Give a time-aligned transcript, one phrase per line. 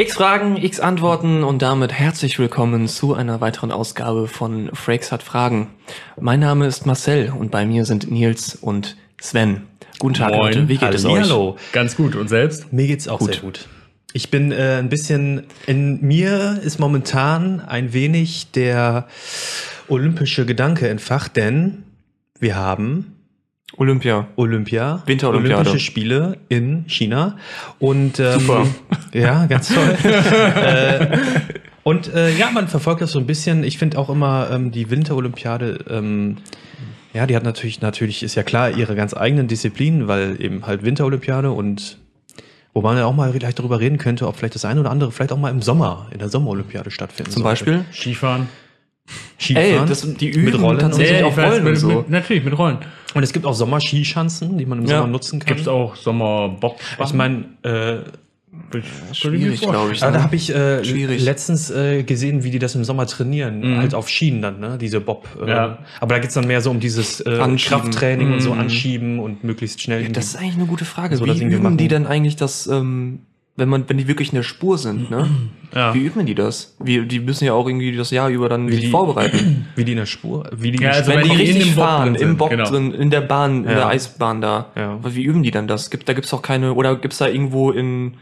[0.00, 5.22] X Fragen, X Antworten und damit herzlich willkommen zu einer weiteren Ausgabe von Frakes hat
[5.22, 5.68] Fragen.
[6.18, 9.66] Mein Name ist Marcel und bei mir sind Nils und Sven.
[9.98, 10.54] Guten Tag, Moin.
[10.54, 10.68] Leute.
[10.70, 11.20] Wie geht es euch?
[11.20, 11.58] Hallo.
[11.72, 12.16] Ganz gut.
[12.16, 12.72] Und selbst?
[12.72, 13.68] Mir geht's auch sehr gut.
[14.14, 19.06] Ich bin äh, ein bisschen, in mir ist momentan ein wenig der
[19.86, 21.82] olympische Gedanke entfacht, denn
[22.38, 23.19] wir haben
[23.76, 24.26] Olympia.
[24.36, 25.60] Olympia, Winterolympiade.
[25.60, 27.36] Olympische Spiele in China
[27.78, 28.66] und ähm, Super.
[29.12, 29.96] ja, ganz toll.
[30.02, 31.18] äh,
[31.82, 33.64] und äh, ja, man verfolgt das so ein bisschen.
[33.64, 35.84] Ich finde auch immer ähm, die Winterolympiade.
[35.88, 36.38] Ähm,
[37.12, 40.84] ja, die hat natürlich, natürlich ist ja klar ihre ganz eigenen Disziplinen, weil eben halt
[40.84, 41.98] Winterolympiade und
[42.72, 45.10] wo man ja auch mal vielleicht darüber reden könnte, ob vielleicht das eine oder andere
[45.10, 47.64] vielleicht auch mal im Sommer, in der Sommerolympiade stattfinden Zum sollte.
[47.64, 47.84] Beispiel?
[47.92, 48.48] Skifahren.
[49.40, 49.80] Skifahren.
[49.80, 51.88] Ey, das, die üben mit Rollen tatsächlich ich weiß, Rollen und mit, so.
[51.88, 52.78] mit, natürlich, mit Rollen.
[53.14, 54.98] Und es gibt auch Sommerskischanzen, die man im Ja.
[54.98, 55.46] Sommer nutzen kann.
[55.48, 56.78] Gibt es auch Sommerbob?
[57.04, 57.98] ich meine, äh,
[59.12, 60.02] Schwierig, glaube ich.
[60.02, 60.24] Aber da ne?
[60.24, 64.42] habe ich äh, letztens äh, gesehen, wie die das im Sommer trainieren, halt auf Schienen
[64.42, 64.76] dann, ne?
[64.80, 65.28] Diese Bob.
[65.44, 65.78] Äh, Ja.
[66.00, 67.80] Aber da geht's dann mehr so um dieses äh, Anschieben.
[67.82, 68.60] Krafttraining und so Mhm.
[68.60, 70.08] anschieben und möglichst schnell.
[70.10, 71.16] Das ist eigentlich eine gute Frage.
[71.16, 71.88] So Wie das irgendwie üben die machen.
[71.88, 73.20] denn eigentlich das, ähm,
[73.56, 75.28] wenn man, wenn die wirklich in der Spur sind, ne?
[75.72, 75.94] Ja.
[75.94, 76.74] Wie üben die das?
[76.80, 79.66] Wie, die müssen ja auch irgendwie das Jahr über dann sich die- vorbereiten.
[79.76, 81.56] wie die in der Spur, wie die Ja, in der also wenn wenn die in
[81.58, 82.68] richtig fahren, im Bock genau.
[82.68, 83.74] drin, in der Bahn, in Ja.
[83.76, 84.66] der Eisbahn da.
[84.74, 84.98] Ja.
[85.04, 85.88] Wie üben die dann das?
[85.90, 88.14] Gibt, da gibt's auch keine, oder gibt's da irgendwo in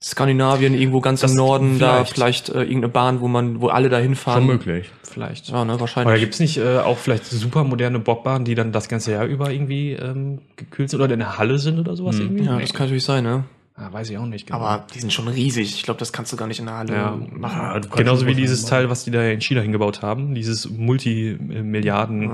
[0.00, 2.12] Skandinavien, irgendwo ganz Das im Norden, da vielleicht.
[2.14, 4.38] vielleicht äh, irgendeine Bahn, wo man, wo alle dahin fahren?
[4.42, 4.88] Schon möglich.
[5.02, 5.48] vielleicht.
[5.48, 6.20] Ja, ne, Oder wahrscheinlich.
[6.20, 9.94] gibt's nicht äh, auch vielleicht super moderne Bobbahnen, die dann das ganze Jahr über irgendwie
[9.94, 12.44] ähm, gekühlt sind oder in der Halle sind oder sowas irgendwie?
[12.44, 13.42] ja, das kann natürlich sein, ne?
[13.80, 14.46] Ah, weiß ich auch nicht.
[14.48, 14.58] Genau.
[14.58, 15.72] Aber die sind schon riesig.
[15.74, 17.16] Ich glaube, das kannst du gar nicht in der Halle Ja.
[17.30, 17.58] machen.
[17.60, 18.70] Ja, kannst Genauso wie dieses machen.
[18.70, 22.30] Teil, was die da in China hingebaut haben, dieses Multimilliarden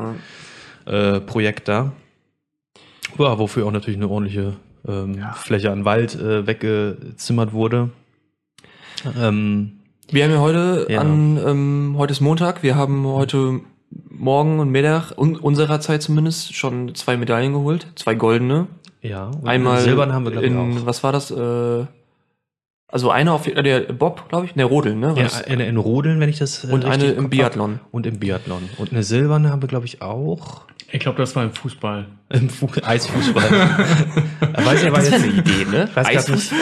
[0.87, 1.93] äh, Projekt da.
[3.19, 4.56] Ja, wofür auch natürlich eine ordentliche
[4.88, 7.91] ähm, Fläche an Wald äh, weggezimmert wurde.
[9.19, 11.00] Ähm, Wir haben ja heute Ja.
[11.00, 13.60] an, ähm, heute ist Montag, wir haben heute
[14.10, 18.66] Morgen und Mittag, un unserer Zeit zumindest, schon zwei Medaillen geholt, zwei goldene.
[19.04, 20.87] Ja, und Einmal Silbern haben wir, glaube ich, in, auch.
[20.87, 21.31] was war das?
[21.31, 21.87] Äh,
[22.88, 25.15] also eine auf äh, der Bob, glaube ich, ne Rodeln, ne?
[25.16, 25.42] Ja, das?
[25.44, 27.31] eine in Rodeln, wenn ich das äh, Und eine im hab.
[27.31, 27.81] Biathlon.
[27.91, 28.69] Und im Biathlon.
[28.78, 30.62] Und eine Silberne haben wir, glaube ich, auch.
[30.92, 32.06] Ich glaube, das war im Fußball.
[32.28, 33.50] Im Fu Eisfußball.
[34.65, 35.88] Weiß ich aber Das jetzt, eine Idee, ne?
[35.92, 36.59] Eisfußball.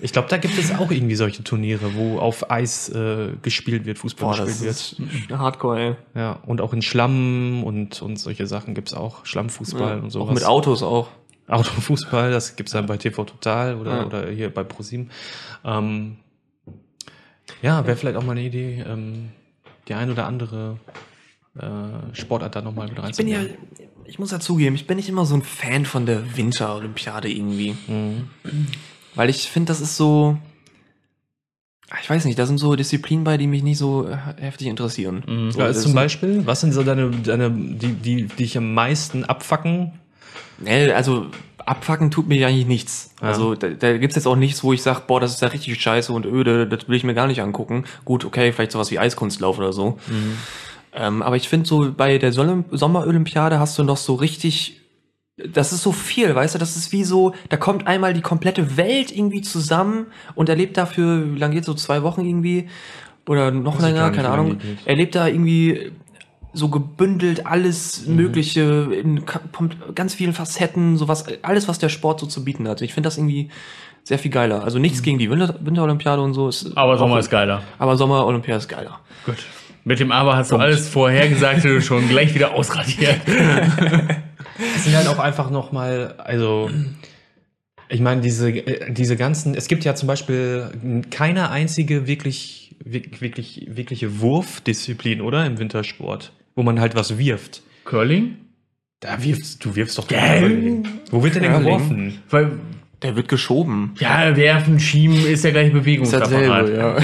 [0.00, 3.98] ich glaube, da gibt es auch irgendwie solche Turniere, wo auf Eis äh, gespielt wird,
[3.98, 5.30] Fußball Boah, das gespielt wird.
[5.30, 5.94] ist hardcore, ey.
[6.16, 9.24] Ja, und auch in Schlamm und, und solche Sachen gibt's auch.
[9.24, 10.28] Schlammfußball und sowas.
[10.28, 11.08] Auch mit Autos auch.
[11.48, 14.06] Autofußball, das gibt's dann bei TV Total oder, Ja.
[14.06, 15.10] oder hier bei ProSieben.
[15.64, 16.16] Ähm,
[17.62, 19.30] ja, wäre vielleicht auch mal eine Idee, ähm,
[19.88, 20.78] die ein oder andere
[21.58, 23.96] äh, Sportart da nochmal mit Ich bin ja, reinzubringen.
[24.04, 27.76] ich muss ja zugeben, ich bin nicht immer so ein Fan von der Winterolympiade irgendwie.
[27.86, 28.28] Mhm.
[29.14, 30.38] Weil ich finde, das ist so.
[31.90, 34.68] Ah, Ich weiß nicht, da sind so Disziplinen bei, die mich nicht so äh, heftig
[34.68, 35.50] interessieren.
[35.52, 38.72] So, Ja, also zum Beispiel, was sind so deine, deine die, die, die dich am
[38.72, 39.92] meisten abfacken?
[40.62, 41.26] Nee, also
[41.58, 43.14] abfacken tut mir eigentlich nichts.
[43.20, 43.28] Ja.
[43.28, 45.80] Also da, da gibt's jetzt auch nichts, wo ich sage, boah, das ist ja richtig
[45.80, 47.84] scheiße und öde, das will ich mir gar nicht angucken.
[48.04, 49.98] Gut, okay, vielleicht sowas wie Eiskunstlauf oder so.
[50.94, 54.80] Ähm, aber ich finde so, bei der Sommerolympiade hast du noch so richtig,
[55.36, 58.76] das ist so viel, weißt du, das ist wie so, da kommt einmal die komplette
[58.76, 62.68] Welt irgendwie zusammen und erlebt dafür, wie lange geht's, so zwei Wochen irgendwie
[63.26, 64.86] oder noch Weiß länger, keine Ahnung, geht.
[64.86, 65.92] erlebt da irgendwie
[66.52, 68.16] so gebündelt alles Mhm.
[68.16, 69.24] Mögliche in
[69.94, 72.82] ganz vielen Facetten, sowas, alles, was der Sport so zu bieten hat.
[72.82, 73.48] Ich finde das irgendwie
[74.04, 74.64] sehr viel geiler.
[74.64, 76.48] Also nichts gegen die Winter Winterolympiade und so.
[76.48, 77.62] Ist Aber Sommer ist geiler.
[77.78, 79.00] Aber Sommerolympiade ist geiler.
[79.24, 79.36] Gut.
[79.84, 83.20] Mit dem Aber hast du alles vorhergesagte schon gleich wieder ausradiert.
[84.76, 86.70] Es sind halt auch einfach nochmal, also
[87.88, 93.20] ich meine, diese, äh, diese ganzen, es gibt ja zum Beispiel keine einzige wirklich, wirklich,
[93.20, 95.44] wirklich wirkliche Wurfdisziplin, oder?
[95.46, 97.62] Im Wintersport, wo man halt was wirft.
[97.84, 98.36] Curling?
[99.00, 100.82] Da wirfst du wirfst doch Gell?
[101.10, 101.64] Wo wird denn denn Curling?
[101.66, 102.18] geworfen?
[102.30, 102.52] Weil,
[103.02, 103.94] Der wird geschoben.
[103.98, 106.32] ja, werfen, schieben ist ja gleich Ist Bewegungsapparat.
[106.68, 106.96] dasselbe, ja.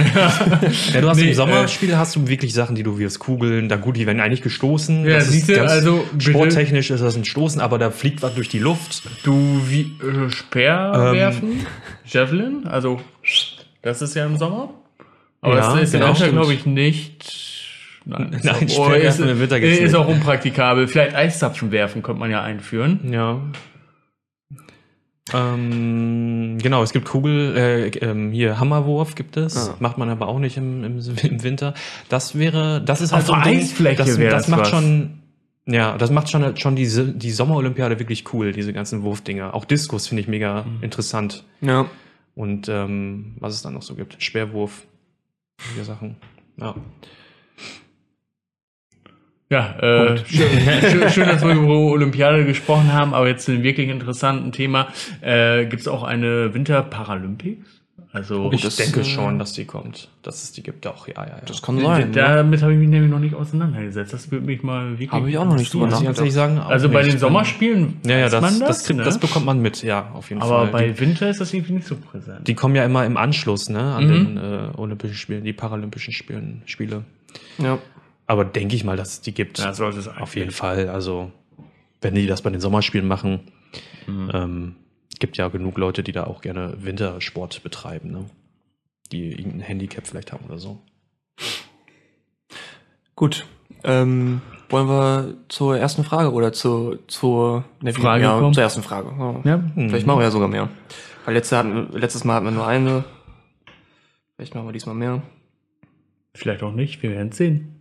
[0.94, 3.74] Ja, du hast Nee, im Sommerspiel hast du wirklich Sachen, die du wirfst, Kugeln, da
[3.74, 5.04] gut, die werden eigentlich gestoßen.
[5.04, 8.34] Ja, das siehst du, also bitte- sporttechnisch ist das ein Stoßen, aber da fliegt was
[8.36, 9.02] durch die Luft.
[9.24, 11.14] Du wie äh, Speer Ähm.
[11.14, 11.66] werfen,
[12.06, 13.00] Javelin, also
[13.82, 14.72] das ist ja im Sommer.
[15.40, 16.32] Aber Ja, das ist genau, im Winter, stimmt.
[16.38, 17.47] glaube ich, nicht.
[18.08, 19.94] Nein, Nein, ist, Speer oh, ist, ist nicht.
[19.94, 20.88] auch unpraktikabel.
[20.88, 23.12] Vielleicht Eiszapfen werfen könnte man ja einführen.
[23.12, 23.40] Ja.
[25.34, 29.76] Ähm, genau, es gibt Kugel, äh, ähm, hier Hammerwurf gibt es, Ah.
[29.78, 31.74] macht man aber auch nicht im, im, im Winter.
[32.08, 34.68] Das wäre, das ist Auf halt so ein der Ding, Eisfläche das, das macht was.
[34.70, 35.18] schon,
[35.66, 39.52] ja, das macht schon, schon diese, die Sommerolympiade wirklich cool, diese ganzen Wurfdinger.
[39.52, 40.82] Auch Diskus finde ich mega Mhm.
[40.82, 41.44] interessant.
[41.60, 41.86] ja.
[42.34, 44.22] Und ähm, was es dann noch so gibt.
[44.22, 44.86] Speerwurf.
[45.60, 46.14] Solche Sachen.
[46.56, 46.76] Ja.
[49.50, 50.48] Ja, äh, schön,
[50.90, 54.88] schön, schön, dass wir über Olympiade gesprochen haben, aber jetzt zu einem wirklich interessanten Thema.
[55.22, 57.66] Äh, Gibt es auch eine Winter-Paralympics?
[58.12, 60.08] Also Ich das, denke äh, schon, dass die kommt.
[60.22, 61.36] Dass es die gibt auch, ja, ja, ja.
[61.46, 62.10] Das kann sein.
[62.10, 62.14] ne?
[62.16, 64.12] damit habe ich mich nämlich noch nicht auseinandergesetzt.
[64.12, 65.12] Das würde mich mal wirklich.
[65.12, 66.58] Habe ich auch noch nicht drüber ich ganz ehrlich sagen.
[66.58, 67.12] Also bei nicht.
[67.14, 69.04] den Sommerspielen Ja, ja, das, man das, das, kriegt, ne?
[69.04, 70.72] das bekommt man mit, ja, auf jeden aber Fall.
[70.72, 72.46] bei die, Winter ist das irgendwie nicht so präsent.
[72.48, 74.10] die kommen ja immer im Anschluss, ne, an Mhm.
[74.10, 77.04] den äh, Olympischen Spielen, die Paralympischen Spielen, Spiele.
[77.58, 77.78] Ja.
[78.28, 79.58] Aber denke ich mal, dass es die gibt.
[79.58, 80.88] ja, sollte es Auf jeden Fall.
[80.88, 81.32] Also,
[82.00, 83.40] wenn die das bei den Sommerspielen machen,
[84.06, 84.30] Mhm.
[84.32, 84.74] ähm,
[85.18, 88.24] gibt ja genug Leute, die da auch gerne Wintersport betreiben, ne?
[89.12, 90.78] Die irgendein Handicap vielleicht haben oder so.
[93.16, 93.46] Gut.
[93.84, 94.40] Ähm,
[94.70, 98.54] wollen wir zur ersten Frage oder zur, zur ne, Frage ja, kommen?
[98.54, 99.10] zur ersten Frage.
[99.18, 99.40] Ja.
[99.56, 100.68] Ja, Vielleicht machen wir ja sogar mehr.
[101.24, 103.04] Weil letzte hatten, letztes Mal hatten wir nur eine.
[104.36, 105.22] Vielleicht machen wir diesmal mehr.
[106.34, 107.77] vielleicht auch nicht, wir werden es sehen.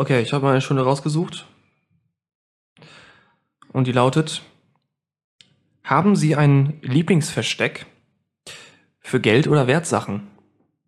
[0.00, 1.44] Okay, ich habe mal eine Stunde rausgesucht.
[3.70, 4.40] Und die lautet:
[5.84, 7.84] Haben Sie ein Lieblingsversteck
[8.98, 10.22] für Geld oder Wertsachen?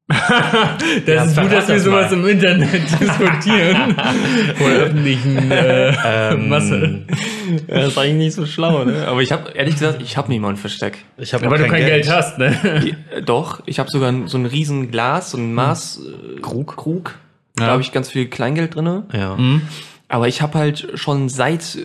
[1.06, 2.20] Das Ja, ist gut, dass wir das sowas mal.
[2.20, 3.94] im Internet diskutieren.
[4.56, 5.94] Vor der öffentlichen äh,
[6.32, 7.06] Ähm, Masse.
[7.68, 9.06] Das ist eigentlich nicht so schlau, ne?
[9.06, 11.04] Aber ich habe, ehrlich gesagt, ich habe niemand Versteck.
[11.18, 12.94] Ich habe Aber du kein Geld, hast, ne?
[13.10, 16.00] Äh, Doch, ich habe sogar so ein riesen Glas, so ein Maß
[16.38, 17.18] äh, Krug.
[17.54, 17.60] Krug.
[17.60, 17.70] Da Ja.
[17.72, 19.04] habe ich ganz viel Kleingeld drinne.
[19.12, 19.36] Ja.
[19.36, 19.62] Mhm.
[20.08, 21.78] Aber ich habe halt schon seit,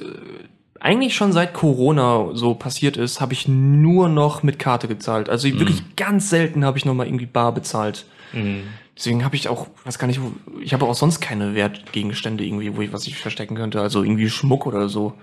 [0.79, 5.29] eigentlich schon seit Corona so passiert ist, habe ich nur noch mit Karte gezahlt.
[5.29, 8.05] Also wirklich ganz selten habe ich noch mal irgendwie bar bezahlt.
[8.33, 8.63] Mhm.
[8.97, 12.75] Deswegen habe ich auch, weiß gar nicht, wo, ich habe auch sonst keine Wertgegenstände irgendwie,
[12.75, 13.79] wo ich was ich verstecken könnte.
[13.79, 15.13] Also irgendwie Schmuck oder so.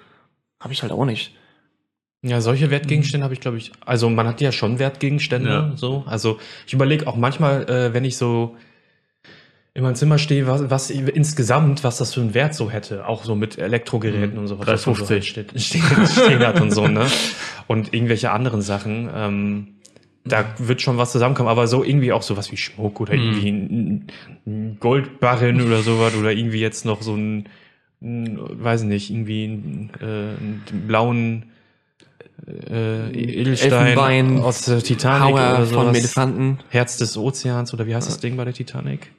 [0.61, 1.35] Habe ich halt auch nicht.
[2.23, 3.73] Ja, solche Wertgegenstände habe ich, glaube ich.
[3.85, 5.73] Also man hat ja schon Wertgegenstände, Ja.
[5.77, 6.05] so.
[6.07, 8.57] Also ich überlege auch manchmal, äh, wenn ich so
[9.77, 13.25] in meinem Zimmer stehe, was, was insgesamt, was das für einen Wert so hätte, auch
[13.25, 14.69] so mit Elektrogeräten und sowas.
[14.69, 15.21] was so 3,50.
[15.23, 17.07] steht, stehen, hat und so, ne?
[17.67, 19.11] Und irgendwelche anderen Sachen.
[19.13, 19.67] Ähm,
[20.25, 24.07] da wird schon was zusammenkommen, aber so irgendwie auch sowas wie Schmuck oder irgendwie ein,
[24.47, 27.49] ein Goldbarren oder sowas oder irgendwie jetzt noch so ein,
[28.01, 31.47] ein weiß nicht, irgendwie ein, äh, einen blauen
[32.47, 35.99] äh, Edelstein Elfenbein, aus der Titanic Hauer oder von sowas.
[35.99, 36.59] Elefanten.
[36.69, 39.11] Herz des Ozeans oder wie heißt das Ding bei der Titanic?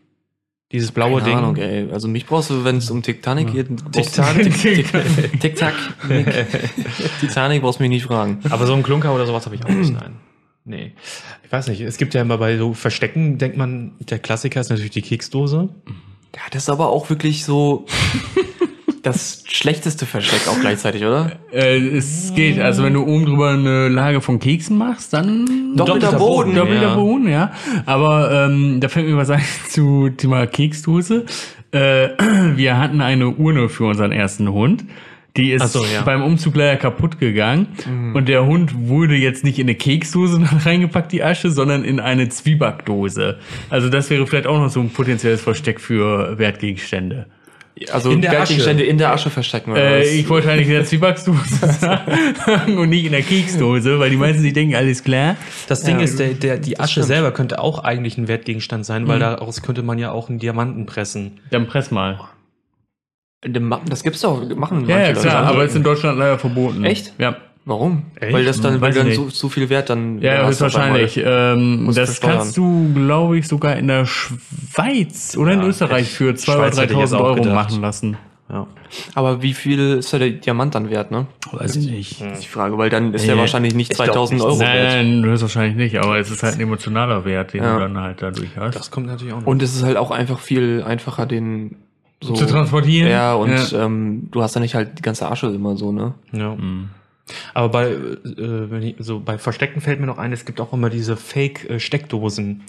[0.76, 1.38] Dieses blaue Keine Ding.
[1.38, 1.90] Ahnung, ey.
[1.90, 3.70] Also mich brauchst du, wenn es um Titanic geht.
[3.94, 5.40] Titanic.
[5.40, 5.74] Tic-Tac.
[7.22, 8.40] Titanic brauchst du mich nicht fragen.
[8.50, 10.18] Aber so ein Klunker oder sowas habe ich auch nicht, nein.
[10.66, 10.92] Nee.
[11.46, 14.70] Ich weiß nicht, es gibt ja immer bei so Verstecken, denkt man, der Klassiker ist
[14.70, 15.70] natürlich die Keksdose.
[16.36, 17.86] Ja, das ist aber auch wirklich so
[19.06, 21.34] das schlechteste Versteck auch gleichzeitig, oder?
[21.52, 26.14] Äh, es geht, also wenn du oben drüber eine Lage von Keksen machst, dann Doppelter
[26.14, 26.56] Boden.
[26.56, 26.96] doppelter ja.
[26.96, 27.52] Boden, ja.
[27.86, 31.26] Aber ähm, da fällt mir was ein zu Thema Keksdose.
[31.72, 32.10] Äh,
[32.56, 34.86] wir hatten eine Urne für unseren ersten Hund.
[35.38, 36.02] Die ist so, ja.
[36.04, 37.68] beim Umzug leider kaputt gegangen.
[38.14, 42.30] Und der Hund wurde jetzt nicht in eine Keksdose reingepackt, die Asche, sondern in eine
[42.30, 43.38] Zwiebackdose.
[43.70, 47.26] Also das wäre vielleicht auch noch so ein potenzielles Versteck für Wertgegenstände.
[47.92, 50.08] Also In der Geldgegenstände in der Asche verstecken oder Äh, was?
[50.14, 54.42] ich wollte eigentlich in der Zwiebacksdose sagen und nicht in der Keksdose, weil die meisten
[54.42, 55.36] sich denken, alles klar.
[55.68, 57.08] Das Ding Ja, ist, der, der, die Asche stimmt.
[57.08, 60.86] selber könnte auch eigentlich ein Wertgegenstand sein, weil daraus könnte man ja auch einen Diamanten
[60.86, 61.40] pressen.
[61.52, 62.20] Dann press mal.
[63.88, 65.20] Das gibt's doch, machen Ja, ja, Leute.
[65.20, 66.84] klar, aber ist in Deutschland leider verboten.
[66.86, 67.14] Echt?
[67.20, 67.38] Ja.
[67.68, 68.04] Warum?
[68.20, 68.32] Echt?
[68.32, 70.22] Weil das dann, weil Weiß ich dann so, so viel Wert dann.
[70.22, 71.20] Ja, höchstwahrscheinlich.
[71.24, 76.10] Ähm, Musst das kannst du, glaube ich, sogar in der Schweiz oder in Ja, Österreich
[76.12, 77.54] für 2.000 Schweiz oder hätte ich jetzt 3.000 auch Euro gedacht.
[77.56, 78.18] machen lassen.
[78.52, 78.68] Ja.
[79.16, 81.26] Aber wie viel ist da der Diamant dann wert, ne?
[81.52, 82.22] Weiß ich nicht.
[82.22, 84.46] Das ist die Frage, weil dann ist Nee, der wahrscheinlich nicht ich glaub 2000 nicht.
[84.48, 84.70] Euro wert.
[84.94, 87.74] Nein, nein, höchstwahrscheinlich nicht, aber es ist halt ein emotionaler Wert, den Ja.
[87.74, 88.76] du dann halt dadurch hast.
[88.76, 89.48] Das kommt natürlich auch noch.
[89.48, 91.78] Und es ist halt auch einfach viel einfacher, den
[92.22, 93.10] so zu transportieren.
[93.10, 93.86] Ja, und Ja.
[93.86, 96.14] Ähm, du hast ja nicht halt die ganze Asche immer so, ne?
[96.32, 96.54] ja.
[96.54, 96.90] Mhm.
[97.54, 97.96] Aber bei, äh,
[98.72, 102.62] wenn ich, so bei Verstecken fällt mir noch ein, es gibt auch immer diese Fake-Steckdosen,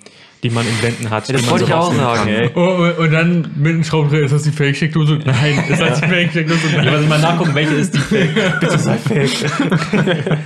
[0.43, 1.29] die man in Wänden hat.
[1.29, 2.29] Ja, das die man wollte so ich auch rausnehmen sagen, kann.
[2.35, 2.51] ey.
[2.55, 5.19] Oh, und- und dann mit dem Schraubendreher, ist das die Fake-Steckdose?
[5.27, 6.69] Nein, ist das die Fake-Steckdose?
[6.75, 6.93] Ja, Nein.
[6.95, 8.35] muss ich mal nachgucken, welche ist die Fake.
[8.61, 9.31] Bitte sei Fake.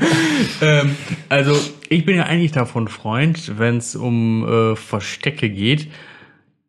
[0.63, 0.97] ähm,
[1.29, 1.57] also,
[1.89, 5.89] ich bin ja eigentlich davon Freund, wenn es um äh, Verstecke geht,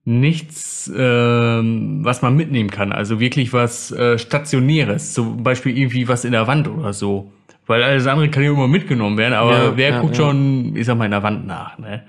[0.03, 2.91] nichts, ähm, was man mitnehmen kann.
[2.91, 5.13] Also wirklich was äh, Stationäres.
[5.13, 7.31] Zum Beispiel irgendwie was in der Wand oder so.
[7.67, 10.23] Weil alles andere kann ja immer mitgenommen werden, aber Ja, wer ja, guckt ja.
[10.25, 12.03] schon, ich sag mal, in der Wand nach, ne?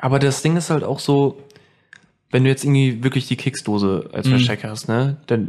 [0.00, 1.42] Aber das Ding ist halt auch so,
[2.30, 4.30] wenn du jetzt irgendwie wirklich die Keksdose als Mhm.
[4.32, 5.48] Versteck hast, ne, dann,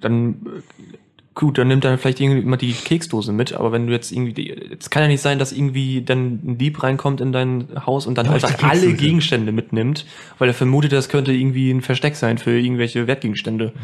[0.00, 0.96] dann äh,
[1.36, 4.50] gut, dann nimmt er vielleicht irgendwie immer die Keksdose mit, aber wenn du jetzt irgendwie,
[4.50, 8.16] es kann ja nicht sein, dass irgendwie dann ein Dieb reinkommt in dein Haus und
[8.16, 10.06] dann Ja, einfach alle Gegenstände mitnimmt,
[10.38, 13.74] weil er vermutet, das könnte irgendwie ein Versteck sein für irgendwelche Wertgegenstände.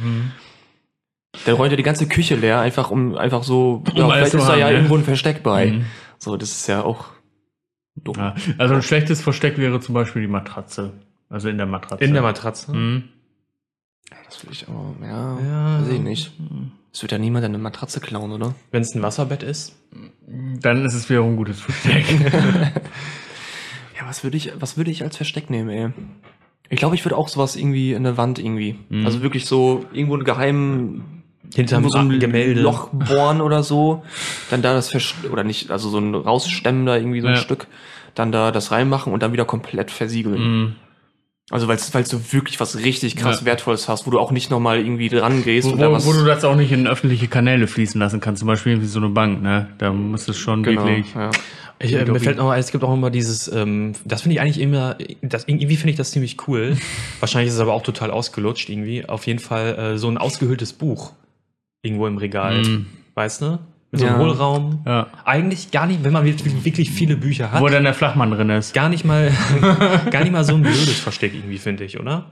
[1.44, 4.48] Dann räumt er die ganze Küche leer, einfach um einfach so, ja, alles vielleicht ist
[4.48, 4.76] da ja ne?
[4.76, 5.72] irgendwo ein Versteck bei.
[5.72, 5.84] Mhm.
[6.18, 7.06] So, das ist ja auch
[7.96, 8.16] dumm.
[8.16, 8.34] Ja.
[8.56, 10.94] Also ein schlechtes Versteck wäre zum Beispiel die Matratze.
[11.28, 12.02] Also in der Matratze.
[12.02, 12.72] In der Matratze.
[12.74, 13.04] Mhm.
[14.24, 15.80] Das will ich aber, ja, Ja.
[15.82, 16.32] weiß ich nicht.
[16.92, 18.54] Es wird ja niemand eine Matratze klauen, oder?
[18.70, 19.74] Wenn es ein Wasserbett ist.
[20.26, 22.04] Dann ist es wiederum ein gutes Versteck.
[23.98, 25.90] Ja, was würde ich, was würde ich als Versteck nehmen, ey?
[26.70, 28.76] Ich glaube, ich würde auch sowas irgendwie in der Wand irgendwie.
[28.88, 29.04] Mhm.
[29.06, 31.22] Also wirklich so irgendwo einen geheimen
[31.54, 32.60] Hinterm so ein Gemälde.
[32.62, 34.02] Loch bohren oder so.
[34.50, 37.40] Dann da das Vers oder nicht, also so ein rausstemmen da irgendwie so ein Ja.
[37.40, 37.66] Stück.
[38.14, 40.40] Dann da das reinmachen und dann wieder komplett versiegeln.
[40.42, 40.74] Mhm.
[41.50, 43.46] Also weil weil du wirklich was richtig krass Ja.
[43.46, 46.44] Wertvolles hast, wo du auch nicht nochmal irgendwie dran gehst Wo, wo, wo du das
[46.44, 49.68] auch nicht in öffentliche Kanäle fließen lassen kannst, zum Beispiel wie so eine Bank, ne?
[49.78, 51.14] Da muss es schon genau, wirklich.
[51.14, 51.30] ja.
[51.84, 54.40] Ich, äh, mir fällt noch, ein, es gibt auch immer dieses, ähm, das finde ich
[54.40, 56.76] eigentlich immer, das, irgendwie finde ich das ziemlich cool.
[57.20, 59.04] Wahrscheinlich ist es aber auch total ausgelutscht irgendwie.
[59.04, 61.12] Auf jeden Fall äh, so ein ausgehöhltes Buch
[61.82, 62.86] irgendwo im Regal, Mhm.
[63.14, 63.58] weißt du?
[63.92, 64.20] Mit so einem Ja.
[64.22, 64.80] Hohlraum.
[64.86, 65.06] Ja.
[65.24, 68.48] Eigentlich gar nicht, wenn man wirklich wirklich viele Bücher hat, Wo dann der Flachmann drin
[68.50, 68.72] ist.
[68.74, 69.30] gar nicht mal,
[70.10, 72.24] gar nicht mal so ein blödes Versteck irgendwie, finde ich, oder?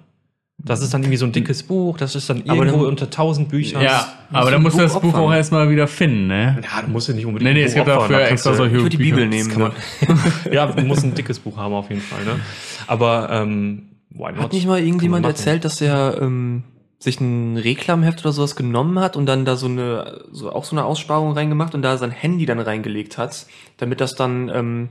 [0.63, 3.09] Das ist dann irgendwie so ein dickes Buch, das ist dann Aber irgendwo dann- unter
[3.09, 3.83] tausend Büchern.
[3.83, 5.21] Ja, aber dann musst du Buch das Buch opfern?
[5.23, 6.59] auch erstmal wieder finden, ne?
[6.63, 8.31] Ja, du musst ja nicht unbedingt Nee, nee, ein es Buch gibt opfern, dafür da
[8.31, 9.17] extra du- solche würde die Bücher.
[9.17, 9.51] Bibel nehmen.
[9.51, 10.19] kann man, ne?
[10.53, 12.41] ja, du musst ein dickes Buch haben auf jeden Fall, ne?
[12.87, 14.39] Aber ähm, why not?
[14.45, 16.65] Hat nicht mal irgendjemand erzählt, dass er ähm,
[17.01, 20.77] sich ein Reklamheft oder sowas genommen hat und dann da so eine, so auch so
[20.77, 23.47] eine Aussparung reingemacht und da sein Handy dann reingelegt hat,
[23.79, 24.89] damit das dann ähm,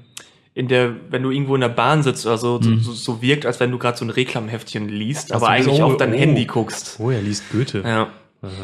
[0.56, 3.46] in der, wenn du irgendwo in der Bahn sitzt oder so, so, so, so wirkt,
[3.46, 6.18] als wenn du gerade so ein Reklamheftchen liest, Ach aber eigentlich so, auf dein oh.
[6.18, 6.98] Handy guckst.
[7.00, 7.84] Oh, er liest Goethe.
[7.86, 8.08] Ja.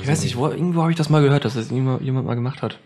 [0.02, 2.34] Ich weiß nicht, wo, irgendwo habe ich das mal gehört, dass das jemand, jemand mal
[2.34, 2.80] gemacht hat.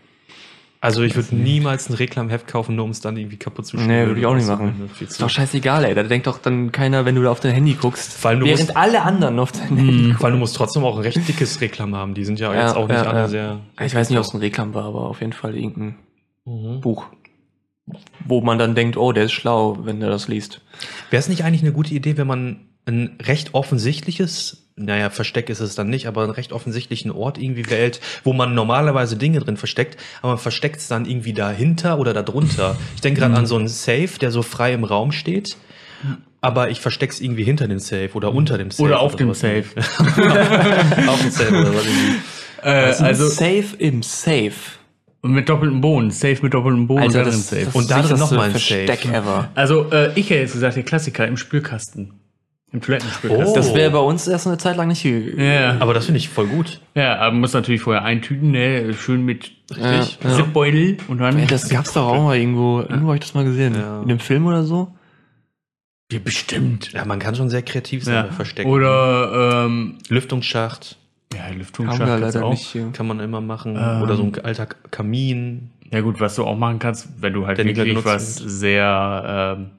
[0.82, 4.06] Also ich würde niemals ein Reklamheft kaufen, nur um es dann irgendwie kaputt zu Nee,
[4.06, 4.90] würde ich auch nicht machen.
[4.98, 5.94] Ist doch scheißegal, ey.
[5.94, 8.14] Da denkt doch dann keiner, wenn du da auf dein Handy guckst.
[8.14, 10.82] Vor allem, du während musst- alle anderen auf dein Handy Vor allem, du musst trotzdem
[10.84, 12.14] auch ein recht dickes Reklam haben.
[12.14, 13.28] Die sind ja, Ja, jetzt auch nicht ja, alle ja.
[13.28, 13.60] sehr...
[13.82, 15.96] Ich weiß nicht, ob es ein Reklam war, aber auf jeden Fall irgendein
[16.46, 16.80] Mhm.
[16.80, 17.04] Buch.
[18.24, 20.62] Wo man dann denkt, oh, der ist schlau, wenn er das liest.
[21.10, 25.60] Wäre es nicht eigentlich eine gute Idee, wenn man ein recht offensichtliches, naja, Versteck ist
[25.60, 29.56] es dann nicht, aber einen recht offensichtlichen Ort irgendwie wählt, wo man normalerweise Dinge drin
[29.56, 32.76] versteckt, aber man versteckt es dann irgendwie dahinter oder darunter.
[32.94, 35.56] Ich denke gerade an so einen Safe, der so frei im Raum steht,
[36.40, 38.82] aber ich verstecke es irgendwie hinter dem Safe oder unter dem Safe.
[38.82, 39.40] Oder auf dem sowas.
[39.40, 39.64] Safe.
[41.08, 42.16] auf dem Safe oder was irgendwie.
[42.62, 44.52] äh, Also also Safe im Safe.
[45.22, 46.10] mit doppeltem Boden.
[46.10, 47.64] Safe mit doppeltem Boden Alter, und dann das, im Safe.
[47.66, 49.14] das Und da ist drin das noch mal ein Versteck Safe.
[49.14, 49.48] ever.
[49.54, 52.14] Also äh, ich hätte jetzt gesagt, der Klassiker im Spülkasten.
[52.72, 53.48] Im Toilettenspülkasten.
[53.48, 53.54] Oh.
[53.54, 55.34] Das wäre bei uns erst eine Zeit lang nicht hier.
[55.36, 55.76] Ja.
[55.80, 56.80] Aber das finde ich voll gut.
[56.94, 58.94] Ja, aber man muss natürlich vorher eintüten, ne?
[58.94, 60.18] Schön mit Richtig.
[60.22, 60.36] Ja, ja.
[60.36, 61.38] Zipbeutel und dann.
[61.38, 62.80] Ey, das gab's doch auch mal irgendwo.
[62.80, 63.74] Irgendwo habe ich das mal gesehen.
[63.74, 64.02] Ja.
[64.02, 64.92] In einem Film oder so.
[66.12, 66.92] Ja, bestimmt.
[66.92, 68.32] Ja, man kann schon sehr kreativ sein Ja.
[68.32, 68.70] Verstecken.
[68.70, 70.96] Oder ähm, Lüftungsschacht
[71.34, 72.50] ja, Lüftungsschacht du leider auch.
[72.50, 72.90] nicht hier.
[72.92, 73.76] kann man immer machen.
[73.76, 74.02] Ähm.
[74.02, 75.70] Oder so ein alter Kamin.
[75.92, 79.70] Ja gut, was du auch machen kannst, wenn du halt Der wirklich was sehr, ähm,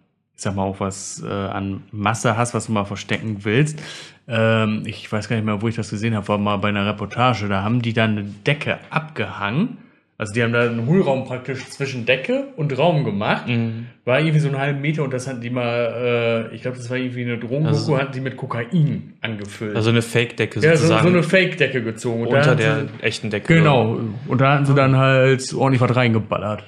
[0.41, 3.79] sag mal auch was äh, an Masse hast, was du mal verstecken willst.
[4.27, 6.86] Ähm, ich weiß gar nicht mehr, wo ich das gesehen habe, war mal bei einer
[6.86, 7.48] Reportage.
[7.48, 9.77] Da haben die dann eine Decke abgehangen.
[10.17, 13.48] Also die haben da einen Hohlraum praktisch zwischen Decke und Raum gemacht.
[13.48, 13.88] Mhm.
[14.05, 16.89] War irgendwie so einen halben Meter und das hatten die mal, äh, ich glaube, das
[16.91, 19.75] war irgendwie eine Drogendoku, Also- hatten die mit Kokain angefüllt.
[19.75, 21.07] Also eine Fake-Decke ja, so, so sozusagen.
[21.07, 22.27] eine Fake-Decke gezogen.
[22.27, 23.55] Unter der sie- echten Decke.
[23.55, 24.00] Genau.
[24.27, 26.63] Und da hatten sie dann halt ordentlich was reingeballert.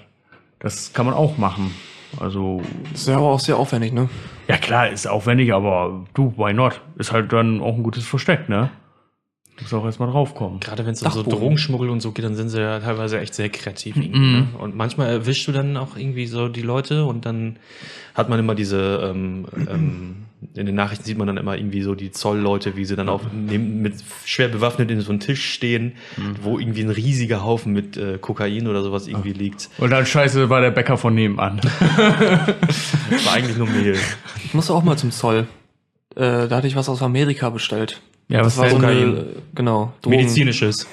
[0.60, 1.72] Das kann man auch machen.
[2.20, 2.62] Also,
[2.94, 4.10] ist ja aber auch sehr aufwendig, ne?
[4.48, 6.82] ja klar, ist aufwendig, aber du, why not?
[6.98, 8.70] Ist halt dann auch ein gutes Versteck, ne?
[9.62, 10.60] Muss auch erstmal draufkommen.
[10.60, 11.24] Gerade wenn es um so.
[11.24, 13.96] Drogenschmuggel und so geht, dann sind sie ja teilweise echt sehr kreativ.
[13.96, 14.12] Mhm.
[14.12, 14.48] ne?
[14.58, 17.58] Und manchmal erwischst du dann auch irgendwie so die Leute und dann
[18.16, 20.16] hat man immer diese, ähm, ähm,
[20.56, 23.22] in den Nachrichten sieht man dann immer irgendwie so die Zollleute, wie sie dann auf,
[23.32, 23.96] neben, mit
[24.26, 25.94] schwer bewaffnet in so einem Tisch stehen,
[26.42, 29.70] wo irgendwie ein riesiger Haufen mit äh, Kokain oder sowas irgendwie liegt.
[29.78, 31.62] Und dann scheiße war der Bäcker von nebenan.
[31.62, 33.98] Das war eigentlich nur Mehl.
[34.44, 35.48] Ich musste auch mal zum Zoll.
[36.16, 38.02] Äh, da hatte ich was aus Amerika bestellt.
[38.30, 39.94] Ja, das was war so eine, genau.
[40.02, 40.88] Drogen- Medizinisches.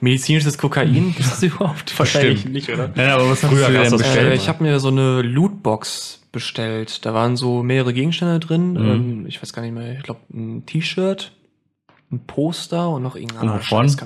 [0.00, 0.92] Medizinisches Kokain?
[0.92, 1.96] Gibt das überhaupt?
[1.98, 2.90] Wahrscheinlich nicht, oder?
[2.96, 4.32] Ja, aber was hast Früher du gab's denn das bestellt?
[4.32, 7.04] Äh, ich habe mir so eine Lootbox bestellt.
[7.06, 8.72] Da waren so mehrere Gegenstände drin.
[8.72, 8.78] Mhm.
[8.90, 9.92] Ähm, ich weiß gar nicht mehr.
[9.96, 11.32] Ich glaube, ein T-Shirt,
[12.10, 13.62] ein Poster und noch irgendein anderer?
[13.62, 13.96] Scheiß.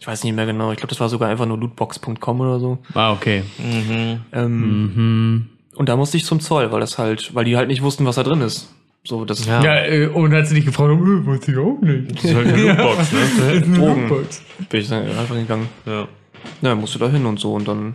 [0.00, 0.72] Ich weiß nicht mehr genau.
[0.72, 2.78] Ich glaube, das war sogar einfach nur lootbox.com oder so.
[2.94, 3.44] ah, okay.
[3.58, 4.20] Mhm.
[4.32, 4.60] Ähm,
[4.94, 5.48] Mhm.
[5.76, 8.16] Und da musste ich zum Zoll, weil das halt, weil die halt nicht wussten, was
[8.16, 8.68] da drin ist.
[9.04, 9.62] So, das Ja.
[9.64, 12.14] Ja, äh, und hat sie dich gefragt, äh, weiß ich auch nicht.
[12.16, 13.18] Das ist halt eine Lootbox, ne?
[13.50, 14.08] Eine Drogen.
[14.08, 14.42] Lootbox.
[14.70, 15.68] bin ich dann einfach gegangen.
[15.86, 16.08] Ja.
[16.60, 17.94] Ja, musst du da hin und so und dann.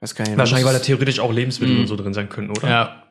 [0.00, 0.36] Weiß gar nicht.
[0.38, 1.80] Wahrscheinlich, weil da theoretisch auch Lebensmittel Mhm.
[1.82, 2.68] und so drin sein könnten, oder?
[2.68, 3.02] Ja.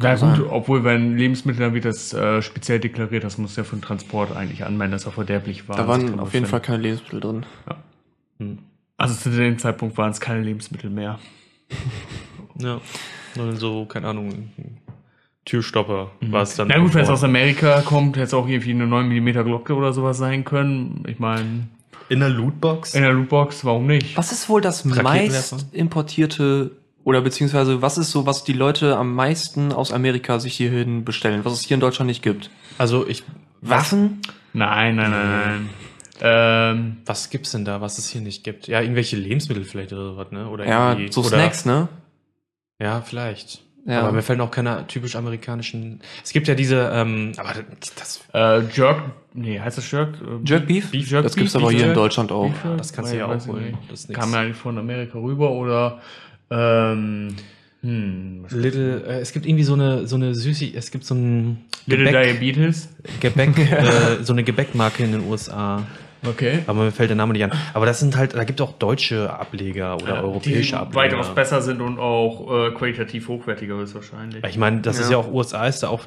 [0.00, 3.76] Na gut, obwohl wenn Lebensmittel dann wird das äh, speziell deklariert, das muss ja für
[3.76, 5.76] den Transport eigentlich anmelden, dass er verderblich war.
[5.76, 6.66] da waren auf jeden Fall sein.
[6.66, 7.46] keine Lebensmittel drin.
[8.96, 11.18] Also zu dem Zeitpunkt waren es keine Lebensmittel mehr.
[12.60, 12.80] Ja.
[13.36, 14.50] Nur so, keine Ahnung,
[15.48, 16.68] Türstopper war es dann.
[16.68, 19.74] Na gut, wenn es aus Amerika kommt, hätte es auch irgendwie eine 9 mm Glocke
[19.74, 21.02] oder sowas sein können.
[21.08, 21.68] Ich meine,
[22.10, 22.94] In der Lootbox?
[22.94, 24.16] in der Lootbox, warum nicht?
[24.16, 26.72] Was ist wohl das meist importierte
[27.04, 31.44] oder beziehungsweise was ist so, was die Leute am meisten aus Amerika sich hierhin bestellen,
[31.44, 32.50] was es hier in Deutschland nicht gibt?
[32.76, 33.24] Also ich.
[33.62, 34.20] Waffen?
[34.52, 35.68] Nein, nein, nein, nein.
[36.20, 38.66] Ähm, Was gibt's denn da, was es hier nicht gibt?
[38.68, 40.48] Ja, irgendwelche Lebensmittel vielleicht oder sowas, ne?
[40.48, 41.88] Oder Ja, so oder, Snacks, ne?
[42.80, 43.62] Ja, vielleicht.
[43.88, 44.02] Ja.
[44.02, 46.00] Aber mir fällen auch keine typisch amerikanischen.
[46.22, 47.54] Es gibt ja diese, ähm, aber
[47.96, 49.00] das, äh, Jerk,
[49.32, 50.10] nee, heißt das Jerk?
[50.20, 50.90] Äh, Jerk Beef?
[50.90, 51.94] Beef Jerk das gibt's Beef, aber hier in Jerk?
[51.96, 52.50] Deutschland auch.
[52.50, 53.78] Beef das kannst du ja auch holen.
[53.88, 54.06] Das.
[54.08, 56.02] Kam ja eigentlich von Amerika rüber oder
[56.50, 57.34] ähm,
[57.80, 61.14] hm, was- Little, äh, es gibt irgendwie so eine, so eine Süßi, es gibt so
[61.14, 62.90] ein Little Gebäck, Diabetes.
[63.20, 65.86] Gebäck äh, so eine Gebäckmarke in den USA.
[66.26, 66.60] Okay.
[66.66, 67.52] Aber mir fällt der Name nicht an.
[67.74, 71.16] Aber das sind halt, da gibt es auch deutsche Ableger oder europäische die Ableger.
[71.16, 74.44] weitaus besser sind und auch äh, qualitativ hochwertiger höchstwahrscheinlich.
[74.48, 75.12] Ich meine, das ist Ja.
[75.12, 76.06] ja auch USA, ist da auch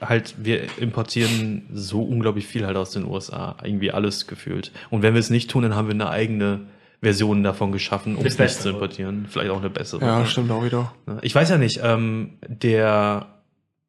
[0.00, 3.56] halt, wir importieren so unglaublich viel halt aus den USA.
[3.64, 4.70] Irgendwie alles gefühlt.
[4.90, 6.60] Und wenn wir es nicht tun, dann haben wir eine eigene
[7.00, 9.26] Version davon geschaffen, um es nicht zu importieren.
[9.28, 10.04] Vielleicht auch eine bessere.
[10.04, 10.92] Ja, stimmt auch wieder.
[11.22, 13.26] Ich weiß ja nicht, ähm, der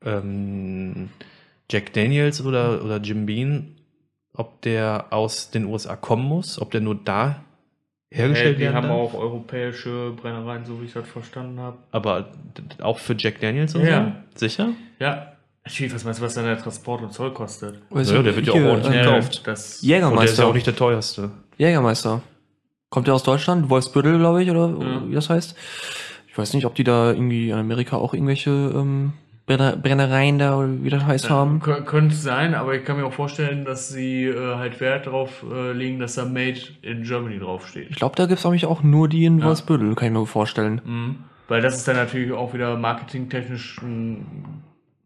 [0.05, 1.09] ähm,
[1.71, 3.75] Jack Daniels oder, oder Jim Bean,
[4.39, 7.43] ob der aus den USA kommen muss, ob der nur da
[8.11, 8.97] hergestellt Äh, die haben darf.
[8.97, 11.77] auch europäische Brennereien, so wie ich das verstanden habe.
[11.91, 12.29] Aber
[12.81, 14.15] auch für Jack Daniels und Ja.
[14.33, 14.39] so?
[14.39, 14.69] Sicher?
[14.99, 15.33] Ja.
[15.65, 17.79] Natürlich, was meinst du, was dann der Transport und Zoll kostet?
[17.91, 19.41] Weißt Ja, der wird ja auch ordentlich äh, gekauft.
[19.45, 20.47] Das, Und der ist ja Jägermeister.
[20.47, 21.31] auch nicht der teuerste.
[21.57, 22.21] Jägermeister.
[22.89, 23.69] Kommt der aus Deutschland?
[23.69, 25.07] Wolfsbüttel, glaube ich, oder Ja.
[25.07, 25.55] wie das heißt.
[26.27, 29.13] Ich weiß nicht, ob die da irgendwie in Amerika auch irgendwelche ähm,
[29.57, 31.59] Brennereien da, oder wie das heißt, haben.
[31.61, 35.43] Kö- Könnte sein, aber ich kann mir auch vorstellen, dass sie äh, halt Wert darauf
[35.51, 37.87] äh, legen, dass da Made in Germany draufsteht.
[37.89, 39.45] Ich glaube, da gibt's nämlich auch nur die in Ja.
[39.45, 40.81] Wolfsbüttel, kann ich mir vorstellen.
[40.85, 41.15] Mhm.
[41.47, 44.61] Weil das ist dann natürlich auch wieder marketingtechnisch ein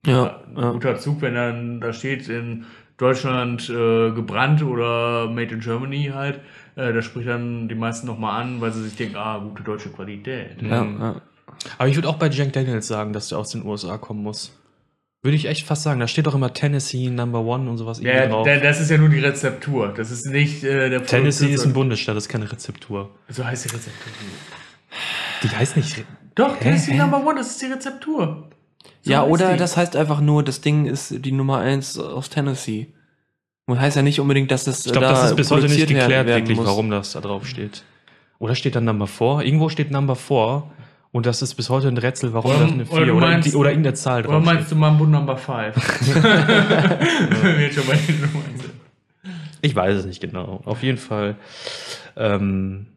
[0.06, 0.71] Ja, ja.
[0.71, 2.65] guter Zug, wenn dann da steht in
[2.97, 6.41] Deutschland äh, gebrannt oder Made in Germany halt.
[6.75, 9.89] Äh, da spricht dann die meisten nochmal an, weil sie sich denken, ah, gute deutsche
[9.89, 10.62] Qualität.
[10.62, 10.99] ja, Mhm.
[11.01, 11.15] ja.
[11.78, 14.52] Aber ich würde auch bei Jack Daniels sagen, dass der aus den USA kommen muss.
[15.22, 16.00] Würde ich echt fast sagen.
[16.02, 18.44] Da steht doch immer Tennessee Number One und sowas irgendwie Ja, drauf.
[18.46, 19.94] der, das ist ja nur die Rezeptur.
[19.96, 23.10] Das ist nicht äh, der Tennessee ist ein Bundesstaat, das ist keine Rezeptur.
[23.30, 24.12] So heißt die Rezeptur.
[25.44, 26.04] Die heißt nicht.
[26.36, 26.63] Doch, Hä?
[26.63, 26.98] Tennessee Hä?
[26.98, 28.50] Number One, das ist die Rezeptur.
[29.02, 29.58] So ja oder die.
[29.60, 32.94] das heißt einfach nur, das Ding ist die Nummer eins aus Tennessee.
[33.66, 35.78] Und heißt ja nicht unbedingt, dass es Ich glaube, da das ist bis heute nicht
[35.88, 36.68] geklärt, werden wirklich, muss.
[36.68, 37.84] warum das da drauf steht.
[38.39, 39.39] Oder steht da Number 4?
[39.46, 40.63] Irgendwo steht Number 4
[41.13, 43.28] und das ist bis heute ein Rätsel, warum Oder- da eine oder 4 du oder,
[43.28, 44.71] meinst- oder irgendeine Zahl Oder drauf meinst steht.
[44.71, 45.76] du Mambo Number 5?
[47.43, 48.73] Wenn wir schon bei den Nummern sind.
[49.62, 50.62] Ich weiß es nicht genau.
[50.65, 51.36] Auf jeden Fall
[52.17, 52.88] ähm,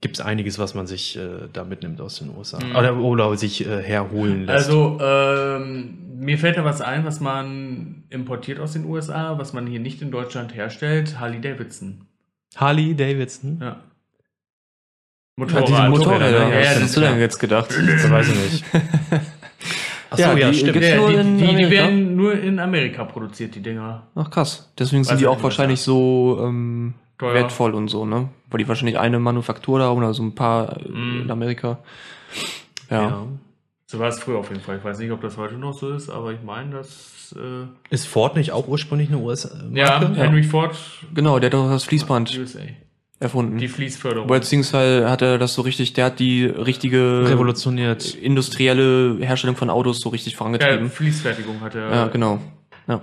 [0.00, 2.58] gibt es einiges, was man sich äh, da mitnimmt aus den USA.
[2.64, 2.76] Mhm.
[2.76, 4.68] Oder, oder sich äh, herholen lässt.
[4.68, 9.66] Also, ähm, mir fällt da was ein, was man importiert aus den USA, was man
[9.66, 11.18] hier nicht in Deutschland herstellt.
[11.18, 12.02] Harley Davidson.
[12.54, 13.58] Harley Davidson?
[13.60, 13.76] Ja.
[15.38, 15.68] Ja, Motorrad.
[15.68, 17.18] diese Motorräder, ja, Ja, hast du denn ja.
[17.20, 17.70] jetzt gedacht?
[17.70, 18.64] Das weiß ich nicht.
[20.10, 20.76] Achso, Ja, ja, stimmt.
[20.82, 24.02] Ja, nur die, die, die werden nur in Amerika produziert, die Dinger.
[24.14, 24.70] Ach krass.
[24.78, 27.32] Deswegen sind Weiß die auch wahrscheinlich so ähm, Teuer.
[27.34, 28.28] wertvoll und so, ne?
[28.50, 31.22] Weil die wahrscheinlich eine Manufaktur da haben oder so ein paar Mhm.
[31.22, 31.78] in Amerika.
[32.90, 33.02] Ja.
[33.02, 33.22] Ja.
[33.86, 34.76] So war es früher auf jeden Fall.
[34.78, 37.34] Ich weiß nicht, ob das heute noch so ist, aber ich meine, dass.
[37.34, 39.70] Äh, Ist Ford nicht auch ursprünglich eine US-Marke?
[39.78, 40.76] ja, Henry Ford,
[41.14, 42.58] Genau, der hat doch das Fließband USA.
[43.22, 43.58] Erfunden.
[43.58, 44.26] Die Fließförderung.
[44.28, 48.14] Beziehungsweise hat er das so richtig, der hat die richtige Revolutioniert.
[48.14, 50.90] industrielle Herstellung von Autos so richtig ja, vorangetrieben.
[50.90, 52.38] Fließfertigung hat er Ja, genau.
[52.88, 53.00] Ja.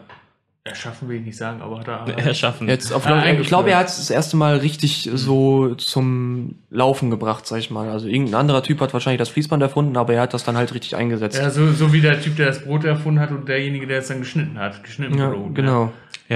[0.65, 2.17] erschaffen, will ich nicht sagen, aber hat er.
[2.27, 2.67] Erschaffen.
[2.67, 7.10] Jetzt auf, Ja, ich glaube, er hat es das erste Mal richtig so zum Laufen
[7.10, 7.89] gebracht, sag ich mal.
[7.89, 10.73] Also irgendein anderer Typ hat wahrscheinlich das Fließband erfunden, aber er hat das dann halt
[10.73, 11.38] richtig eingesetzt.
[11.38, 14.08] Ja, so, so wie der Typ, der das Brot erfunden hat und derjenige, der es
[14.10, 14.84] dann geschnitten hat.
[14.84, 15.86] Geschnitten Ja, Brot, genau.
[15.86, 15.91] Ja,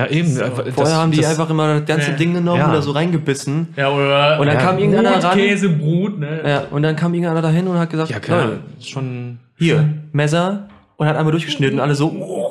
[0.07, 0.27] eben.
[0.27, 0.43] So.
[0.43, 2.17] Einfach- Vorher haben die das- einfach immer das ganze Ja.
[2.17, 2.69] Ding genommen Ja.
[2.69, 3.67] oder so reingebissen.
[3.75, 4.61] Ja, oder Und dann Ja.
[4.61, 5.37] kam irgendeiner Brot, ran.
[5.37, 6.41] Käse, Brot, ne?
[6.45, 8.45] Ja, und dann kam irgendeiner dahin und hat gesagt, Ja, klar.
[8.45, 9.39] Leute, Schon.
[9.57, 11.79] hier, Messer und hat einmal durchgeschnitten.
[11.79, 12.49] Alle so, oh.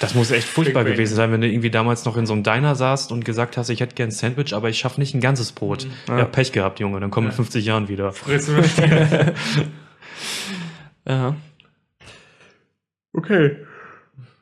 [0.00, 2.42] Das muss echt furchtbar Big gewesen sein, wenn du irgendwie damals noch in so einem
[2.42, 5.20] Diner saßt und gesagt hast, ich hätte gern ein Sandwich, aber ich schaffe nicht ein
[5.22, 5.86] ganzes Brot.
[6.06, 7.00] Ja, Pech gehabt, Junge.
[7.00, 8.12] Dann kommen in 50 Jahren wieder.
[8.12, 8.62] Friss oder.
[11.08, 11.34] Ja.
[13.12, 13.56] Okay.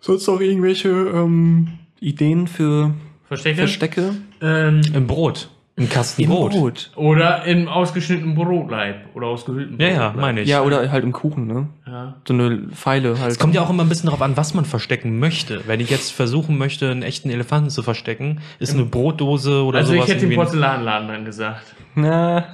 [0.00, 1.68] Sonst noch irgendwelche ähm,
[2.00, 2.92] Ideen für
[3.28, 3.57] Verstecke?
[3.57, 4.14] Verstecke?
[4.40, 5.48] Ähm, Im Brot.
[5.76, 6.92] Im Kasten Brot.
[6.94, 9.07] oder im ausgeschnittenen Brotleib.
[9.14, 10.20] Oder ausgehöhlten Ja, ja, Brotleib.
[10.20, 10.48] meine ich.
[10.48, 11.66] Ja, oder halt im Kuchen, ne?
[11.85, 12.14] Ja.
[12.28, 13.33] So eine Pfeile halt.
[13.33, 15.62] Es kommt ja auch immer ein bisschen darauf an, was man verstecken möchte.
[15.66, 19.94] Wenn ich jetzt versuchen möchte, einen echten Elefanten zu verstecken, ist eine Brotdose oder Also
[19.94, 20.07] sowas.
[20.09, 21.74] ich hätte den Porzellanladen dann gesagt.
[21.96, 22.44] Na,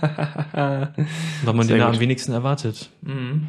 [1.44, 1.94] weil man Sehr den da gut.
[1.96, 2.88] am wenigsten erwartet.
[3.02, 3.48] Mhm.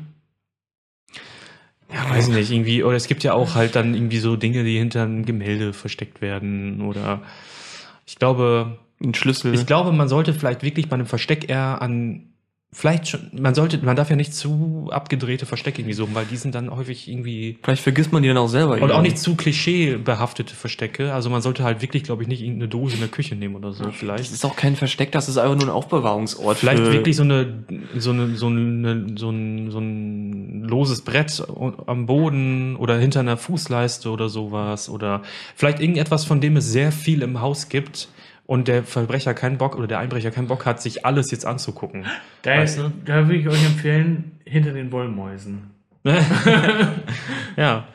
[1.94, 4.78] Ja, weiß nicht, irgendwie, oder es gibt ja auch halt dann irgendwie so Dinge, die
[4.78, 7.22] hinter einem Gemälde versteckt werden oder
[8.06, 9.54] ich glaube, ein Schlüssel.
[9.54, 12.31] ich glaube, man sollte vielleicht wirklich bei einem Versteck eher an
[12.74, 16.38] vielleicht schon, man sollte, man darf ja nicht zu abgedrehte Verstecke irgendwie suchen, weil die
[16.38, 18.82] sind dann häufig irgendwie Vielleicht vergisst man die dann auch selber.
[18.82, 21.14] und auch nicht zu klischeebehaftete Verstecke.
[21.14, 23.74] Also man sollte halt wirklich, glaube ich, nicht irgendeine Dose in der Küche nehmen oder
[23.74, 23.84] so.
[23.84, 24.32] Das Vielleicht.
[24.32, 26.58] ist auch kein Versteck, das ist einfach nur ein Aufbewahrungsort.
[26.58, 27.66] Vielleicht wirklich so eine,
[27.98, 31.44] so eine, so eine, so ein, so ein loses Brett
[31.88, 35.24] am Boden oder hinter einer Fußleiste oder sowas oder
[35.56, 38.08] vielleicht irgendetwas, von dem es sehr viel im Haus gibt
[38.46, 42.06] und der Verbrecher keinen Bock oder der Einbrecher keinen Bock hat, sich alles jetzt anzugucken.
[42.42, 42.92] Da, Weißt du?
[43.06, 45.72] da würde ich euch empfehlen, hinter den Wollmäusen.
[47.58, 47.86] ja.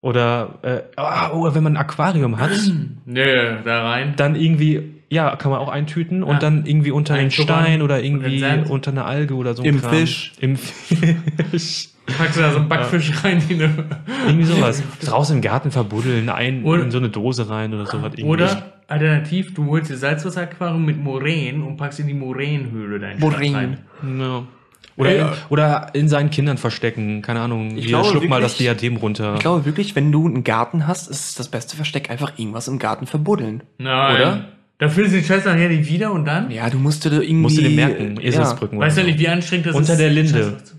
[0.00, 2.50] Oder, äh, ah, oder wenn man ein Aquarium hat,
[3.04, 4.14] Nö, da rein.
[4.16, 6.26] dann irgendwie, ja, kann man auch eintüten Ja.
[6.26, 8.70] und dann irgendwie unter einen Stein oder und irgendwie Sand.
[8.70, 9.62] unter eine Alge oder so.
[9.62, 9.90] ein Im Kram.
[9.94, 10.32] Fisch.
[10.40, 11.88] Im Fisch.
[12.16, 13.84] Packst du da so einen Backfisch rein, die eine,
[14.26, 14.82] irgendwie sowas.
[15.04, 18.12] Draußen im Garten verbuddeln, ein, Oder- in so eine Dose rein oder sowas.
[18.14, 18.22] irgendwie.
[18.24, 23.54] Oder alternativ, du holst dir Salzwasseraquarium mit Moränen und packst in die Moränenhöhle deinen Moränen.
[24.02, 24.18] rein.
[24.18, 24.42] Ja.
[24.96, 25.28] Oder, Ja.
[25.28, 27.68] in, oder in seinen Kindern verstecken, keine Ahnung.
[27.76, 29.34] Ich Hier, glaube schluck mal das wirklich- Diadem runter.
[29.34, 32.80] Ich glaube wirklich, wenn du einen Garten hast, ist das beste Versteck einfach irgendwas im
[32.80, 33.62] Garten verbuddeln.
[33.78, 34.16] Nein.
[34.16, 34.44] Oder?
[34.78, 36.50] Da findest du den Scheiß nachher nicht wieder und dann?
[36.50, 37.32] Ja, du musst dir irgendwie.
[37.34, 38.22] Musst du dir merken, ja.
[38.22, 39.98] Eselsbrücken Weißt du nicht, wie anstrengend das Unter ist?
[40.00, 40.32] der Linde.
[40.58, 40.74] Scheiße.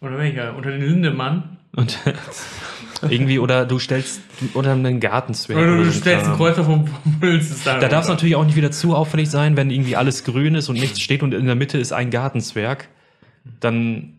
[0.00, 0.56] Oder welcher?
[0.56, 1.56] Unter den Lindemann?
[1.74, 1.98] Und
[3.02, 4.20] irgendwie, oder du stellst
[4.54, 5.58] unter einen Gartenzwerg.
[5.58, 6.36] Oder oder du stellst einen.
[6.36, 6.88] Kreuzer vom
[7.22, 10.54] ist Da darf es natürlich auch nicht wieder zu auffällig sein, wenn irgendwie alles grün
[10.54, 12.88] ist und nichts steht und in der Mitte ist ein Gartenzwerg.
[13.60, 14.18] Dann,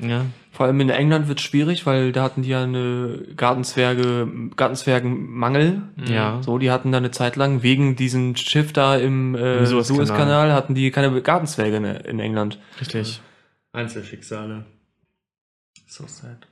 [0.00, 0.26] ja.
[0.50, 5.82] Vor allem in England wird es schwierig, weil da hatten die ja eine Gartenzwerge, Gartenzwergenmangel.
[6.08, 6.42] Ja.
[6.42, 10.06] So, die hatten da eine Zeit lang wegen diesem Schiff da im, äh, Im Suezkanal.
[10.06, 12.58] Suezkanal hatten die keine Gartenzwerge in, in England.
[12.80, 13.20] Richtig.
[13.72, 14.64] Einzelschicksale.
[15.86, 16.47] So sad.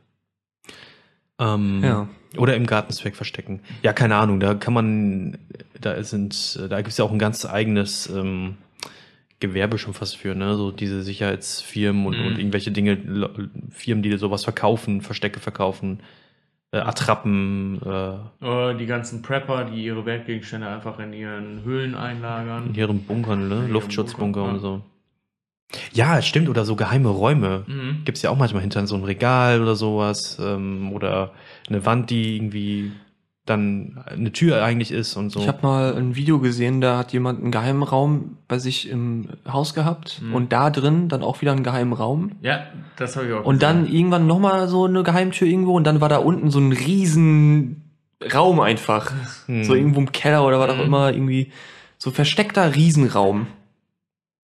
[1.38, 2.08] Ähm, Ja.
[2.36, 3.60] Oder im Gartenzwerg verstecken.
[3.82, 5.38] Ja, keine Ahnung, da kann man,
[5.80, 8.56] da sind, da gibt es ja auch ein ganz eigenes ähm,
[9.40, 10.54] Gewerbe schon fast für, ne?
[10.56, 12.26] So diese Sicherheitsfirmen und, Mhm.
[12.26, 12.98] und irgendwelche Dinge,
[13.70, 16.00] Firmen, die sowas verkaufen, Verstecke verkaufen,
[16.72, 22.66] äh, Attrappen, äh, die ganzen Prepper, die ihre Wertgegenstände einfach in ihren Höhlen einlagern.
[22.68, 23.66] in ihren Bunkern, ne?
[23.68, 24.82] Luftschutzbunker Bunkern, und so.
[25.92, 27.64] Ja, stimmt, oder so geheime Räume.
[27.66, 28.02] Mhm.
[28.04, 30.38] Gibt's ja auch manchmal hinter so einem Regal oder sowas.
[30.40, 31.32] Ähm, oder
[31.68, 32.92] eine Wand, die irgendwie
[33.44, 35.38] dann eine Tür eigentlich ist und so.
[35.38, 39.28] Ich habe mal ein Video gesehen, da hat jemand einen geheimen Raum bei sich im
[39.46, 40.34] Haus gehabt Mhm.
[40.34, 42.32] und da drin dann auch wieder einen geheimen Raum.
[42.42, 46.00] Ja, das habe ich auch Und dann irgendwann nochmal so eine Geheimtür irgendwo und dann
[46.00, 47.82] war da unten so ein riesen
[48.34, 49.12] Raum einfach.
[49.46, 49.62] Hm.
[49.62, 50.82] So irgendwo im Keller oder was auch Mhm.
[50.84, 51.52] immer, irgendwie
[51.98, 53.46] so versteckter Riesenraum.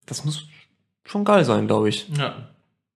[0.07, 0.45] Das muss
[1.05, 2.09] schon geil sein, glaube ich.
[2.17, 2.49] Ja.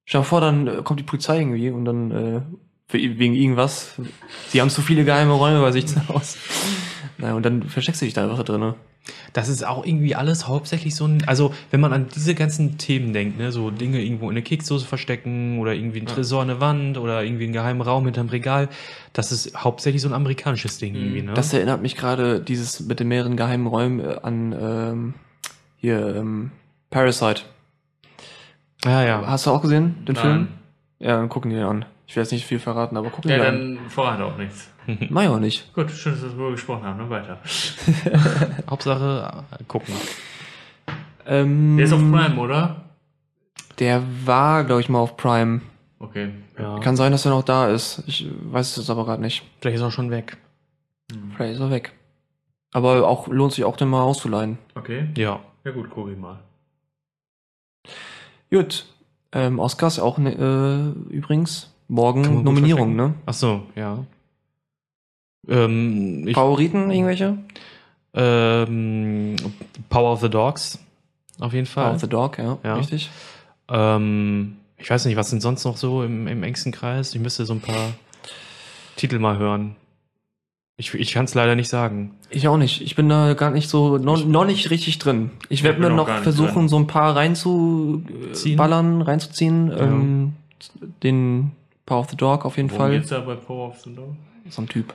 [0.05, 2.41] Stell dir vor, dann äh, kommt die Polizei irgendwie und dann äh,
[2.89, 3.95] wegen irgendwas.
[4.53, 6.37] Die haben zu viele geheime Räume bei sich zu Hause.
[7.17, 8.73] Naja, und dann versteckst du dich da einfach da drin.
[9.33, 13.11] Das ist auch irgendwie alles hauptsächlich so ein, also wenn man an diese ganzen Themen
[13.11, 16.61] denkt, ne, so Dinge irgendwo in der Keksdose verstecken oder irgendwie ein Tresor an der
[16.61, 18.69] Wand oder irgendwie einen geheimen Raum hinterm Regal,
[19.11, 21.33] das ist hauptsächlich so ein amerikanisches Ding irgendwie, ne?
[21.33, 25.13] Das erinnert mich gerade, dieses mit den mehreren geheimen Räumen äh, an ähm,
[25.77, 26.51] hier ähm,
[26.89, 27.41] Parasite.
[28.85, 29.23] Ja, ja.
[29.27, 30.21] Hast du auch gesehen, den Nein.
[30.23, 30.47] Film?
[30.99, 31.85] Ja, dann gucken die den an.
[32.07, 33.75] Ich will jetzt nicht viel verraten, aber gucken Ja, die an.
[33.77, 34.69] dann vorhat auch nichts.
[35.09, 35.73] Mach ich auch nicht.
[35.73, 36.97] Gut, schön, dass wir darüber gesprochen haben.
[36.97, 37.09] Ne?
[37.09, 37.39] Weiter.
[38.69, 39.93] Hauptsache äh, gucken.
[41.25, 42.83] Ähm, Der ist auf Prime, oder?
[43.79, 45.61] Der war, glaube ich, mal auf Prime.
[45.99, 46.29] Okay.
[46.59, 46.79] Ja.
[46.79, 48.03] Kann sein, dass er noch da ist.
[48.07, 49.43] Ich weiß es aber gerade nicht.
[49.61, 50.37] Vielleicht ist er auch schon weg.
[51.35, 51.93] Vielleicht ist er weg.
[52.73, 54.57] Aber auch lohnt sich auch, den mal auszuleihen.
[54.75, 55.07] Okay.
[55.17, 55.39] Ja.
[55.63, 56.39] Ja gut, guck ich mal.
[58.53, 58.85] Gut.
[59.31, 60.31] Ähm, Oscars auch ne,
[61.09, 61.71] äh, übrigens.
[61.87, 63.15] Morgen Nominierung, ne?
[63.25, 64.05] Ach so, ja.
[65.47, 67.39] Ähm, ich, Favoriten irgendwelche?
[68.13, 69.35] ähm,
[69.89, 70.77] Power of the Dogs.
[71.39, 71.85] Auf jeden Fall.
[71.85, 72.75] Power of the Dog, ja, Ja.
[72.75, 73.09] richtig.
[73.69, 77.15] Ähm, ich weiß nicht, was sind sonst noch so im, im engsten Kreis?
[77.15, 77.93] Ich müsste so ein paar
[78.97, 79.75] Titel mal hören.
[80.75, 82.15] Ich, ich kann es leider nicht sagen.
[82.31, 82.81] Ich auch nicht.
[82.81, 85.29] Ich bin da gar nicht so, noch, noch nicht richtig drin.
[85.49, 86.67] Ich werde mir noch versuchen, drin.
[86.69, 89.71] so ein paar reinzuballern, reinzuziehen.
[89.77, 90.33] Ähm,
[91.03, 91.51] den
[91.85, 92.91] Power of the Dog auf jeden Worum Fall.
[92.91, 94.15] geht's da bei Power of the Dog?
[94.49, 94.93] So ein Typ.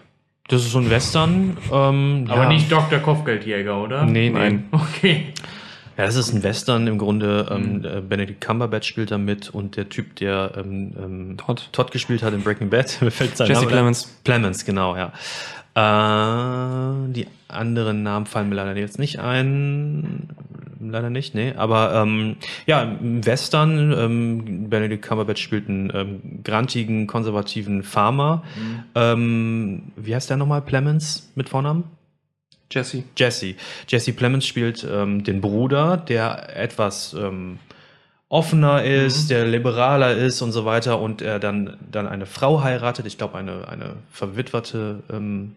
[0.48, 1.56] Das ist so ein Western.
[1.72, 2.48] Ähm, Aber ja.
[2.48, 2.98] nicht Dr.
[3.00, 4.04] Kopfgeldjäger, oder?
[4.04, 4.38] Nee, nee.
[4.38, 4.64] Nein.
[4.72, 5.26] Okay.
[5.96, 7.48] Ja, das ist ein Western im Grunde.
[7.50, 11.68] Ähm, äh, Benedict Cumberbatch spielt da mit und der Typ, der ähm, ähm, Todd.
[11.72, 14.04] Todd gespielt hat in Breaking Bad, mir fällt sein Jesse Name- Plemons.
[14.22, 15.12] Plemons, genau, ja.
[15.78, 20.28] Äh, die anderen Namen fallen mir leider jetzt nicht ein.
[20.80, 21.54] Leider nicht, nee.
[21.56, 22.36] Aber ähm,
[22.66, 28.42] ja, im Western, ähm, Benedict Cumberbatch spielt einen ähm, grantigen, konservativen Farmer.
[28.94, 30.62] Ähm, wie heißt der nochmal?
[30.62, 31.84] Plemons mit Vornamen?
[32.70, 33.04] Jesse.
[33.16, 33.54] Jesse.
[33.88, 37.58] Jesse Plemons spielt ähm, den Bruder, der etwas ähm,
[38.28, 43.06] offener ist, der liberaler ist und so weiter und er dann, dann eine Frau heiratet,
[43.06, 45.54] ich glaube eine, eine verwitwete ähm,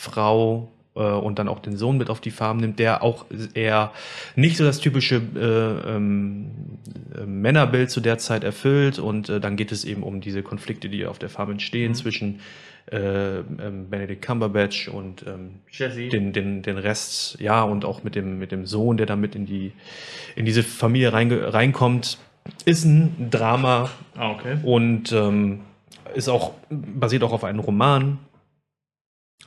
[0.00, 3.92] Frau äh, und dann auch den Sohn mit auf die Farm nimmt, der auch eher
[4.34, 6.50] nicht so das typische äh, ähm,
[7.14, 8.98] äh, Männerbild zu der Zeit erfüllt.
[8.98, 12.40] Und äh, dann geht es eben um diese Konflikte, die auf der Farm entstehen zwischen
[12.90, 15.60] äh, ähm, Benedict Cumberbatch und ähm,
[16.10, 19.44] den, den, den Rest, ja, und auch mit dem, mit dem Sohn, der damit in
[19.44, 19.72] die,
[20.34, 22.18] in diese Familie reinge, reinkommt,
[22.64, 23.90] ist ein Drama.
[24.16, 24.56] Ah, okay.
[24.62, 25.60] und ähm,
[26.14, 28.18] ist auch, basiert auch auf einem Roman.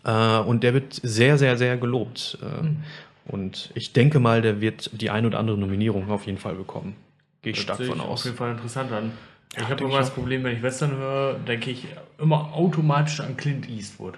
[0.03, 2.38] Äh, und der wird sehr, sehr, sehr gelobt.
[2.41, 2.84] Äh, Hm.
[3.25, 6.97] Und ich denke mal, der wird die ein oder andere Nominierung auf jeden Fall bekommen.
[7.41, 8.19] Gehe ich stark von sich aus.
[8.19, 9.12] Auf jeden Fall interessant an.
[9.56, 10.10] Ich habe immer ich das.
[10.12, 14.15] Problem, wenn ich Western höre, denke ich immer automatisch an Clint Eastwood.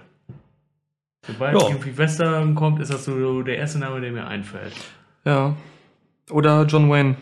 [1.28, 1.68] Sobald Ja.
[1.68, 4.74] irgendwie Western kommt, ist das so der erste Name, der mir einfällt.
[5.24, 5.56] Ja.
[6.32, 7.16] Oder John Wayne.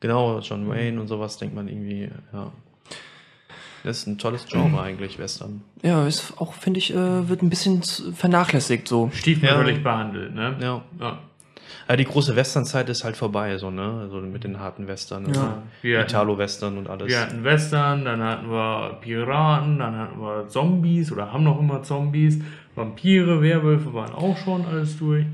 [0.00, 2.52] Genau, John Wayne und sowas denkt man irgendwie, ja.
[3.84, 5.60] Das ist ein tolles Genre eigentlich, Western.
[5.82, 9.10] Ja, ist auch, finde ich, äh, wird ein bisschen vernachlässigt so.
[9.12, 10.56] Stiefmütterlich behandelt, ne?
[10.60, 10.82] Ja.
[10.98, 11.18] ja.
[11.86, 14.00] Ja, die große Westernzeit ist halt vorbei, so, ne?
[14.00, 15.42] Also mit den harten Western, Ja.
[15.42, 17.08] Hatten, Italo-Western und alles.
[17.08, 21.82] wir hatten Western, dann hatten wir Piraten, dann hatten wir Zombies oder haben noch immer
[21.82, 22.40] Zombies.
[22.74, 25.26] Vampire, Werwölfe waren auch schon alles durch.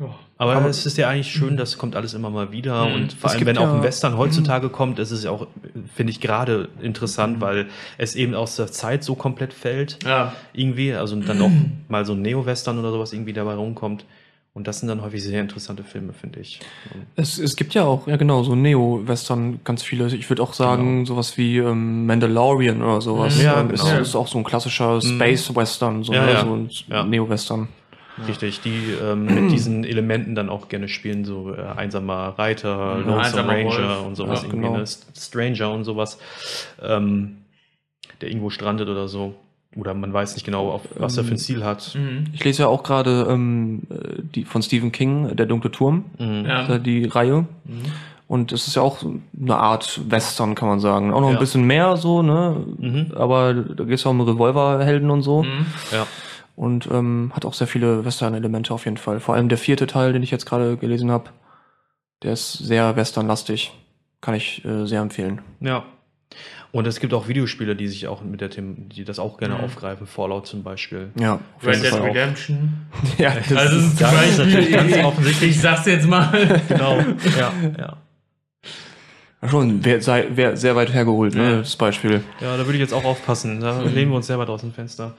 [0.00, 0.06] Ja.
[0.38, 2.86] Aber, Aber- es ist ja eigentlich schön, das kommt alles immer mal wieder.
[2.88, 2.94] Mhm.
[2.94, 5.46] Und vor allem, wenn auch ja- ein Western heutzutage kommt, ist es ja auch,
[5.94, 7.66] finde ich, gerade interessant, weil
[7.98, 9.98] es eben aus der Zeit so komplett fällt.
[10.04, 10.32] ja.
[10.54, 10.94] Irgendwie.
[10.94, 11.50] Also dann auch
[11.88, 14.04] mal so ein Neo-Western oder sowas irgendwie dabei rumkommt.
[14.52, 16.58] Und das sind dann häufig sehr interessante Filme, finde ich.
[17.14, 20.08] Es, es gibt ja auch, ja genau, so Neo-Western ganz viele.
[20.08, 23.36] Ich würde auch sagen, sowas wie ähm, Mandalorian oder sowas.
[23.36, 23.44] Mhm.
[23.44, 23.84] Ja, ähm, genau.
[23.84, 26.32] ist, ist auch so ein klassischer Space-Western, so, Ja, ne?
[26.32, 26.40] ja.
[26.44, 26.54] so
[27.04, 27.10] ein.
[27.10, 27.68] Neo-Western.
[28.26, 33.06] Richtig, die ähm, mit diesen Elementen dann auch gerne spielen, so äh, einsamer Reiter, Mhm.
[33.08, 34.06] Lonesome Einsamer Ranger Wolf.
[34.06, 34.78] und sowas, Ja, irgendwie, genau.
[34.78, 34.84] ne?
[35.16, 36.18] Stranger und sowas,
[36.82, 37.36] ähm,
[38.20, 39.34] der irgendwo strandet oder so.
[39.76, 41.94] Oder man weiß nicht genau, auf, was er für ein Ziel hat.
[41.94, 42.24] Mhm.
[42.32, 46.44] Ich lese ja auch gerade ähm, äh, die von Stephen King, Der dunkle Turm, Mhm.
[46.44, 46.68] Ja.
[46.74, 47.46] äh, die Reihe.
[48.26, 48.98] Und es ist ja auch
[49.40, 51.12] eine Art Western, kann man sagen.
[51.12, 51.36] Auch noch Ja.
[51.36, 52.56] ein bisschen mehr so, ne?
[52.78, 53.12] Mhm.
[53.14, 55.42] Aber da geht es auch um Revolverhelden und so.
[55.44, 55.66] Mhm.
[55.92, 56.06] Ja.
[56.60, 59.18] Und ähm, hat auch sehr viele Western-Elemente auf jeden Fall.
[59.18, 61.30] Vor allem der vierte Teil, den ich jetzt gerade gelesen habe,
[62.22, 63.72] der ist sehr westernlastig.
[64.20, 65.40] Kann ich äh, sehr empfehlen.
[65.60, 65.84] ja.
[66.72, 69.54] Und es gibt auch Videospiele, die sich auch mit der Themen, die das auch gerne
[69.56, 69.60] Mhm.
[69.64, 70.06] aufgreifen.
[70.06, 71.10] Fallout zum Beispiel.
[71.18, 71.92] Ja, Red Dead.
[71.94, 72.86] Redemption.
[73.18, 75.50] Ja, das Also ist zum das ist Beispiel, natürlich ganz ich, offensichtlich.
[75.50, 76.60] ich sag's jetzt mal.
[76.68, 76.98] Genau.
[77.38, 77.96] ja, ja.
[79.48, 81.56] schon wer, sei, wer, sehr weit hergeholt, ne, Ja.
[81.58, 82.22] das Beispiel.
[82.40, 83.60] Ja, da würde ich jetzt auch aufpassen.
[83.60, 85.14] Da lehnen wir uns selber draußen Fenster.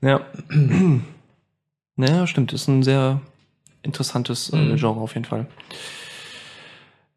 [0.00, 0.20] Ja.
[1.96, 2.52] naja, stimmt.
[2.52, 3.20] Ist ein sehr
[3.82, 4.76] interessantes äh, Mhm.
[4.76, 5.46] Genre auf jeden Fall.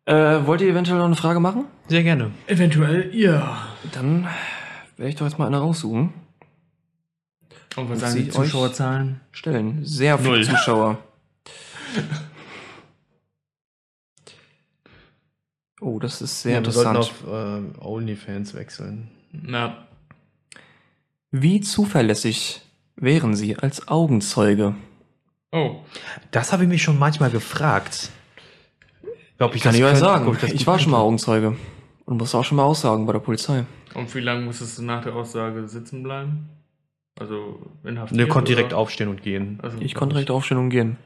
[0.05, 1.65] Äh, wollt ihr eventuell noch eine Frage machen?
[1.87, 2.31] Sehr gerne.
[2.47, 3.67] Eventuell, ja.
[3.91, 4.27] Dann
[4.95, 6.13] werde ich doch jetzt mal eine raussuchen.
[7.75, 9.19] Und was sagen die Zuschauerzahlen?
[9.31, 9.83] Stellen.
[9.85, 10.43] Sehr viele Null.
[10.45, 10.97] Zuschauer.
[15.79, 17.23] Oh, das ist sehr Ja, wir sollten interessant.
[17.27, 19.09] auf äh, OnlyFans wechseln.
[19.31, 19.85] Na,
[21.31, 22.61] Wie zuverlässig
[22.97, 24.75] wären Sie als Augenzeuge?
[25.51, 25.77] oh.
[26.31, 28.09] Das habe ich mich schon manchmal gefragt.
[29.39, 30.35] Ob Kann das ich euch sagen.
[30.41, 30.99] ich Ich war schon mal.
[30.99, 31.55] Augenzeuge.
[32.05, 33.65] Und musste auch schon mal aussagen bei der Polizei.
[33.93, 36.49] Und wie lange musstest du nach der Aussage sitzen bleiben?
[37.19, 38.19] Also inhaftiert?
[38.19, 39.59] Ne, konnte direkt aufstehen und gehen.
[39.61, 40.97] Also, Ich konnte direkt aufstehen und gehen.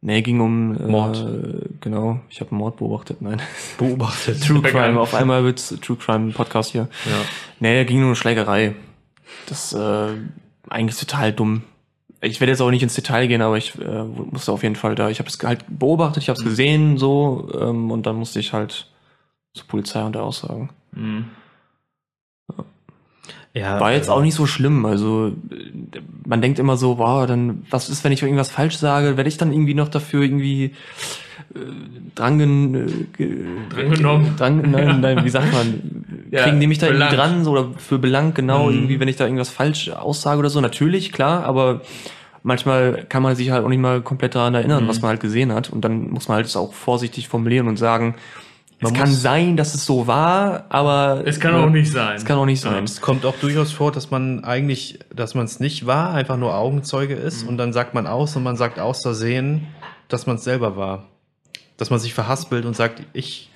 [0.00, 1.24] Nee, ging um äh, Mord.
[1.80, 3.22] Genau, ich habe einen Mord beobachtet.
[3.22, 3.40] Nein.
[3.78, 4.42] Beobachtet.
[4.44, 4.62] True.
[4.62, 4.98] Crime.
[5.00, 6.88] Auf einmal wird's True Crime Podcast hier.
[7.06, 7.16] Ja.
[7.60, 8.74] Nee, ging nur um Schlägerei.
[9.46, 10.08] Das äh,
[10.70, 11.62] eigentlich total dumm.
[12.20, 14.94] Ich werde jetzt auch nicht ins Detail gehen, aber ich äh, musste auf jeden Fall
[14.94, 15.08] da.
[15.10, 18.52] Ich habe es halt beobachtet, ich habe es gesehen so ähm, und dann musste ich
[18.52, 18.86] halt
[19.54, 20.70] zur Polizei und der Aussagen.
[20.92, 21.24] Mhm.
[23.54, 24.86] ja War jetzt also- auch nicht so schlimm.
[24.86, 25.32] Also
[26.26, 29.16] man denkt immer so, wow, dann was ist, wenn ich irgendwas falsch sage?
[29.16, 30.74] Werde ich dann irgendwie noch dafür irgendwie
[31.54, 31.58] äh,
[32.14, 34.36] drangen, äh, ge- Drangenommen.
[34.36, 36.01] Drang, nein, nein, wie sagt man?
[36.32, 37.18] Ja, kriegen die mich da irgendwie belangt.
[37.34, 38.74] dran so, oder für Belang, genau, Mhm.
[38.74, 40.60] irgendwie, wenn ich da irgendwas falsch aussage oder so.
[40.60, 41.82] Natürlich, klar, aber
[42.42, 44.88] manchmal kann man sich halt auch nicht mal komplett daran erinnern, Mhm.
[44.88, 45.70] was man halt gesehen hat.
[45.70, 48.16] Und dann muss man halt es auch vorsichtig formulieren und sagen,
[48.80, 52.16] Man es kann sein, dass es so war, aber Es kann auch nicht sein.
[52.16, 52.82] Es kann auch nicht sein.
[52.82, 56.56] Es kommt auch durchaus vor, dass man eigentlich, dass man es nicht war, einfach nur
[56.56, 59.68] Augenzeuge ist und dann sagt man aus und man sagt aus Versehen,
[60.08, 61.04] dass man es selber war.
[61.76, 63.50] Dass man sich verhaspelt und sagt, ich,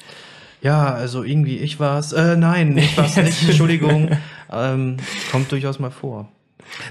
[0.66, 2.12] ja, also irgendwie ich war es.
[2.12, 4.10] Äh, nein, ich war es nicht, Entschuldigung.
[4.52, 4.96] Ähm,
[5.30, 6.28] kommt durchaus mal vor.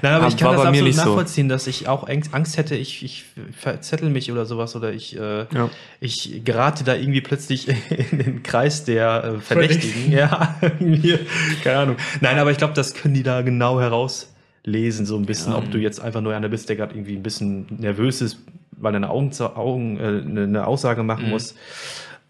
[0.01, 1.05] Nein, aber Aber ich kann das absolut nicht so.
[1.05, 5.39] nachvollziehen, dass ich auch Angst hätte, ich, ich verzettel mich oder sowas oder ich, äh,
[5.53, 5.69] Ja.
[5.99, 7.67] ich gerate da irgendwie plötzlich
[8.11, 10.11] in den Kreis der äh, Verdächtigen.
[10.13, 11.19] Ja, irgendwie,
[11.63, 11.95] keine Ahnung.
[12.21, 15.77] Nein, aber ich glaube, das können die da genau herauslesen, so ein bisschen, ob du
[15.77, 18.37] jetzt einfach nur einer bist, der gerade irgendwie ein bisschen nervös ist,
[18.71, 21.31] weil er eine, Augen, Augen, äh, eine eine Aussage machen Mhm.
[21.31, 21.53] muss.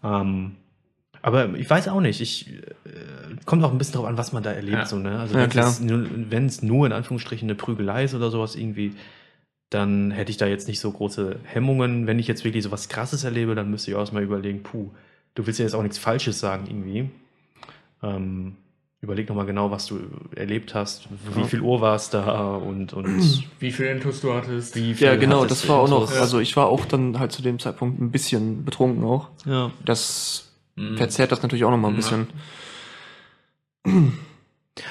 [0.02, 0.56] Ähm,
[1.26, 2.20] aber ich weiß auch nicht.
[2.20, 2.60] Ich äh,
[3.46, 4.76] kommt auch ein bisschen drauf an, was man da erlebt.
[4.78, 4.86] Ja.
[4.86, 5.18] So, ne?
[5.18, 8.92] Also Ja, wenn es nur, in Anführungsstrichen eine Prügelei ist oder sowas irgendwie,
[9.70, 12.06] dann hätte ich da jetzt nicht so große Hemmungen.
[12.06, 14.90] Wenn ich jetzt wirklich so was Krasses erlebe, dann müsste ich auch erstmal überlegen, puh,
[15.34, 17.10] du willst ja jetzt auch nichts Falsches sagen irgendwie.
[18.04, 18.54] Ähm,
[19.00, 19.98] überleg nochmal genau, was du
[20.36, 21.46] erlebt hast, wie Ja.
[21.46, 23.20] viel Uhr war es da und, und
[23.58, 24.76] Wie viel Intus du hattest.
[24.76, 27.42] wie viel Ja, genau, das war auch noch, also ich war auch dann halt zu
[27.42, 29.28] dem Zeitpunkt ein bisschen betrunken auch.
[29.44, 29.70] Ja.
[29.84, 30.45] Das
[30.76, 30.96] Mhm.
[30.96, 31.96] verzerrt das natürlich auch noch mal ein Ja.
[32.00, 32.26] bisschen.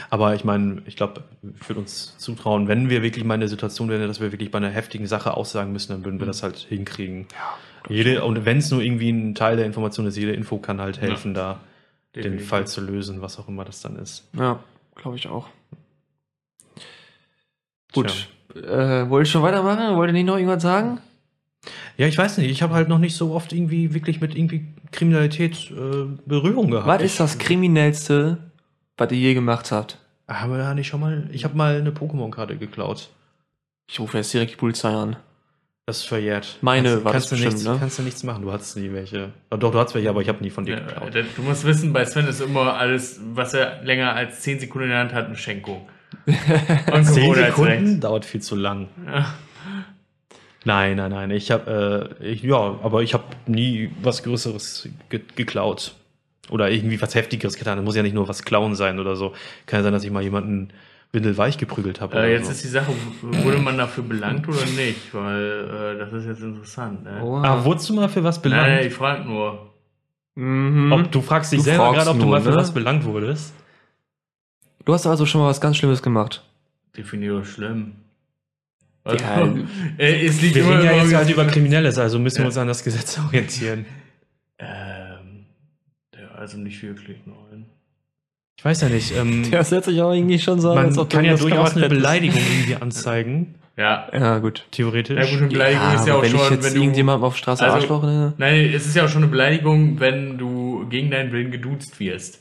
[0.09, 1.23] Aber ich meine, ich glaube,
[1.59, 4.49] ich würde uns zutrauen, wenn wir wirklich mal in der Situation wären, dass wir wirklich
[4.51, 7.27] bei einer heftigen Sache aussagen müssen, dann würden wir das halt hinkriegen.
[7.87, 10.99] Jede, und wenn es nur irgendwie ein Teil der Information ist, jede Info kann halt
[11.01, 11.59] helfen, da
[12.15, 12.39] den.
[12.39, 14.27] Fall zu lösen, was auch immer das dann ist.
[14.33, 14.59] Ja,
[14.95, 15.49] glaube ich auch.
[17.93, 18.29] Gut.
[18.55, 19.97] Äh, wollt ihr schon weitermachen?
[19.97, 20.99] Wollt ihr nicht noch irgendwas sagen?
[21.97, 24.65] Ja, ich weiß nicht, ich habe halt noch nicht so oft irgendwie wirklich mit irgendwie
[24.91, 26.87] Kriminalität äh, Berührung gehabt.
[26.87, 28.37] Was ist das Kriminellste,
[28.97, 29.99] was ihr je gemacht habt?
[30.27, 33.09] Aber da nicht schon mal, ich habe mal eine Pokémon-Karte geklaut.
[33.89, 35.17] Ich rufe jetzt direkt die Polizei an.
[35.87, 36.57] Das ist verjährt.
[36.61, 37.77] Meine kannst, war kannst das du bestimmt, nichts, ne?
[37.79, 39.31] Kannst du nichts machen, du hattest nie welche.
[39.51, 41.13] Doch, du hattest welche, aber ich habe nie von dir Ja, geklaut.
[41.35, 44.89] du musst wissen, bei Sven ist immer alles, was er länger als 10 Sekunden in
[44.91, 45.87] der Hand hat, eine Schenkung.
[46.25, 47.55] Und Zehn Gewohnheitsrecht.
[47.55, 48.87] Sekunden dauert viel zu lang.
[49.05, 49.35] Ja.
[50.65, 51.31] Nein, nein, nein.
[51.31, 55.95] Ich habe, äh, ich, ja, aber ich habe nie was Größeres ge geklaut.
[56.49, 57.77] Oder irgendwie was Heftigeres getan.
[57.77, 59.33] Das muss ja nicht nur was klauen sein oder so.
[59.65, 60.69] Kann ja sein, dass ich mal jemanden
[61.11, 62.15] windelweich geprügelt habe.
[62.15, 62.51] Äh, oder jetzt so.
[62.51, 65.13] ist die Sache, wurde man dafür belangt oder nicht?
[65.13, 67.03] Weil äh, das ist jetzt interessant.
[67.03, 67.21] Ne?
[67.23, 67.37] Oh.
[67.37, 68.67] Ah, wurdest du mal für was belangt?
[68.67, 69.71] Nein, ich frage nur.
[70.35, 70.91] Mhm.
[70.91, 72.57] Ob du fragst dich Du selber gerade, ob du mal für ne?
[72.57, 73.53] was belangt wurdest?
[74.83, 76.43] Du hast also schon mal was ganz Schlimmes gemacht.
[76.95, 77.93] Definiere schlimm.
[79.05, 79.53] Also, Ja.
[79.97, 82.47] äh, es liegt Wir immer reden ja jetzt halt über Kriminelles, also müssen wir Ja.
[82.47, 83.85] uns an das Gesetz orientieren.
[84.59, 85.45] Ähm,
[86.13, 87.65] ja, also nicht wirklich, nein.
[88.57, 89.15] Ich weiß ja nicht.
[89.15, 91.75] Ähm, Das hört sich auch irgendwie schon so man als ob du kann ja durchaus
[91.75, 91.87] eine.
[91.89, 94.65] Beleidigung irgendwie anzeigen, Ja, Ja, gut.
[94.71, 95.17] theoretisch.
[95.17, 96.79] ja gut, eine Beleidigung ist ja auch wenn schon, ich jetzt wenn du...
[96.79, 98.33] irgendjemandem auf Straße Also- Arschloch nenne.
[98.37, 102.39] Nein, es ist ja auch schon eine Beleidigung, wenn du gegen deinen Willen geduzt wirst.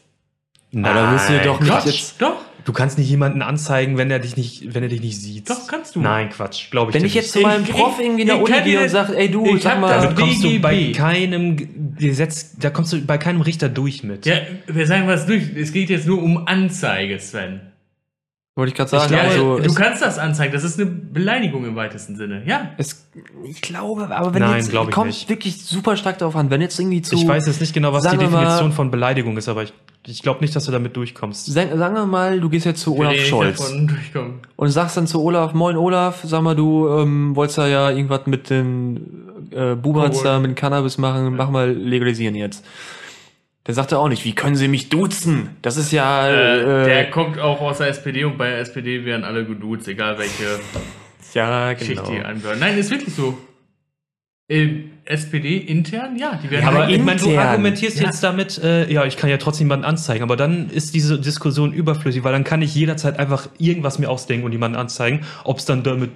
[0.71, 2.23] Nein, Aber da willst du doch nicht Quatsch, jetzt.
[2.23, 5.51] doch, Du kannst nicht jemanden anzeigen, wenn er dich nicht, wenn er dich nicht sieht.
[5.51, 6.01] doch, kannst du.
[6.01, 6.95] Nein, Quatsch, glaube ich.
[6.95, 7.43] Wenn ich jetzt nicht.
[7.45, 9.63] zu meinem Ich- Prof irgendwie in der ich Uni gehe und sage, ey du, ich
[9.63, 13.69] sag hab mal, damit kommst du bei keinem Gesetz, da kommst du bei keinem Richter
[13.69, 14.25] durch mit.
[14.25, 15.43] Ja, wir sagen was durch.
[15.57, 17.61] Es geht jetzt nur um Anzeige, Sven.
[18.57, 20.53] wollte ich gerade sagen, Ja, also du kannst das anzeigen.
[20.55, 22.45] Das ist eine Beleidigung im weitesten Sinne.
[22.47, 22.71] Ja.
[22.79, 23.07] es,
[23.45, 25.29] ich glaube, aber wenn Nein, jetzt ich kommt nicht.
[25.29, 28.05] wirklich super stark darauf an, wenn jetzt irgendwie zu ich weiß jetzt nicht genau, was
[28.05, 29.73] die Definition mal- von Beleidigung ist, aber ich,
[30.07, 31.47] ich glaube nicht, dass du damit durchkommst.
[31.47, 34.35] Sagen, sagen wir mal, du gehst jetzt zu Olaf ich Scholz davon durchkommen.
[34.57, 38.27] und sagst dann zu Olaf, moin Olaf, sag mal, du ähm, wolltest da ja irgendwas
[38.27, 40.25] mit den äh, Buberts Cool.
[40.25, 42.65] da mit Cannabis machen, mach mal legalisieren jetzt.
[43.67, 45.57] Der sagt er auch nicht, wie können sie mich duzen?
[45.63, 49.07] Das ist ja Äh, äh, der kommt auch aus der SPD und bei der SPD
[49.07, 50.61] werden alle geduzt, egal welche
[51.33, 52.15] ja Geschichte genau.
[52.15, 52.59] die angehören.
[52.59, 53.39] Nein, ist wirklich so.
[54.47, 54.69] Äh,
[55.07, 57.47] SPD intern, ja, die werden Ja, aber Ja, ich meine, du intern.
[57.49, 58.07] argumentierst Ja.
[58.07, 61.73] jetzt damit, äh, ja, ich kann ja trotzdem jemanden anzeigen, aber dann ist diese Diskussion
[61.73, 65.21] überflüssig, weil dann kann ich jederzeit einfach irgendwas mir ausdenken und jemanden anzeigen.
[65.45, 66.11] Ob es dann damit,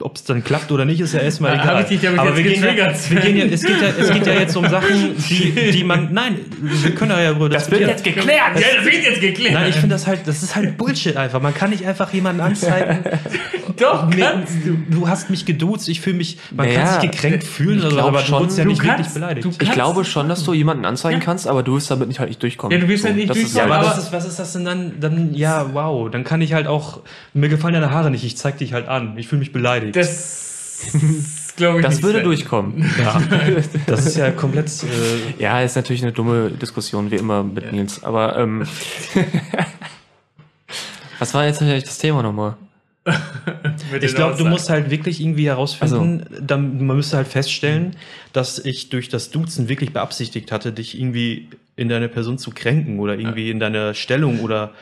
[0.00, 1.66] ob es dann klappt oder nicht, ist ja erstmal egal.
[1.66, 2.70] hab ich dich damit aber jetzt wir gehen, ja,
[3.10, 6.12] wir gehen ja, es geht ja, es geht ja jetzt um Sachen, die, die man,
[6.12, 8.26] nein, wir können ja darüber Das wird jetzt geklärt.
[8.28, 9.54] Ja, das wird jetzt geklärt.
[9.54, 11.40] Nein, ich finde das halt, das ist halt Bullshit einfach.
[11.40, 12.98] Man kann nicht einfach jemanden anzeigen.
[13.78, 14.70] Doch, Mir, kannst du.
[14.70, 17.88] du, du hast mich geduzt, ich fühle mich, man Naja, kann sich gekränkt fühlen, so,
[17.90, 19.44] glaub aber du schon, wurdest ja du nicht wirklich kannst- beleidigt.
[19.44, 22.28] du Ich glaube schon, dass du jemanden anzeigen kannst, aber du wirst damit nicht halt
[22.30, 22.76] nicht durchkommen.
[22.76, 24.38] Ja, du wirst halt nicht das ist Ja, durchkommen, aber aber- was ist, was ist
[24.40, 24.92] das denn dann?
[25.00, 27.00] Dann, ja, wow, dann kann ich halt auch,
[27.34, 29.16] mir gefallen deine Haare nicht, ich zeig dich halt an.
[29.16, 29.57] Ich fühle mich beleidigt.
[29.92, 32.90] Das glaube ich, Das nicht würde zu- durchkommen.
[32.98, 33.20] Ja,
[33.86, 34.70] das ist ja komplett.
[34.84, 38.02] Äh, Ja, ist natürlich eine dumme Diskussion, wie immer mit Nils.
[38.04, 38.64] Aber ähm,
[41.18, 42.56] was war jetzt eigentlich das Thema nochmal?
[44.02, 47.96] ich glaube, du musst halt wirklich irgendwie herausfinden, dann, man müsste halt feststellen,
[48.34, 52.98] dass ich durch das Duzen wirklich beabsichtigt hatte, dich irgendwie in deine Person zu kränken
[53.00, 54.72] oder irgendwie in deiner Stellung oder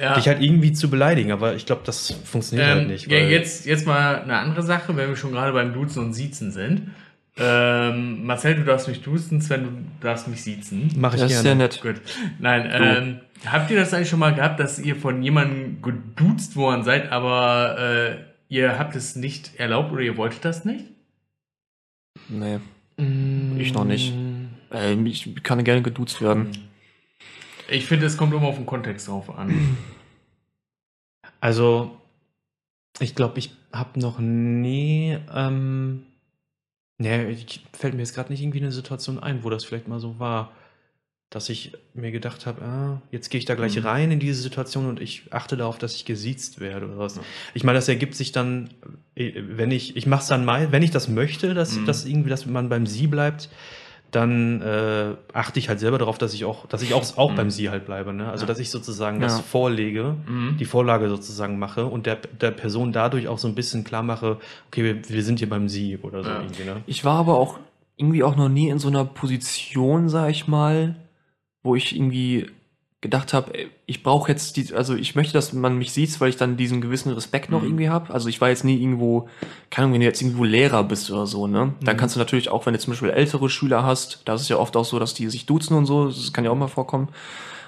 [0.00, 0.14] Ja.
[0.14, 1.30] dich halt irgendwie zu beleidigen.
[1.32, 3.10] Aber ich glaube, das funktioniert halt Ähm, nicht.
[3.10, 6.12] ja, weil- jetzt, jetzt mal eine andere Sache, wenn wir schon gerade beim Duzen und
[6.14, 6.90] Siezen sind.
[7.36, 9.70] Ähm, Marcel, du darfst mich duzen, Sven, du
[10.06, 10.88] darfst mich siezen.
[10.96, 11.64] Mach ich Das ist sehr gerne.
[11.64, 11.80] nett.
[11.82, 11.96] Gut.
[12.38, 16.84] Nein, ähm, habt ihr das eigentlich schon mal gehabt, dass ihr von jemandem geduzt worden
[16.84, 18.16] seid, aber äh,
[18.54, 20.84] ihr habt es nicht erlaubt oder ihr wolltet das nicht?
[22.28, 22.60] Nee,
[23.58, 24.12] ich noch nicht.
[24.72, 26.50] Ähm, ich kann gerne geduzt werden.
[27.68, 29.78] Ich finde, es kommt immer auf den Kontext drauf an.
[31.40, 31.96] Also,
[33.00, 35.18] ich glaube, ich habe noch nie.
[35.34, 36.04] Ähm,
[36.98, 40.00] ne, ich, fällt mir jetzt gerade nicht irgendwie eine Situation ein, wo das vielleicht mal
[40.00, 40.52] so war,
[41.30, 43.86] dass ich mir gedacht habe, ah, jetzt gehe ich da gleich Mhm.
[43.86, 47.18] rein in diese Situation und ich achte darauf, dass ich gesiezt werde oder was.
[47.54, 48.70] Ich meine, das ergibt sich dann,
[49.16, 51.86] äh, wenn ich, ich mache es dann mal, wenn ich das möchte, dass, Mhm.
[51.86, 53.48] dass irgendwie, dass man beim Sie bleibt,
[54.14, 57.36] dann äh, achte ich halt selber darauf, dass ich auch, dass ich auch, auch Mhm.
[57.36, 58.12] beim Sie halt bleibe.
[58.12, 58.28] Ne?
[58.30, 58.46] Also, Ja.
[58.48, 59.22] dass ich sozusagen Ja.
[59.26, 60.56] das vorlege Mhm.
[60.58, 64.38] die Vorlage sozusagen mache und der, der Person dadurch auch so ein bisschen klar mache,
[64.68, 66.40] okay, wir, wir sind hier beim Sie oder so Ja.
[66.40, 66.76] irgendwie, ne?
[66.86, 67.58] Ich war aber auch
[67.96, 70.96] irgendwie auch noch nie in so einer Position, sag ich mal,
[71.62, 72.46] wo ich irgendwie
[73.04, 73.52] gedacht habe,
[73.84, 76.80] ich brauche jetzt die, also ich möchte, dass man mich sieht, weil ich dann diesen
[76.80, 77.66] gewissen Respekt noch Mhm.
[77.68, 78.12] irgendwie habe.
[78.14, 79.28] Also ich war jetzt nie irgendwo,
[79.68, 81.74] keine Ahnung, wenn du jetzt irgendwo Lehrer bist oder so, ne?
[81.82, 82.00] Dann Mhm.
[82.00, 84.56] kannst du natürlich auch, wenn du zum Beispiel ältere Schüler hast, da ist es ja
[84.56, 87.08] oft auch so, dass die sich duzen und so, das kann ja auch mal vorkommen.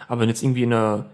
[0.09, 1.05] Aber wenn jetzt irgendwie in der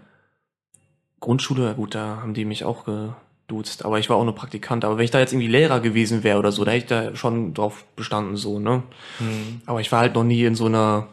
[1.19, 4.85] Grundschule, gut, da haben die mich auch geduzt, aber ich war auch nur Praktikant.
[4.85, 7.15] Aber wenn ich da jetzt irgendwie Lehrer gewesen wäre oder so, da hätte ich da
[7.15, 8.83] schon drauf bestanden, so, ne?
[9.19, 9.61] Mhm.
[9.65, 11.07] Aber ich war halt noch nie in so einer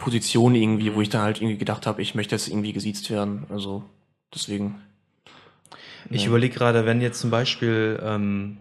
[0.00, 3.44] Position irgendwie, wo ich da halt irgendwie gedacht habe, ich möchte jetzt irgendwie gesiezt werden.
[3.50, 3.84] Also
[4.34, 4.80] deswegen.
[6.10, 6.28] Ich Ja.
[6.28, 8.56] überlege gerade, wenn jetzt zum Beispiel, ähm,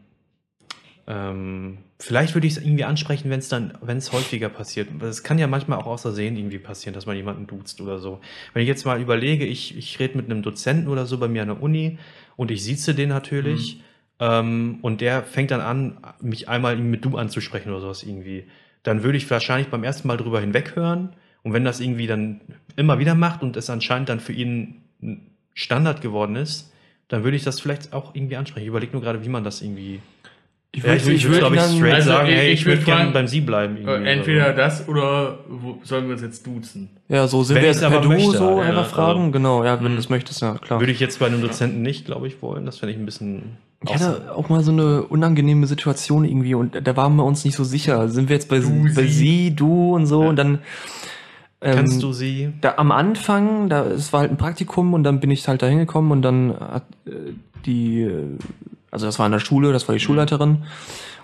[1.08, 4.90] ähm, vielleicht würde ich es irgendwie ansprechen, wenn es dann, wenn es häufiger passiert.
[5.02, 8.20] Es kann ja manchmal auch aus Versehen irgendwie passieren, dass man jemanden duzt oder so.
[8.54, 11.42] Wenn ich jetzt mal überlege, ich, ich rede mit einem Dozenten oder so bei mir
[11.42, 11.98] an der Uni
[12.36, 13.82] und ich sieze den natürlich
[14.20, 18.46] ähm, und der fängt dann an, mich einmal mit du anzusprechen oder sowas irgendwie.
[18.84, 22.42] Dann würde ich wahrscheinlich beim ersten Mal drüber hinweghören und wenn das irgendwie dann
[22.76, 25.22] immer wieder macht und es anscheinend dann für ihn ein
[25.54, 26.72] Standard geworden ist,
[27.08, 28.64] dann würde ich das vielleicht auch irgendwie ansprechen.
[28.64, 30.00] Ich überlege nur gerade, wie man das irgendwie.
[30.72, 32.66] Ich Ja, ich, ich würde, glaube ich, dann- straight Also, sagen, ich- hey, ich ich,
[32.68, 33.78] würde würd gerne beim Sie bleiben.
[33.78, 34.58] Äh, oder Entweder so.
[34.58, 36.90] das oder wo, sollen wir uns jetzt duzen?
[37.08, 39.32] Ja, so sind Wenn wir jetzt per aber Du möchte, so ja, einfach also- fragen.
[39.32, 39.90] genau, ja, wenn Mhm.
[39.92, 40.80] du das möchtest, ja, klar.
[40.80, 42.68] Würde ich jetzt bei einem Dozenten nicht, glaube ich, wollen.
[42.68, 43.58] Das fände ich ein bisschen.
[43.84, 47.56] Ich hatte auch mal so eine unangenehme Situation irgendwie und da waren wir uns nicht
[47.56, 48.08] so sicher.
[48.10, 49.08] Sind wir jetzt bei, Du, bei sie.
[49.08, 50.30] sie, du und so Ja.
[50.30, 50.60] und dann.
[51.62, 52.53] Ähm, Kannst du sie?
[52.62, 55.68] da am Anfang, da es war halt ein Praktikum und dann bin ich halt da
[55.68, 57.12] hingekommen und dann hat äh,
[57.66, 58.38] die, äh,
[58.91, 60.64] also das war in der Schule, das war die Schulleiterin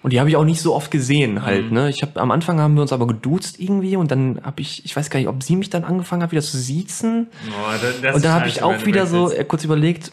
[0.03, 1.73] und die habe ich auch nicht so oft gesehen halt, Mhm.
[1.73, 1.89] ne?
[1.89, 4.95] Ich habe am Anfang haben wir uns aber geduzt irgendwie und dann habe ich, ich
[4.95, 8.15] weiß gar nicht, ob sie mich dann angefangen hat wieder zu siezen Oh, das, das
[8.15, 10.11] und dann ist habe ich scheiße, auch wieder so äh, kurz überlegt,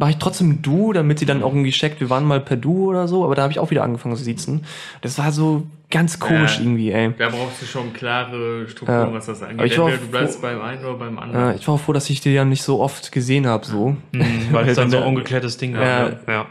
[0.00, 2.88] war ich trotzdem du, damit sie dann auch irgendwie checkt, wir waren mal per du
[2.88, 4.64] oder so, aber da habe ich auch wieder angefangen zu siezen.
[5.00, 6.62] Das war so ganz komisch Ja.
[6.64, 7.12] irgendwie, ey.
[7.18, 9.12] Da brauchst du schon klare Strukturen, Ja.
[9.12, 9.66] was das angeht.
[9.72, 11.56] ich war Entweder du bleibst froh- beim einen oder beim anderen.
[11.56, 13.96] ich war auch froh, dass ich die ja nicht so oft gesehen habe, so.
[14.52, 15.80] Weil es dann so ein ungeklärtes Ding Ja.
[15.80, 16.08] war.
[16.10, 16.18] Ne?
[16.28, 16.46] Ja.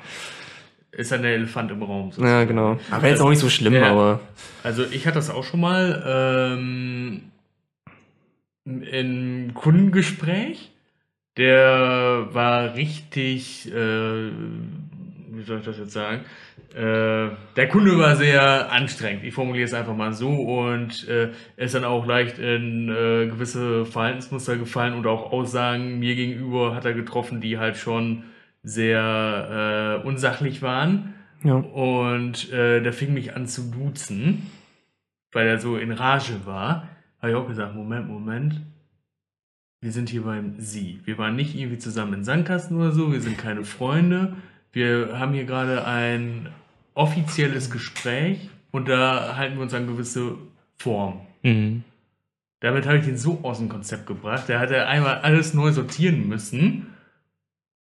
[0.91, 2.07] Ist dann der Elefant im Raum.
[2.07, 2.47] Ja, sozusagen.
[2.49, 2.77] genau.
[2.91, 3.91] Aber jetzt auch nicht so schlimm, Ja.
[3.91, 4.19] aber.
[4.63, 7.21] Also ich hatte das auch schon mal ähm,
[8.65, 10.71] im Kundengespräch.
[11.37, 14.31] Der war richtig, äh,
[15.31, 16.21] wie soll ich das jetzt sagen?
[16.73, 19.23] Äh, der Kunde war sehr anstrengend.
[19.23, 23.27] Ich formuliere es einfach mal so und äh, er ist dann auch leicht in äh,
[23.27, 28.23] gewisse Verhaltensmuster gefallen und auch Aussagen mir gegenüber hat er getroffen, die halt schon
[28.63, 31.13] sehr äh, unsachlich waren.
[31.43, 31.55] Ja.
[31.55, 34.49] Und äh, der fing mich an zu duzen,
[35.31, 36.89] weil er so in Rage war.
[37.21, 38.61] Habe ich auch gesagt, Moment, Moment.
[39.79, 40.99] Wir sind hier beim Sie.
[41.05, 43.11] Wir waren nicht irgendwie zusammen in Sandkasten oder so.
[43.11, 44.35] Wir sind keine Freunde.
[44.71, 46.49] Wir haben hier gerade ein
[46.95, 50.35] offizielles Gespräch und da halten wir uns an gewisse
[50.77, 51.21] Formen.
[51.43, 51.83] Mhm.
[52.59, 54.45] Damit habe ich den so aus dem Konzept gebracht.
[54.47, 56.87] Da hat er einmal alles neu sortieren müssen.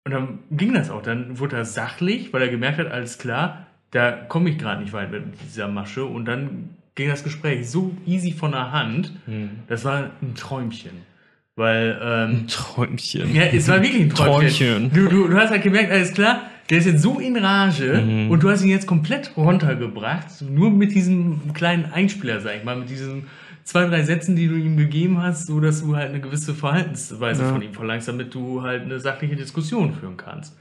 [0.05, 1.03] Und dann ging das auch.
[1.03, 4.93] Dann wurde er sachlich, weil er gemerkt hat, alles klar, da komme ich gerade nicht
[4.93, 6.05] weit mit dieser Masche.
[6.05, 9.13] Und dann ging das Gespräch so easy von der Hand.
[9.29, 9.51] Mhm.
[9.69, 11.14] Das war ein Träumchen.
[11.57, 13.33] Weil, ähm, Träumchen.
[13.35, 14.91] ja, es war wirklich ein Träumchen.
[14.91, 14.93] Träumchen.
[14.93, 18.31] Du, du, du hast halt gemerkt, alles klar, der ist jetzt so in Rage Mhm.
[18.31, 22.75] und du hast ihn jetzt komplett runtergebracht, nur mit diesem kleinen Einspieler, sag ich mal,
[22.77, 23.29] mit diesen
[23.63, 27.45] zwei, drei Sätzen, die du ihm gegeben hast, so dass du halt eine gewisse Verhaltensweise
[27.45, 27.51] Ja.
[27.53, 30.57] von ihm verlangst, damit du halt eine sachliche Diskussion führen kannst.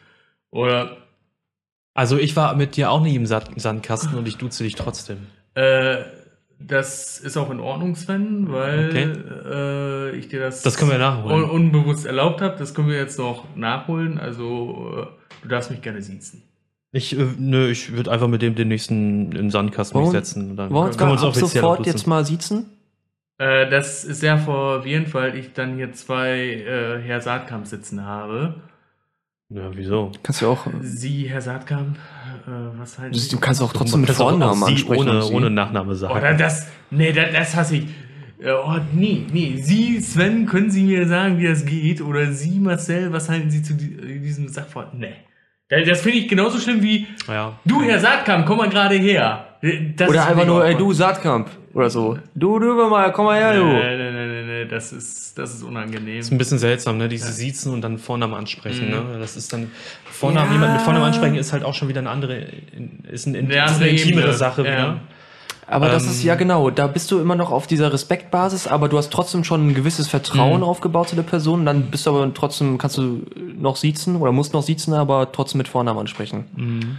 [0.52, 0.98] Oder
[1.96, 5.18] Also ich war mit dir auch nie im Sand Sandkasten und ich duze dich trotzdem.
[5.56, 5.98] äh,
[6.68, 9.14] das ist auch in Ordnung, Sven, weil Okay.
[10.14, 11.43] äh, ich dir das, Das können wir nachholen.
[11.43, 12.55] un unbewusst erlaubt habe.
[12.57, 14.18] Das können wir jetzt noch nachholen.
[14.20, 15.05] Also äh,
[15.41, 16.43] du darfst mich gerne siezen.
[16.91, 20.51] Ich, äh, nö, ich würde einfach mit dem den nächsten im Sandkasten mich Wollen- setzen.
[20.51, 21.91] Und dann Wollen wir uns, ab sofort abduzen.
[21.93, 22.66] jetzt mal siezen?
[23.39, 28.55] Äh, das ist sehr verwirrend, weil ich dann hier zwei äh, Herr Saatkamp sitzen habe.
[29.49, 30.11] Ja, wieso?
[30.24, 30.66] Kannst du auch.
[30.82, 32.22] Sie, Herr Saatkamp, äh,
[32.78, 33.30] was halten Sie?
[33.30, 35.10] Du kannst auch trotzdem mit Vornamen ansprechen.
[35.10, 36.14] Ohne, ohne Nachname sagen.
[36.14, 37.84] Oder das, nee, das, das hasse ich.
[37.84, 39.58] Äh, Oh, nee, nee.
[39.62, 42.02] Sie, Sven, können Sie mir sagen, wie das geht?
[42.02, 44.94] Oder Sie, Marcel, was halten Sie zu äh, diesem Sachverhalt?
[44.94, 45.14] Nee.
[45.70, 47.58] Das, das finde ich genauso schlimm wie, ja.
[47.66, 49.48] du, Herr Saatkamp, komm mal gerade her.
[49.96, 51.50] Das Oder ist einfach nur, ey, du Saatkamp.
[51.74, 52.18] Oder so.
[52.36, 53.64] Du, du, mal, komm mal her, du.
[53.64, 54.22] Nee, nee, nee,
[54.66, 56.20] das ist, das ist unangenehm.
[56.20, 57.07] ist ein bisschen seltsam, ne?
[57.09, 58.91] Diese Siezen und dann Vornamen ansprechen, Mhm.
[59.14, 59.20] ne?
[59.20, 59.72] Das ist dann
[60.11, 60.53] Vornamen, Ja.
[60.53, 62.36] jemand mit Vornamen ansprechen ist halt auch schon wieder eine andere,
[63.11, 64.34] ist, ein, Eine ist eine andere intimere Ebene.
[64.34, 64.72] Sache Ja.
[64.72, 64.99] wieder.
[65.66, 68.89] Aber das Ähm, ist ja genau, da bist du immer noch auf dieser Respektbasis, aber
[68.89, 70.64] du hast trotzdem schon ein gewisses Vertrauen Mhm.
[70.68, 71.66] aufgebaut zu der Person.
[71.66, 73.22] Dann bist du aber trotzdem, kannst du
[73.57, 76.45] noch siezen oder musst noch siezen, aber trotzdem mit Vornamen ansprechen.
[76.55, 76.97] Mhm.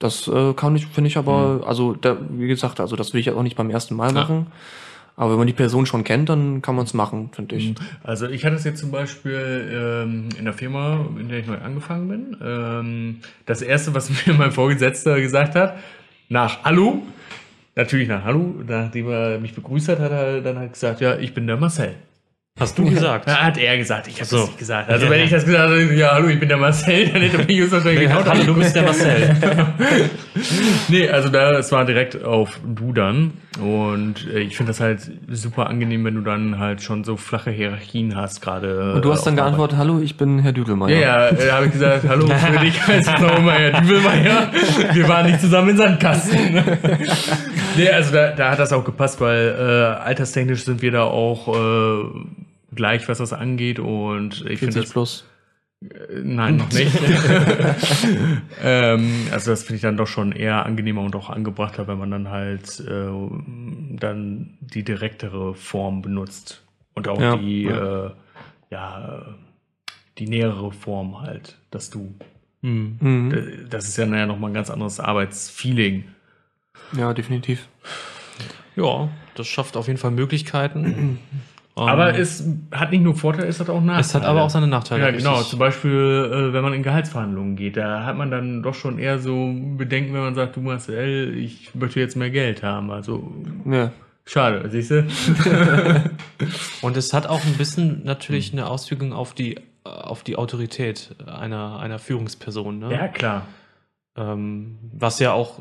[0.00, 3.26] Das äh, kann ich, finde ich aber, also da, wie gesagt, also das will ich
[3.26, 4.48] ja auch nicht beim ersten Mal machen.
[5.16, 7.74] Aber wenn man die Person schon kennt, dann kann man es machen, finde ich.
[8.02, 9.70] Also ich hatte es jetzt zum Beispiel
[10.04, 12.36] ähm, in der Firma, in der ich neu angefangen bin.
[12.42, 15.76] Ähm, das erste, was mir mein Vorgesetzter gesagt hat,
[16.30, 17.02] nach Hallo,
[17.76, 21.34] natürlich nach Hallo, nachdem er mich begrüßt hat, hat er dann halt gesagt, ja, ich
[21.34, 21.94] bin der Marcel.
[22.60, 23.26] Hast du gesagt?
[23.28, 24.36] Ja, hat er gesagt, ich habe So.
[24.36, 24.88] das nicht gesagt.
[24.90, 25.10] Also Ja.
[25.10, 28.08] wenn ich das gesagt hätte, ja, hallo, ich bin der Marcel, dann hätte mich wahrscheinlich
[28.08, 29.36] genau Hallo, du bist der Marcel.
[30.88, 33.32] Nee, also da, es war direkt auf du dann.
[33.60, 37.50] Und äh, ich finde das halt super angenehm, wenn du dann halt schon so flache
[37.50, 38.94] Hierarchien hast, gerade.
[38.94, 40.98] Und du äh, hast dann geantwortet, hallo, ich bin Herr Düdelmeier.
[40.98, 44.50] Ja, ja, äh, habe ich gesagt, hallo, für dich heißt es noch immer Herr Dübelmeier.
[44.92, 46.38] Wir waren nicht zusammen im Sandkasten.
[47.76, 51.48] nee, also da, da hat das auch gepasst, weil äh, alterstechnisch sind wir da auch
[51.48, 52.04] äh,
[52.74, 53.78] gleich, was das angeht.
[53.78, 55.24] Und ich finde 40 das plus.
[56.22, 56.92] Nein, noch nicht.
[58.62, 62.10] ähm, also das finde ich dann doch schon eher angenehmer und auch angebrachter, wenn man
[62.10, 63.10] dann halt äh,
[63.98, 66.62] dann die direktere Form benutzt
[66.94, 68.06] und auch Ja, die ja.
[68.06, 68.10] Äh,
[68.70, 69.22] ja äh,
[70.18, 72.14] die nähere Form halt, dass du
[72.64, 72.96] Mhm.
[73.00, 73.34] Mhm.
[73.34, 76.04] äh, das ist ja naja noch mal ein ganz anderes Arbeitsfeeling.
[76.96, 77.66] Ja, definitiv.
[78.76, 81.18] Ja, das schafft auf jeden Fall Möglichkeiten.
[81.74, 84.00] Aber Ähm, es hat nicht nur Vorteile, es hat auch Nachteile.
[84.00, 85.04] es hat aber auch seine Nachteile.
[85.04, 85.30] Ja, genau.
[85.32, 85.48] richtig.
[85.50, 89.18] Zum Beispiel, äh, wenn man in Gehaltsverhandlungen geht, da hat man dann doch schon eher
[89.18, 92.90] so Bedenken, wenn man sagt, du Marcel, ich möchte jetzt mehr Geld haben.
[92.90, 93.32] Also
[93.64, 93.90] Ja.
[94.26, 95.06] schade, siehst du?
[96.82, 101.78] Und es hat auch ein bisschen natürlich eine Auswirkung auf die, auf die Autorität einer,
[101.80, 102.78] einer Führungsperson.
[102.80, 102.92] Ne?
[102.92, 103.46] Ja, klar.
[104.16, 105.60] ähm, was ja auch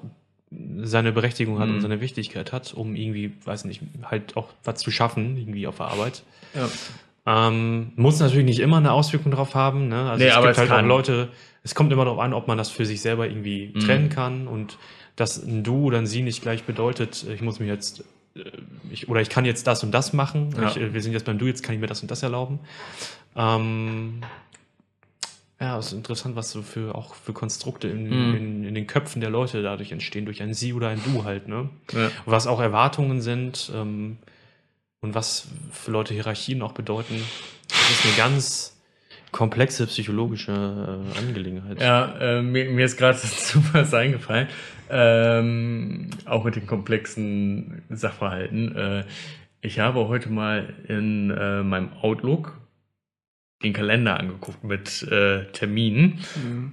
[0.84, 1.76] seine Berechtigung hat Mhm.
[1.76, 5.78] und seine Wichtigkeit hat, um irgendwie, weiß nicht, halt auch was zu schaffen, irgendwie auf
[5.78, 6.24] der Arbeit.
[6.54, 6.68] Ja.
[7.48, 9.88] Ähm, muss natürlich nicht immer eine Auswirkung drauf haben.
[9.88, 10.10] Ne?
[10.10, 10.86] Also Nee, es aber gibt es halt kann.
[10.86, 11.30] auch Leute,
[11.64, 13.80] es kommt immer darauf an, ob man das für sich selber irgendwie Mhm.
[13.80, 14.78] trennen kann und
[15.16, 18.04] dass ein Du oder ein Sie nicht gleich bedeutet, ich muss mir jetzt
[18.36, 18.40] äh,
[18.92, 20.50] ich, oder ich kann jetzt das und das machen.
[20.58, 20.70] Ja.
[20.70, 22.60] Ich, äh, wir sind jetzt beim Du, jetzt kann ich mir das und das erlauben.
[23.36, 24.22] Ähm,
[25.62, 28.36] ja, es ist interessant, was so für auch für Konstrukte in, Mhm.
[28.36, 31.48] in, in den Köpfen der Leute dadurch entstehen, durch ein Sie oder ein Du halt,
[31.48, 31.70] ne?
[31.94, 32.10] Ja.
[32.26, 34.18] was auch Erwartungen sind ähm,
[35.02, 37.16] und was für Leute Hierarchien auch bedeuten.
[37.70, 38.78] Das ist eine ganz
[39.32, 41.80] komplexe psychologische äh, Angelegenheit.
[41.80, 44.48] Ja, äh, mir, mir ist gerade dazu was eingefallen.
[44.90, 48.76] Ähm, auch mit den komplexen Sachverhalten.
[48.76, 49.04] Äh,
[49.62, 52.58] ich habe heute mal in äh, meinem Outlook
[53.64, 56.20] den Kalender angeguckt mit äh, Terminen.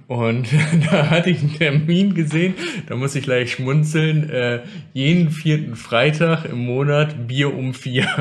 [0.07, 0.47] Und
[0.91, 2.55] da hatte ich einen Termin gesehen,
[2.87, 4.29] da muss ich gleich schmunzeln.
[4.29, 4.59] Äh,
[4.93, 8.07] jeden vierten Freitag im Monat Bier um vier.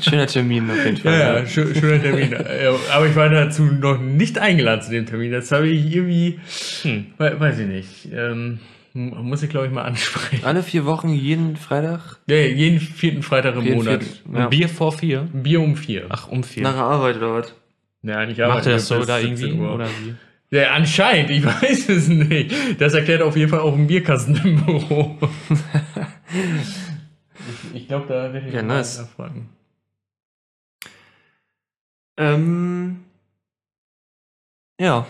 [0.00, 1.12] Schöner Termin auf jeden Fall.
[1.12, 2.32] Ja, ja, schö schöner Termin.
[2.32, 5.32] Äh, Aber ich war dazu noch nicht eingeladen zu dem Termin.
[5.32, 6.38] Das habe ich irgendwie,
[6.82, 7.06] Hm.
[7.18, 7.88] we weiß ich nicht.
[8.12, 8.58] Ähm,
[8.94, 10.44] muss ich, glaube ich, mal ansprechen.
[10.44, 12.20] Alle vier Wochen, jeden Freitag?
[12.28, 14.04] Ja, jeden vierten Freitag im Jeden Monat.
[14.04, 14.48] vierten- ja.
[14.48, 15.28] Bier vor vier?
[15.32, 16.06] Bier um vier.
[16.10, 16.62] Ach, um vier.
[16.62, 17.54] Nach der Arbeit oder was?
[18.02, 19.60] ja, nicht Macht arbeiten er das so da 17 irgendwie?
[19.60, 19.74] Uhr.
[19.74, 20.56] Oder wie?
[20.56, 22.54] Ja, anscheinend, ich weiß es nicht.
[22.80, 25.18] Das erklärt auf jeden Fall auch ein Bierkasten im Büro.
[27.72, 28.98] ich ich glaube, da werde ich Ja, mal nice.
[29.00, 29.48] nachfragen.
[32.16, 33.00] Ähm,
[34.80, 35.04] ja,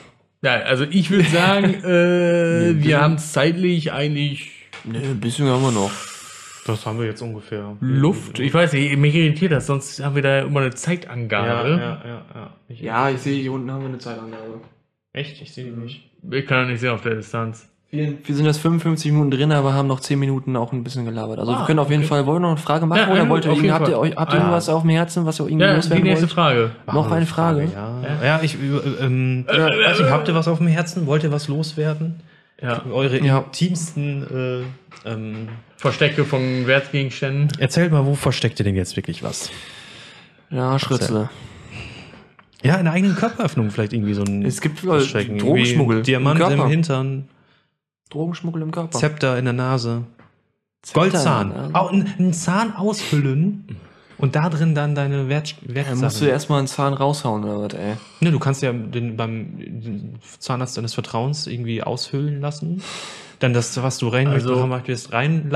[0.45, 4.51] Ja, also ich würde sagen, äh, wir haben zeitlich eigentlich
[4.84, 5.90] Ne, ein bisschen haben wir noch.
[6.66, 7.74] Das haben wir jetzt ungefähr.
[7.80, 8.38] Luft.
[8.38, 11.70] Ich weiß nicht, mich irritiert das, sonst haben wir da immer eine Ja, Zeitangabe.
[11.70, 12.57] ja, ja, ja.
[12.68, 14.61] Ich, Ja, ich sehe, hier unten haben wir eine Zeitangabe.
[15.14, 15.40] Echt?
[15.40, 16.11] Ich sehe die nicht.
[16.30, 17.66] Ich kann das nicht sehen auf der Distanz.
[17.95, 21.05] Wir, wir sind jetzt 55 Minuten drin, aber haben noch 10 Minuten auch ein bisschen
[21.05, 21.38] gelabert.
[21.38, 22.09] Also Ah, wir können auf jeden okay.
[22.09, 23.99] Fall, wollen wir noch eine Frage machen Ja, oder ja, wollt ihr, jeden habt ihr,
[23.99, 24.40] euch, habt ihr Ah.
[24.40, 26.32] irgendwas auf dem Herzen, was ihr irgendwie Ja, die loswerden nächste wollt?
[26.32, 26.70] Frage.
[26.86, 27.68] Noch eine Frage?
[27.72, 31.07] Ja, ja ich, äh, ähm, weiß nicht, habt ihr was auf dem Herzen?
[31.07, 32.20] Wollt ihr was loswerden?
[32.61, 32.82] Ja.
[32.90, 33.38] Eure Ja.
[33.38, 34.64] intimsten.
[35.05, 37.51] Äh, ähm, Verstecke von Wertgegenständen.
[37.61, 39.51] erzählt mal, wo versteckt ihr denn jetzt wirklich was?
[40.51, 41.28] Ja, Schritzle.
[42.62, 44.42] Ja, in der eigenen Körperöffnung vielleicht irgendwie so ein.
[44.45, 45.36] Es gibt äh, Verstecken.
[45.38, 45.97] Drogenschmuggel.
[45.99, 46.66] Irgendwie Diamant im im.
[46.68, 47.24] Hintern,
[48.15, 48.99] Drogenschmuggel im Körper.
[48.99, 50.05] Zepter in der Nase,
[50.83, 51.51] Zepter, Goldzahn.
[51.51, 51.71] ja.
[51.73, 53.77] Auch einen Zahn aushüllen
[54.19, 56.01] und da drin dann deine Wert, Ja, Wertsachen.
[56.01, 57.95] musst du erstmal einen Zahn raushauen oder was, ey?
[58.21, 62.83] Ne, du kannst ja den, beim den Zahnarzt deines Vertrauens irgendwie aushüllen lassen.
[63.41, 65.51] Dann das, was du rein Also- möchtest, stell rein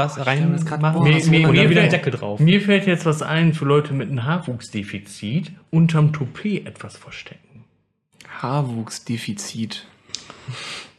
[0.81, 2.41] machen Mir- mir- und dann wieder fällt- Decke drauf.
[2.41, 7.65] Mir fällt jetzt was ein für Leute mit einem Haarwuchsdefizit, unterm Toupet etwas verstecken.
[8.43, 9.87] Haarwuchsdefizit.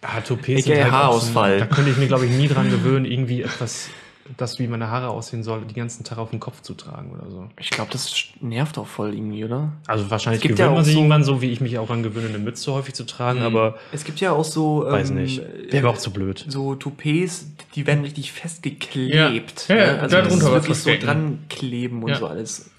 [0.01, 1.53] Ah, Toupets AKA sind halt auch Haarausfall.
[1.59, 3.89] So, da könnte ich mir, glaube ich, nie dran gewöhnen, irgendwie etwas,
[4.37, 7.29] das wie meine Haare aussehen soll, die ganzen Tag auf dem Kopf zu tragen oder
[7.29, 7.49] so.
[7.59, 9.73] Ich glaube, das nervt auch voll irgendwie, oder?
[9.87, 11.77] Also wahrscheinlich Es gibt gewöhnt ja man auch sich so- irgendwann so, wie ich mich
[11.79, 14.85] auch angewöhne, eine Mütze häufig zu tragen, aber Es gibt ja auch so.
[14.85, 15.39] weiß ähm, nicht.
[15.41, 16.45] äh, Wäre auch zu blöd.
[16.47, 19.67] So Toupets, die werden richtig festgeklebt.
[19.67, 19.99] Ja, ja, ne?
[20.01, 22.15] also darunter das ist was wirklich so dran kleben und Ja.
[22.19, 22.69] so alles.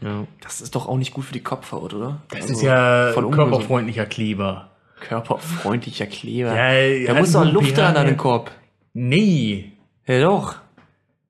[0.00, 0.26] Ja.
[0.40, 2.22] Das ist doch auch nicht gut für die Kopfhaut, oder?
[2.28, 4.70] Das Also ist ja voll körperfreundlicher Kleber.
[5.00, 6.54] Körperfreundlicher Kleber.
[6.54, 8.16] Ja, da muss doch einen Luft dran an den.
[8.16, 8.50] Korb.
[8.94, 9.72] Nee.
[10.06, 10.56] Ja doch.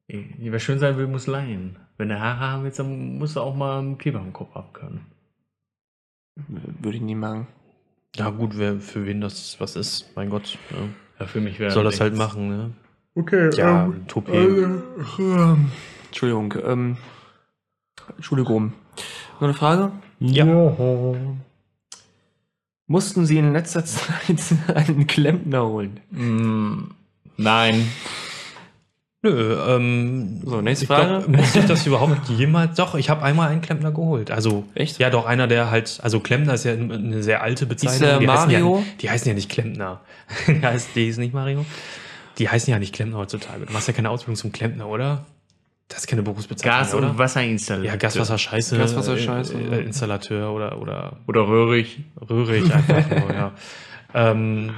[0.08, 1.76] Wer schön sein will, muss leihen.
[1.98, 4.72] Wenn du Haare haben willst, dann musst du auch mal einen Kleber am Kopf haben
[4.72, 5.06] können.
[6.80, 7.46] Würde ich nie machen.
[8.14, 10.58] ja, gut, wer, für wen das was ist, mein Gott.
[10.70, 10.76] Ja.
[11.18, 12.70] Ja, für mich wäre Soll das halt machen, ne?
[13.14, 14.68] Okay, Ja, ähm, Toupet.
[16.08, 16.54] Entschuldigung.
[16.62, 16.96] Ähm,
[18.16, 18.74] Entschuldigung.
[19.34, 19.92] Noch eine Frage?
[20.20, 20.44] Ja.
[22.88, 24.36] Mussten Sie in letzter Zeit
[24.74, 26.00] einen Klempner holen?
[26.10, 26.90] Mm,
[27.36, 27.88] nein.
[29.22, 31.30] Nö, ähm, So, nächste ich glaub, Frage.
[31.30, 32.76] Musste ich das überhaupt jemals?
[32.76, 34.30] Doch, ich habe einmal einen Klempner geholt.
[34.30, 34.98] Also Echt?
[35.00, 38.00] Ja, doch einer, der halt, also Klempner ist ja eine sehr alte Bezeichnung.
[38.00, 38.78] der die heißen Mario?
[38.78, 40.00] Ja, die heißen ja nicht Klempner.
[40.46, 41.64] die, heißt, die ist nicht Mario.
[42.38, 43.66] Die heißen ja nicht Klempner heutzutage.
[43.66, 45.24] Du machst ja keine Ausbildung zum Klempner, oder?
[45.88, 47.10] Das ist keine Berufsbezeichnung, Gas- oder?
[47.10, 47.90] und Wasserinstallateur.
[47.92, 48.76] ja, Gaswasser Scheiße.
[48.76, 52.00] Gaswasser Scheiße, Äh, äh, Installateur oder, oder Oder röhrig.
[52.28, 53.52] rührig einfach nur, ja.
[54.14, 54.70] Ähm,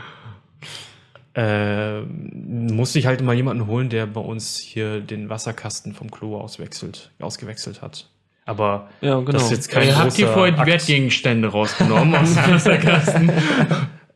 [1.34, 6.36] äh, musste ich halt mal jemanden holen, der bei uns hier den Wasserkasten vom Klo
[6.38, 8.09] auswechselt, ausgewechselt hat.
[8.44, 9.32] Aber Ja, genau.
[9.32, 10.68] das ist jetzt kein Ihr habt ihr großer vorher die Akt.
[10.68, 13.30] Wertgegenstände rausgenommen aus dem Wasserkasten.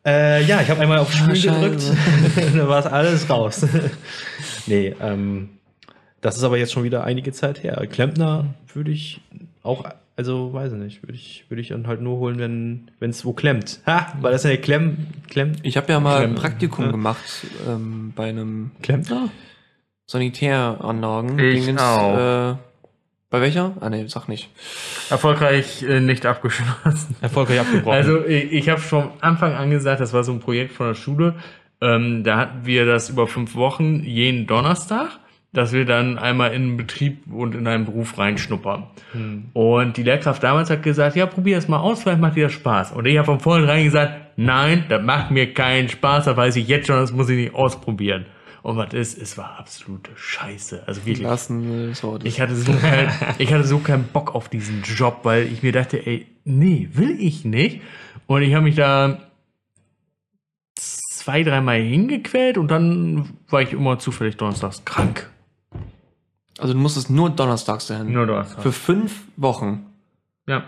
[0.05, 1.83] Äh, ja, ich habe einmal auf Spiel Ah, gedrückt.
[2.35, 2.57] Scheiße.
[2.59, 3.65] da war alles raus.
[4.67, 5.51] nee, ähm,
[6.23, 7.87] das ist aber jetzt schon wieder einige Zeit her.
[7.91, 9.21] Klempner würde ich
[9.63, 9.85] auch,
[10.17, 13.25] also weiß ich nicht, würde ich, würde ich dann halt nur holen, wenn wenn es
[13.27, 13.81] wo klemmt.
[13.87, 14.97] Ha, weil das ja Klemm,
[15.29, 16.91] Klemm, Ich habe ja mal ein Klemm- Praktikum Ja.
[16.93, 17.23] gemacht
[17.69, 19.29] ähm, bei einem Klempner?
[20.07, 21.39] Sanitäranlagen.
[21.39, 22.53] Ich Dingens, auch.
[22.53, 22.57] Äh,
[23.31, 23.73] bei welcher?
[23.81, 24.51] Ah ne, sag nicht.
[25.11, 27.17] Erfolgreich äh, nicht abgeschlossen.
[27.23, 27.93] Erfolgreich abgebrochen.
[27.97, 30.95] Also ich, ich habe von Anfang an gesagt, das war so ein Projekt von der
[30.95, 31.35] Schule.
[31.81, 35.19] Ähm, da hatten wir das über fünf Wochen jeden Donnerstag,
[35.53, 38.85] dass wir dann einmal in einen Betrieb und in einen Beruf reinschnuppern.
[39.13, 39.45] Hm.
[39.53, 42.53] Und die Lehrkraft damals hat gesagt, ja, probier das mal aus, vielleicht macht dir das
[42.53, 42.93] Spaß.
[42.93, 46.69] Und ich habe von vornherein gesagt, nein, das macht mir keinen Spaß, da weiß ich
[46.69, 48.27] jetzt schon, das muss ich nicht ausprobieren.
[48.63, 50.85] Und was ist, es war absolute Scheiße.
[50.87, 51.27] Also wirklich.
[51.27, 54.83] Lassen, äh, so, das Ich hatte, so kein, ich hatte so keinen Bock auf diesen
[54.83, 57.83] Job, weil ich mir dachte, ey, nee, will ich nicht.
[58.27, 59.19] Und ich habe mich da
[60.77, 65.32] zwei, dreimal hingequält und dann war ich immer zufällig donnerstags krank.
[66.59, 68.13] Also du musstest nur donnerstags dahin.
[68.13, 68.63] Nur donnerstags.
[68.63, 69.87] Für fünf Wochen.
[70.47, 70.65] ja.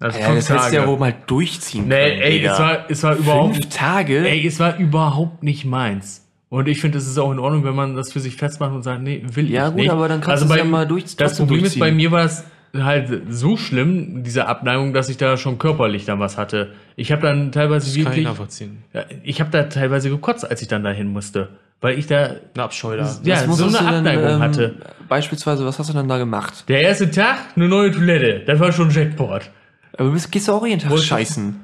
[0.00, 2.20] Also Ja, das hättest du ja wohl mal durchziehen Nee, können.
[2.22, 4.28] ey, es war, es war überhaupt, Fünf Tage?
[4.28, 6.26] ey, es war überhaupt nicht meins.
[6.50, 8.82] Und ich finde, es ist auch in Ordnung, wenn man das für sich festmacht und
[8.82, 9.90] sagt, nee, will Ja, ich gut, nicht.
[9.90, 11.96] aber dann kannst also du es ja mal durch- Das Problem ist, bei durchziehen.
[11.96, 12.44] mir war es
[12.76, 16.72] halt so schlimm, diese Abneigung, dass ich da schon körperlich dann was hatte.
[16.96, 18.82] Ich habe dann teilweise das kann ich wirklich, nachvollziehen.
[18.92, 21.50] ja, ich habe da teilweise gekotzt, als ich dann dahin musste.
[21.80, 23.02] Weil ich da, Ein Abscheu da.
[23.24, 24.76] ja, Was so eine du denn, Abneigung ähm, hatte.
[25.08, 26.64] Beispielsweise, was hast du denn da gemacht?
[26.68, 28.40] Der erste Tag, eine neue Toilette.
[28.46, 29.50] Das war schon Jackpot.
[29.96, 31.60] Aber du bist, gehst du auch jeden Tag Wolltest- scheißen.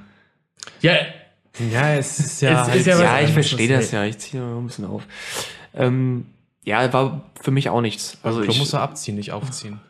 [0.83, 0.93] Ja,
[1.73, 2.51] Ja, es ist ja.
[2.63, 4.05] Es halt ist ja was Ja, ich verstehe das das ja.
[4.05, 5.03] Ich ziehe noch ein bisschen auf.
[5.75, 6.27] Ähm,
[6.65, 8.19] ja, war für mich auch nichts.
[8.23, 9.81] Also Klo ich, musst du abziehen, nicht aufziehen.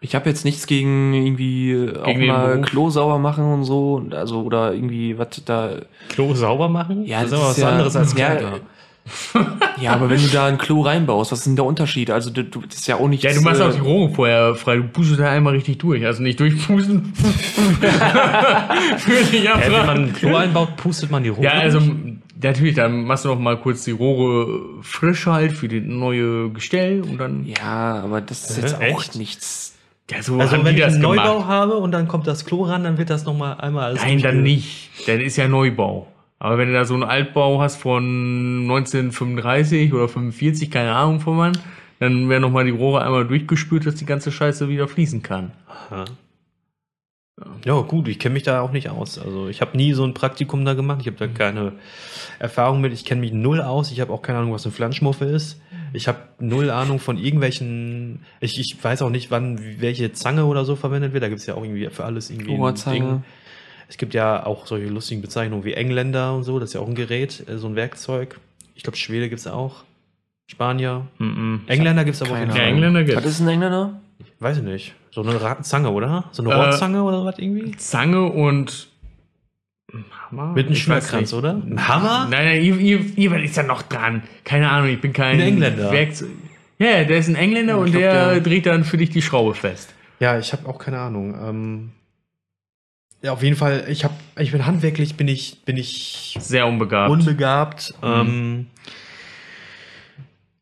[0.00, 2.66] Ich habe jetzt nichts gegen irgendwie auch Gegen den mal Beruf?
[2.66, 4.04] Klo sauber machen und so.
[4.10, 5.70] Also, oder irgendwie, was da.
[6.10, 7.04] Klo sauber machen?
[7.04, 8.50] Ja, das ist das aber was ist ja- anderes als ja, Kleider.
[8.52, 8.60] Ja,
[9.86, 12.10] aber wenn du da ein Klo reinbaust, was ist denn der Unterschied?
[12.10, 13.22] Also, du, du, das ist ja auch nicht.
[13.24, 14.76] Ja, du machst äh, auch die Rohre vorher frei.
[14.76, 16.04] Du pustest da einmal richtig durch.
[16.04, 17.12] Also nicht durchpusten.
[18.98, 21.44] Für dich Ja, wenn man ein Klo einbaut, pustet man die Rohre.
[21.44, 21.92] Ja, also durch?
[22.40, 27.02] natürlich, dann machst du noch mal kurz die Rohre frisch halt für die neue Gestell
[27.02, 27.46] und dann.
[27.46, 29.16] Ja, aber das ist Hä, jetzt auch echt?
[29.16, 29.74] nichts.
[30.10, 31.16] Ja, so Also wenn ich das einen gemacht.
[31.26, 34.22] Neubau habe und dann kommt das Klo ran, dann wird das nochmal einmal alles Nein,
[34.22, 34.90] dann nicht.
[35.06, 36.06] Dann ist ja Neubau.
[36.38, 41.36] Aber wenn du da so einen Altbau hast von 1935 oder 45, keine Ahnung von
[41.38, 41.58] wann,
[41.98, 45.50] dann werden nochmal die Rohre einmal durchgespült, dass die ganze Scheiße wieder fließen kann.
[45.66, 46.04] Aha.
[47.64, 49.18] Ja, gut, ich kenne mich da auch nicht aus.
[49.18, 50.98] Also ich habe nie so ein Praktikum da gemacht.
[51.02, 51.72] Ich habe da keine
[52.38, 52.92] Erfahrung mit.
[52.92, 53.92] Ich kenne mich null aus.
[53.92, 55.60] Ich habe auch keine Ahnung, was eine Flanschmuffe ist.
[55.92, 58.24] Ich habe null Ahnung von irgendwelchen.
[58.40, 61.22] Ich, ich weiß auch nicht, wann welche Zange oder so verwendet wird.
[61.22, 62.98] Da gibt es ja auch irgendwie für alles irgendwie ein Rohrzange.
[62.98, 63.22] Ding.
[63.88, 66.58] Es gibt ja auch solche lustigen Bezeichnungen wie Engländer und so.
[66.58, 68.38] Das ist ja auch ein Gerät, äh, so ein Werkzeug.
[68.74, 69.84] Ich glaube, Schwede gibt es auch.
[70.50, 71.06] Spanier.
[71.18, 71.62] Mhm.
[71.66, 72.36] Engländer gibt es aber auch.
[72.36, 72.56] Ja, Ahnung.
[72.56, 73.26] Engländer Was gibt's.
[73.26, 74.00] ist ein Engländer?
[74.40, 74.94] Weiß ich nicht.
[75.10, 76.24] So eine Ra- Zange, oder?
[76.32, 77.72] So eine Äh, Rohrzange oder was irgendwie?
[77.76, 78.88] Zange und
[80.30, 80.52] Hammer?
[80.52, 81.32] Mit einem Ich nicht.
[81.32, 81.54] oder?
[81.54, 82.28] Ein Hammer?
[82.30, 84.22] Nein, nein, ihr, ihr, ihr ist ja noch dran.
[84.44, 85.90] Keine Ahnung, ich bin kein Ein Engländer.
[85.90, 86.28] Werkzeug.
[86.78, 89.22] Ja, der ist ein Engländer Ich und glaub, der, der- dreht dann für dich die
[89.22, 89.94] Schraube fest.
[90.20, 91.34] Ja, ich habe auch keine Ahnung.
[91.42, 91.90] Ähm,
[93.22, 97.10] ja, auf jeden Fall, ich habe, ich bin handwerklich, bin ich, bin ich Sehr unbegabt.
[97.10, 97.94] unbegabt.
[98.02, 98.66] Ähm,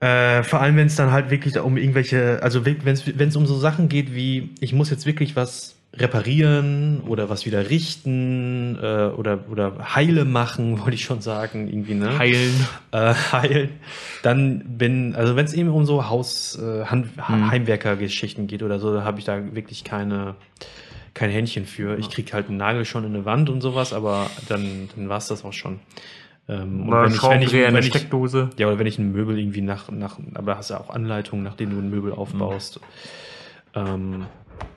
[0.00, 3.59] äh, vor allem, wenn es dann halt wirklich um irgendwelche, also wenn es um so
[3.59, 9.44] Sachen geht wie, ich muss jetzt wirklich was reparieren oder was wieder richten äh, oder,
[9.50, 12.18] oder heile machen, wollte ich schon sagen, irgendwie, ne?
[12.18, 12.66] Heilen.
[12.92, 13.70] äh, heilen,
[14.22, 17.50] dann bin, also wenn es eben um so Haus, äh, Hand, Mhm.
[17.50, 20.34] Heimwerker-Geschichten geht oder so, da habe ich da wirklich keine,
[21.16, 21.98] kein Händchen für.
[21.98, 25.16] Ich krieg halt einen Nagel schon in eine Wand und sowas, aber dann, dann war
[25.18, 25.80] es das auch schon.
[26.48, 28.50] Ähm, und Oder wenn ich, wenn ich, wenn ich, Steckdose.
[28.58, 31.70] ja, oder wenn ich ein Möbel irgendwie nach, nach, aber hast ja auch Anleitungen, nachdem
[31.70, 32.78] du ein Möbel aufbaust.
[33.74, 34.26] Ähm,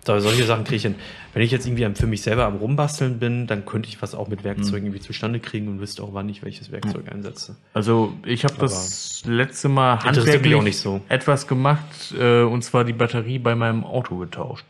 [0.05, 0.95] so, solche Sachen kriege ich hin.
[1.33, 4.15] Wenn ich jetzt irgendwie am- für mich selber am Rumbasteln bin, dann könnte ich was
[4.15, 7.55] auch mit Werkzeugen irgendwie zustande kriegen und wüsste auch, wann ich welches Werkzeug einsetze.
[7.73, 11.01] Also ich habe das letzte Mal handwerklich auch nicht so.
[11.09, 14.65] etwas gemacht äh, und zwar die Batterie bei meinem Auto getauscht.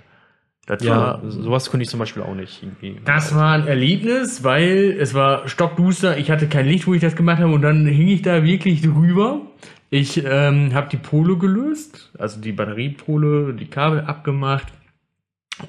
[0.70, 2.98] Das Ja, war sowas könnte ich zum Beispiel auch nicht irgendwie.
[3.04, 7.16] Das war ein Erlebnis, weil es war stockduster, ich hatte kein Licht, wo ich das
[7.16, 7.52] gemacht habe.
[7.52, 9.42] Und dann hing ich da wirklich drüber.
[9.90, 14.68] Ich ähm, habe die Pole gelöst, also die Batteriepole, die Kabel abgemacht.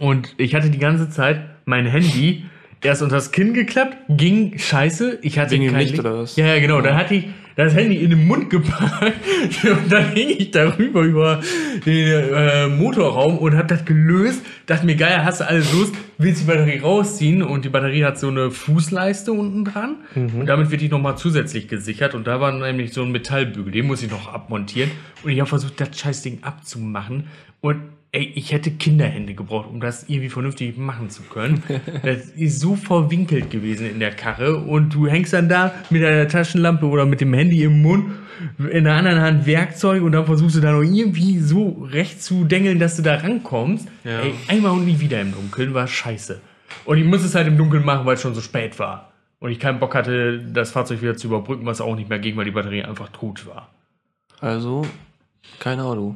[0.01, 2.45] Und ich hatte die ganze Zeit mein Handy
[2.85, 6.37] erst unter das Kinn geklappt, ging scheiße, ich hatte Wegen kein Licht oder was?
[6.37, 7.29] Ja, ja, genau, dann hatte ich
[7.61, 9.21] das Handy in den Mund gepackt
[9.65, 11.41] und dann hing ich darüber über
[11.85, 14.43] den äh, Motorraum und hab das gelöst.
[14.67, 17.43] Dachte mir, geil, hast du alles los, willst die Batterie rausziehen?
[17.43, 19.97] Und die Batterie hat so eine Fußleiste unten dran.
[20.15, 22.15] Und damit wird die nochmal zusätzlich gesichert.
[22.15, 24.91] Und da war nämlich so ein Metallbügel, den muss ich noch abmontieren.
[25.23, 27.29] Und ich habe versucht, das Scheißding abzumachen.
[27.61, 27.81] Und
[28.13, 31.63] Ey, ich hätte Kinderhände gebraucht, um das irgendwie vernünftig machen zu können.
[32.03, 36.27] Das ist so verwinkelt gewesen in der Karre und du hängst dann da mit deiner
[36.27, 38.07] Taschenlampe oder mit dem Handy im Mund,
[38.59, 42.45] in der anderen Hand Werkzeug und dann versuchst du da noch irgendwie so recht zu
[42.45, 43.87] dengeln, dass du da rankommst.
[44.03, 44.21] Ja.
[44.21, 46.41] Ey, einmal und nie wieder im Dunkeln war scheiße.
[46.85, 49.13] Und ich musste es halt im Dunkeln machen, weil es schon so spät war.
[49.39, 52.37] Und ich keinen Bock hatte, das Fahrzeug wieder zu überbrücken, was auch nicht mehr ging,
[52.37, 53.71] weil die Batterie einfach tot war.
[54.41, 54.87] Also,
[55.59, 56.15] kein Auto.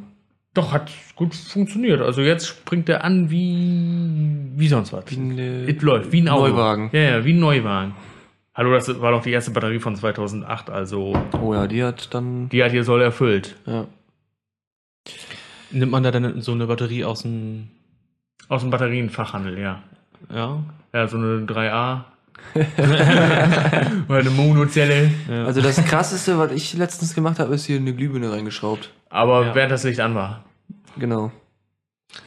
[0.54, 2.00] Doch, hat gut funktioniert.
[2.00, 5.04] Also jetzt springt er an wie, wie sonst was.
[5.08, 6.48] Wie ein, Es läuft, wie ein Auto.
[6.48, 6.90] Neuwagen.
[6.92, 7.94] Ja, ja, wie ein Neuwagen.
[8.54, 12.48] Hallo, das war doch die erste Batterie von 2008, also Oh ja, die hat dann.
[12.50, 13.56] die hat ihr Soll erfüllt.
[13.66, 13.86] Ja.
[15.72, 17.68] Nimmt man da dann so eine Batterie aus dem.
[18.48, 19.82] Aus dem Batterienfachhandel, ja.
[20.32, 20.62] Ja.
[20.92, 22.04] Ja, so eine 3A.
[24.08, 25.10] Oder eine Monozelle.
[25.28, 28.90] Also das krasseste, was ich letztens gemacht habe, ist hier eine Glühbirne reingeschraubt.
[29.10, 29.54] Aber Ja.
[29.54, 30.44] während das Licht an war.
[30.98, 31.32] Genau.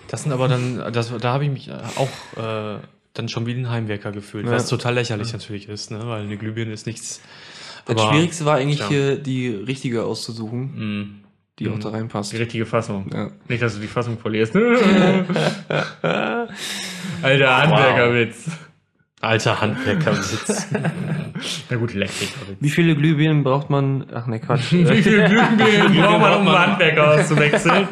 [0.10, 2.10] Das sind aber dann, das, da habe ich mich auch
[2.42, 2.80] äh,
[3.14, 4.52] dann schon wie ein Heimwerker gefühlt, Ja.
[4.52, 6.00] was total lächerlich natürlich ist, ne?
[6.06, 7.22] weil eine Glühbirne ist nichts.
[7.86, 8.88] Das Aber- Schwierigste war eigentlich ja.
[8.90, 11.16] hier die richtige auszusuchen, Mhm.
[11.60, 12.34] die auch da reinpasst.
[12.34, 13.10] Die richtige Fassung.
[13.14, 13.32] Ja.
[13.48, 14.54] Nicht, dass du die Fassung verlierst.
[17.22, 18.46] Alter Handwerkerwitz.
[19.20, 20.68] Alter Handwerkersitz.
[21.70, 22.58] Na gut, Elektrikerwitz.
[22.60, 24.06] Wie viele Glühbirnen braucht man?
[24.14, 24.72] Ach ne, Quatsch.
[24.72, 25.58] Wie viele Glühbirnen
[26.02, 27.88] braucht man, um einen Handwerker auszuwechseln?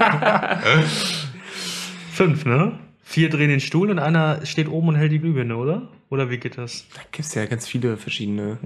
[2.11, 2.79] Fünf, ne?
[3.03, 5.89] Vier drehen den Stuhl und einer steht oben und hält die Glühbirne, oder?
[6.09, 6.85] Oder wie geht das?
[6.93, 8.59] da gibt es ja ganz viele verschiedene.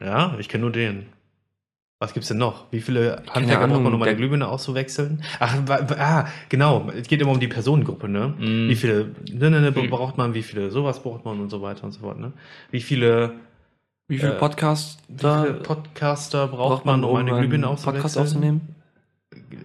[0.00, 1.06] Ja, ich kenne nur den.
[2.00, 2.66] Was gibt's denn noch?
[2.70, 5.24] Wie viele Handwerker braucht man, um eine Glühbirne auszuwechseln?
[5.40, 5.56] Ach,
[5.98, 6.88] ah, genau.
[6.96, 8.34] Es geht immer um die Personengruppe, ne?
[8.38, 8.68] Mhm.
[8.68, 9.90] Wie viele ne, ne, ne, Mhm.
[9.90, 12.32] braucht man, wie viele sowas braucht man und so weiter und so fort, ne?
[12.70, 13.32] Wie viele,
[14.06, 18.02] Wie viele Äh, Podcasts wie viele Podcaster braucht, man, um eine Glühbirne auszuwechseln?
[18.02, 18.60] Podcast aufzunehmen?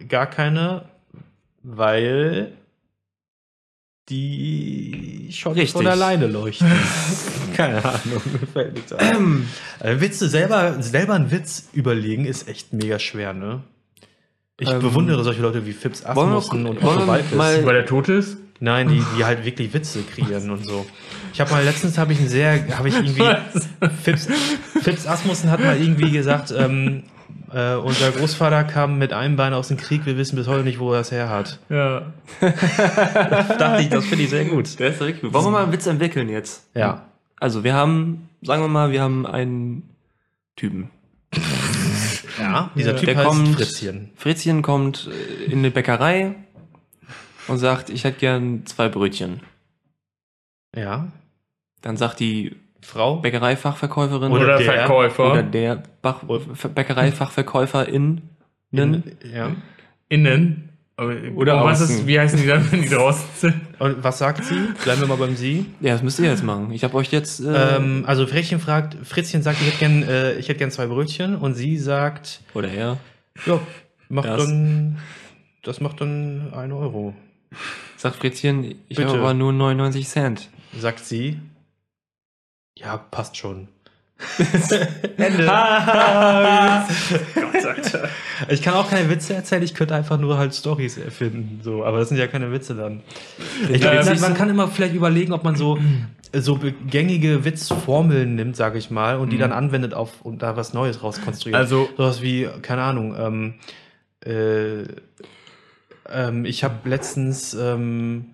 [0.09, 0.85] Gar keine,
[1.61, 2.53] weil
[4.09, 5.71] die schon Richtig.
[5.73, 6.67] von alleine leuchten.
[7.55, 9.47] Keine Ahnung, mir fällt nichts ein.
[9.79, 13.61] Äh, Witze selber, selber einen Witz überlegen ist echt mega schwer, ne?
[14.59, 17.31] Ich Ähm, bewundere solche Leute wie Fips Asmussen und Otto Walkes.
[17.33, 18.37] mal- Weil der tot ist?
[18.59, 20.85] Nein, die, die halt wirklich Witze kreieren und so.
[21.33, 23.23] Ich habe mal letztens habe ich ein sehr, habe ich irgendwie?
[24.03, 24.27] Fips,
[24.81, 27.03] Fips Asmussen hat mal irgendwie gesagt, ähm,
[27.53, 30.79] äh, unser Großvater kam mit einem Bein aus dem Krieg, wir wissen bis heute nicht,
[30.79, 31.59] wo er es her hat.
[31.69, 32.13] Ja.
[32.41, 34.79] Dachte ich, das finde ich sehr gut.
[34.79, 35.33] Der ist richtig gut.
[35.33, 36.67] Wollen wir mal einen Witz entwickeln jetzt?
[36.75, 37.05] Ja.
[37.39, 39.89] Also wir haben, sagen wir mal, wir haben einen
[40.55, 40.89] Typen.
[42.39, 42.95] Ja, dieser.
[42.95, 44.09] Typ Der heißt kommt- Fritzchen.
[44.15, 46.35] Fritzchen kommt äh, in eine Bäckerei
[47.47, 49.41] und sagt, ich hätte gern zwei Brötchen.
[50.75, 51.07] Ja.
[51.81, 53.17] Dann sagt die Frau.
[53.17, 55.31] Bäckereifachverkäuferin Oder Oder, der- Verkäufer.
[55.31, 56.23] oder der Bach
[56.75, 58.21] Bäckereifachverkäuferin
[58.71, 59.03] In,
[59.33, 59.51] ja.
[60.09, 60.69] Innen.
[60.95, 63.55] Aber- Oder und was ist, wie heißen die dann, wenn die draußen sind?
[63.79, 64.55] Und was sagt sie?
[64.83, 65.65] Bleiben wir mal beim Sie.
[65.79, 66.71] Ja, das müsst ihr jetzt machen.
[66.71, 67.39] Ich habe euch jetzt.
[67.39, 70.85] Äh, Ähm, also Fritzchen fragt, Fritzchen sagt, ich hätte gern, äh, ich hätte gern zwei
[70.85, 72.97] Brötchen und sie sagt, oder er.
[73.47, 73.59] ja,
[74.09, 74.99] macht Das- dann,
[75.63, 77.15] das macht dann ein Euro.
[77.97, 80.49] Sagt Fritzchen, ich habe aber nur 99 Cent.
[80.77, 81.39] Sagt sie,
[82.75, 83.67] ja, passt schon.
[85.17, 85.45] Ende.
[85.45, 85.55] Gott,
[87.65, 88.09] Alter.
[88.49, 91.99] Ich kann auch keine Witze erzählen, ich könnte einfach nur halt Stories erfinden, so, aber
[91.99, 93.01] das sind ja keine Witze dann.
[93.63, 95.77] Ich Ja, glaube, das man, kann immer vielleicht überlegen, ob man so
[96.35, 100.73] so gängige Witzformeln nimmt, sage ich mal, und die dann anwendet auf und da was
[100.73, 101.55] Neues rauskonstruiert.
[101.59, 103.15] Also- sowas wie keine Ahnung.
[103.19, 103.53] Ähm,
[104.25, 104.81] äh,
[106.11, 108.32] ähm, ich habe letztens ähm,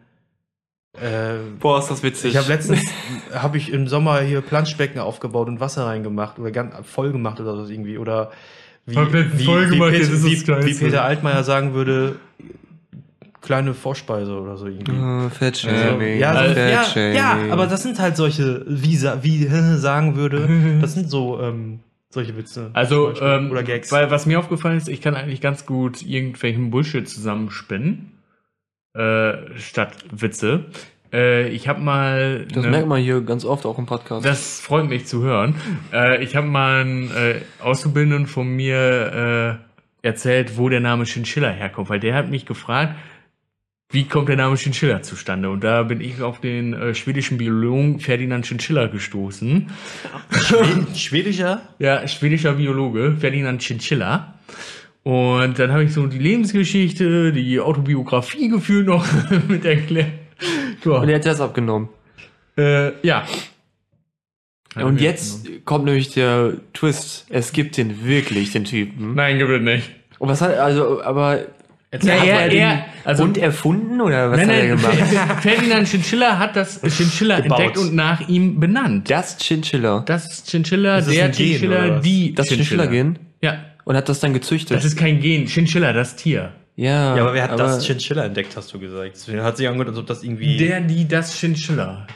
[0.99, 2.31] äh, Boah, ist das witzig.
[2.31, 2.81] ich habe letztens
[3.33, 7.55] habe ich im Sommer hier Planschbecken aufgebaut und Wasser reingemacht oder ganz voll gemacht oder
[7.55, 8.31] so irgendwie oder
[8.85, 12.15] wie, Hab wie, voll wie, gemacht, Pet- jetzt ist wie, wie Peter Altmaier sagen würde,
[13.41, 14.91] kleine Vorspeise oder so irgendwie.
[14.99, 16.23] Oh, Fettshaming.
[16.23, 19.43] Also, ja, so, ja, ja, aber das sind halt solche, wie, wie
[19.77, 20.49] sagen würde,
[20.81, 21.79] das sind so ähm,
[22.09, 22.71] solche Witze.
[22.73, 23.91] Also, ähm, oder Gags.
[23.91, 28.11] weil was mir aufgefallen ist, ich kann eigentlich ganz gut irgendwelchen Bullshit zusammenspinnen,
[28.93, 30.65] äh, statt Witze.
[31.11, 32.45] Äh, ich habe mal.
[32.53, 34.25] Das ne- merkt man hier ganz oft auch im Podcast.
[34.25, 35.55] Das freut mich zu hören.
[35.91, 39.59] Äh, ich habe mal einen äh, Auszubildenden von mir
[40.03, 42.95] äh, erzählt, wo der Name Chinchilla herkommt, weil der hat mich gefragt,
[43.91, 45.49] wie kommt der Name Chinchilla zustande?
[45.49, 49.67] Und da bin ich auf den äh, schwedischen Biologen Ferdinand Chinchilla gestoßen.
[50.31, 51.61] Schwed- Schwedischer?
[51.79, 54.35] Ja, schwedischer Biologe, Ferdinand Chinchilla.
[55.03, 59.05] Und dann habe ich so die Lebensgeschichte, die Autobiografie gefühlt noch
[59.47, 60.07] mit erklärt.
[60.85, 60.91] Ja.
[60.93, 61.89] und er hat das abgenommen.
[62.57, 63.25] Äh, ja.
[64.75, 67.25] Und jetzt kommt nämlich der Twist.
[67.29, 69.15] Es gibt den wirklich, den Typen.
[69.15, 69.89] Nein, gibt es nicht.
[70.19, 71.39] Und was hat, also, aber.
[71.91, 74.77] Ja, hat er- er den er- also- Hund erfunden oder was Nein, hat er nein,
[74.77, 74.97] gemacht?
[75.11, 79.09] Fer- Ferdinand Chinchilla hat das Chinchilla entdeckt und nach ihm benannt.
[79.09, 80.03] Das Chinchilla.
[80.05, 82.03] Das Chinchilla, Ist das der Gen, Chinchilla, was?
[82.03, 83.17] die Das Chinchilla-Gen?
[83.41, 84.77] Ja, Und hat das dann gezüchtet.
[84.77, 85.45] das ist kein Gen.
[85.47, 86.53] Chinchilla, das Tier.
[86.75, 89.11] ja, Ja, aber wer hat das Chinchilla entdeckt, hast du gesagt?
[89.15, 90.57] Deswegen hat sich angehört, als ob das irgendwie.
[90.57, 92.07] Der, die, das Chinchilla.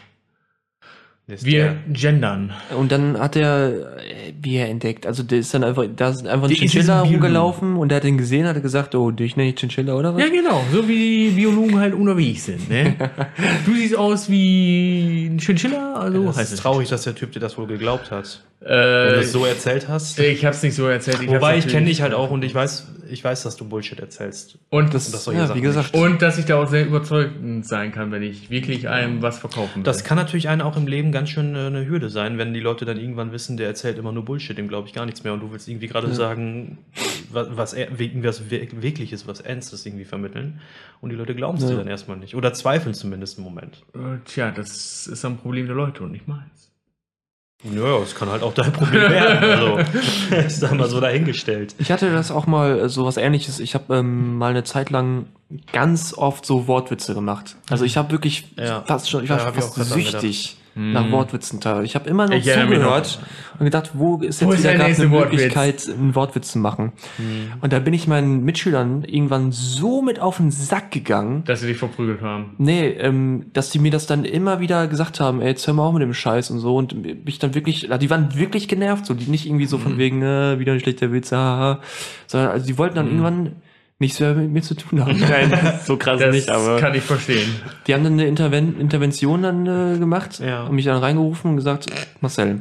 [1.28, 2.52] Ist Wir gendern.
[2.78, 5.08] Und dann hat er äh, Bier entdeckt.
[5.08, 8.06] Also der ist dann einfach, da ist einfach ein Die- Chinchilla rumgelaufen und der hat
[8.06, 10.22] ihn gesehen, hat gesagt, oh, dich nenne ich Chinchilla oder was?
[10.22, 10.62] Ja, genau.
[10.72, 12.70] So wie die Biologen halt unterwegs sind.
[12.70, 12.96] Ne?
[13.66, 16.60] du siehst aus wie ein Chinchilla, also Das heißt ist es.
[16.62, 18.42] traurig, dass der Typ dir das wohl geglaubt hat.
[18.60, 20.20] Wenn du Äh, das so erzählt hast.
[20.20, 21.20] ich hab's nicht so erzählt.
[21.22, 24.00] Ich Wobei ich kenne dich halt auch und ich weiß, ich weiß, dass du Bullshit
[24.00, 24.58] erzählst.
[24.70, 25.94] Und, Das, das solche ja, wie gesagt.
[25.94, 29.78] und dass ich da auch sehr überzeugend sein kann, wenn ich wirklich einem was verkaufen
[29.78, 29.84] will.
[29.84, 32.60] Das kann natürlich einen auch im Leben ganz schön äh, eine Hürde sein, wenn die
[32.60, 35.32] Leute dann irgendwann wissen, der erzählt immer nur Bullshit, dem glaube ich gar nichts mehr
[35.34, 36.80] und du willst irgendwie gerade sagen,
[37.32, 38.12] was, was, er- wir-
[38.82, 40.60] Wirkliches, was Ernstes irgendwie vermitteln
[41.02, 41.78] und die Leute glauben es dir Ja.
[41.78, 43.84] dann erstmal nicht oder zweifeln zumindest im Moment.
[43.94, 46.63] Äh, Tja, das ist ein Problem der Leute und nicht meins.
[47.64, 49.44] Naja, das kann halt auch dein Problem werden.
[49.44, 49.80] Also,
[50.48, 51.76] ich sag mal so dahingestellt.
[51.78, 53.60] Ich hatte das auch mal äh, so was ähnliches.
[53.60, 55.28] Ich habe ähm, mal eine Zeit lang
[55.72, 57.56] ganz oft so Wortwitze gemacht.
[57.70, 58.84] Also ich habe wirklich Ja.
[58.86, 59.78] fast schon, ich war Ja, hab ich fast
[60.76, 61.86] nach Wortwitzen teilweise.
[61.86, 63.20] Ich habe immer noch Ich zugehört
[63.60, 65.32] und gedacht, wo ist Wo jetzt ist wieder der gerade eine Wortwitz?
[65.32, 66.94] Möglichkeit, einen Wortwitz zu machen.
[67.62, 71.68] Und da bin ich meinen Mitschülern irgendwann so mit auf den Sack gegangen, Dass sie
[71.68, 72.56] dich verprügelt haben.
[72.58, 75.84] Nee, ähm, dass die mir das dann immer wieder gesagt haben, ey, jetzt hör mal
[75.84, 79.14] auch mit dem Scheiß und so und mich dann wirklich, die waren wirklich genervt, so,
[79.14, 81.80] die nicht irgendwie so von wegen, äh, wieder ein schlechter Witz, haha,
[82.28, 83.52] sondern also die wollten dann irgendwann
[84.04, 85.18] nichts mehr mit mir zu tun haben.
[85.30, 85.52] Nein,
[85.86, 87.50] so krass Das nicht, aber kann ich verstehen.
[87.88, 90.64] die haben dann eine Interven Intervention dann äh, gemacht Ja.
[90.64, 91.86] und mich dann reingerufen und gesagt,
[92.22, 92.60] Marcel,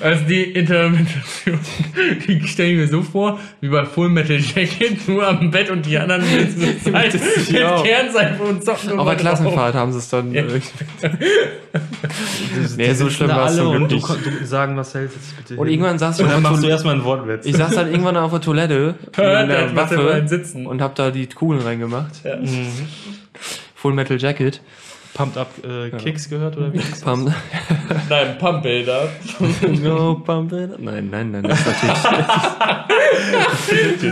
[0.00, 1.58] Also die Intervention,
[2.26, 5.84] die stelle ich mir so vor, wie bei Full Metal Jacket, nur am Bett und
[5.86, 7.82] die anderen mit, so Zeit, mit Ja.
[7.82, 8.98] Kernseife und Socken.
[8.98, 10.32] auf der und Klassenfahrt haben sie es dann.
[10.32, 10.42] Ja.
[10.42, 11.10] Äh,
[12.76, 15.60] nee, so schlimm war es zum und du, du sagen, Marcel, jetzt bitte.
[15.60, 15.74] Und hin.
[15.74, 17.46] irgendwann saß ich und auf dann machst du erstmal einen Wortwitz.
[17.46, 20.66] Ich saß dann irgendwann auf der Toilette mit Hört, einer jetzt Marcel Waffe beim Sitzen.
[20.66, 22.24] und hab da die Kugeln reingemacht.
[22.24, 22.38] Ja.
[23.74, 24.60] Full Metal Jacket.
[25.14, 26.78] Pumped Up äh, Kicks gehört oder wie?
[26.78, 27.00] ist das?
[27.02, 27.32] Pump,
[28.08, 29.08] Nein, Pumpbilder.
[29.82, 30.80] no, pump it.
[30.80, 32.02] Nein, nein, nein, das ist natürlich.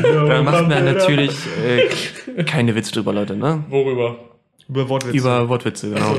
[0.29, 1.33] da macht man natürlich
[1.67, 3.65] äh, keine Witze drüber, Leute, ne?
[3.69, 4.17] Worüber?
[4.69, 5.17] Über Wortwitze.
[5.17, 6.19] Über Wortwitze, genau.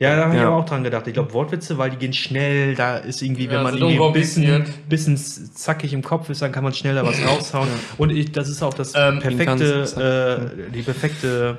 [0.00, 0.46] Ja, da habe ich Ja.
[0.46, 1.06] aber auch dran gedacht.
[1.08, 4.04] Ich glaube, Wortwitze, weil die gehen schnell, da ist irgendwie, wenn Ja, man sind irgendwie
[4.04, 7.68] ein bisschen, bisschen zackig im Kopf ist, dann kann man schneller was raushauen.
[7.96, 11.58] Und ich, das ist auch das Ähm, perfekte, äh, die perfekte,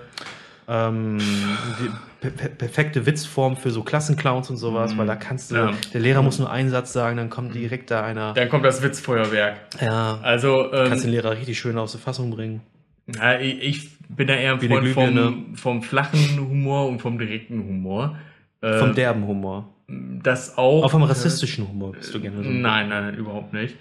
[0.69, 1.89] ähm, die
[2.21, 5.71] per per perfekte Witzform für so Klassenclowns und sowas, weil da kannst du, Ja.
[5.93, 8.33] der Lehrer muss nur einen Satz sagen, dann kommt direkt da einer.
[8.33, 9.57] Dann kommt das Witzfeuerwerk.
[9.81, 10.19] Ja.
[10.21, 12.61] Also, Kannst den ähm, Lehrer richtig schön aus der Fassung bringen.
[13.15, 17.59] ja, ich, ich bin da eher ein Freund vom, vom flachen Humor und vom direkten
[17.59, 18.17] Humor.
[18.61, 19.67] Äh, Vom derben Humor.
[19.87, 20.83] das auch.
[20.83, 22.49] Auch vom rassistischen Humor bist du gerne so.
[22.49, 23.75] Nein, nein, nein, überhaupt nicht.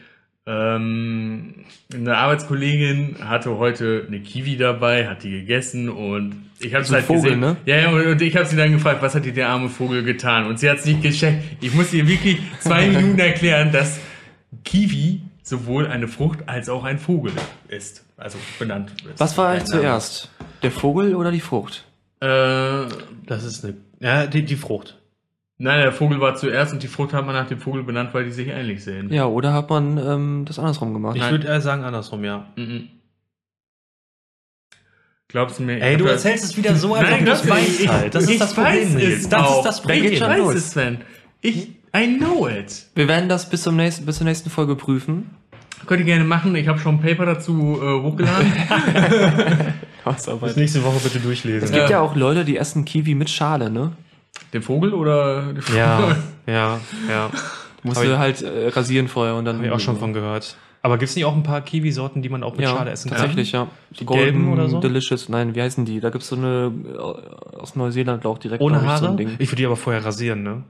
[0.47, 1.55] Ähm,
[1.93, 7.05] eine Arbeitskollegin hatte heute eine Kiwi dabei, hat die gegessen und ich habe es halt
[7.05, 7.41] Vogel, gesehen.
[7.41, 7.57] ne?
[7.67, 10.47] Ja, ja, und, ich habe sie dann gefragt, was hat dir der arme Vogel getan?
[10.47, 11.45] Und sie hat es nicht gecheckt.
[11.61, 14.01] Ich muss ihr wirklich zwei Minuten erklären, dass
[14.65, 17.33] Kiwi sowohl eine Frucht als auch ein Vogel
[17.69, 18.05] ist.
[18.17, 18.91] Also benannt.
[19.05, 19.21] ist.
[19.21, 20.31] Was war eigentlich zuerst?
[20.63, 21.85] Der Vogel oder die Frucht?
[22.21, 22.27] Äh,
[23.27, 24.99] Das ist eine, ja, die, die Frucht.
[25.59, 28.25] nein, der Vogel war zuerst und die Frucht hat man nach dem Vogel benannt, weil
[28.25, 29.13] die sich ähnlich sehen.
[29.13, 31.17] Ja, oder hat man ähm, das andersrum gemacht?
[31.17, 32.47] Ich würde eher sagen andersrum, ja.
[32.57, 32.89] Mhm.
[35.31, 35.81] Glaubst du mir?
[35.83, 37.89] Ey, du das- erzählst es wieder so, als Nein, ob du es das weißt ich,
[37.89, 38.15] halt.
[38.15, 39.59] Das ist ich das Problem, es Das auch.
[39.59, 40.05] ist das Problem.
[40.05, 40.55] Ich schon weiß los.
[40.55, 40.99] es, Sven.
[41.41, 42.87] Ich, I know it.
[42.95, 45.31] Wir werden das bis, zum nächsten, bis zur nächsten Folge prüfen.
[45.87, 46.55] Könnt ihr gerne machen.
[46.57, 48.53] Ich habe schon ein Paper dazu äh, hochgeladen.
[50.15, 51.65] Bis nächste Woche bitte durchlesen.
[51.65, 51.91] Es gibt Ja.
[51.97, 53.93] ja auch Leute, die essen Kiwi mit Schale, ne?
[54.53, 55.53] Den Vogel oder?
[55.53, 55.77] die Frucht?
[55.77, 57.31] Ja, ja, ja.
[57.83, 59.57] Musst Hab du halt äh, rasieren vorher und dann.
[59.57, 60.57] Habe ich auch schon von gehört.
[60.81, 63.09] Aber gibt es nicht auch ein paar Kiwi-Sorten, die man auch mit ja, Schale essen
[63.11, 63.19] kann?
[63.19, 63.67] tatsächlich, ja.
[63.99, 64.81] Die gelben oder so?
[64.81, 65.99] Delicious, nein, wie heißen die?
[66.01, 69.01] Da gibt's so eine äh, aus Neuseeland auch direkt Ohne glaub ich, Haare?
[69.05, 69.31] so ein Ding.
[69.39, 70.63] ich würde die aber vorher rasieren, ne?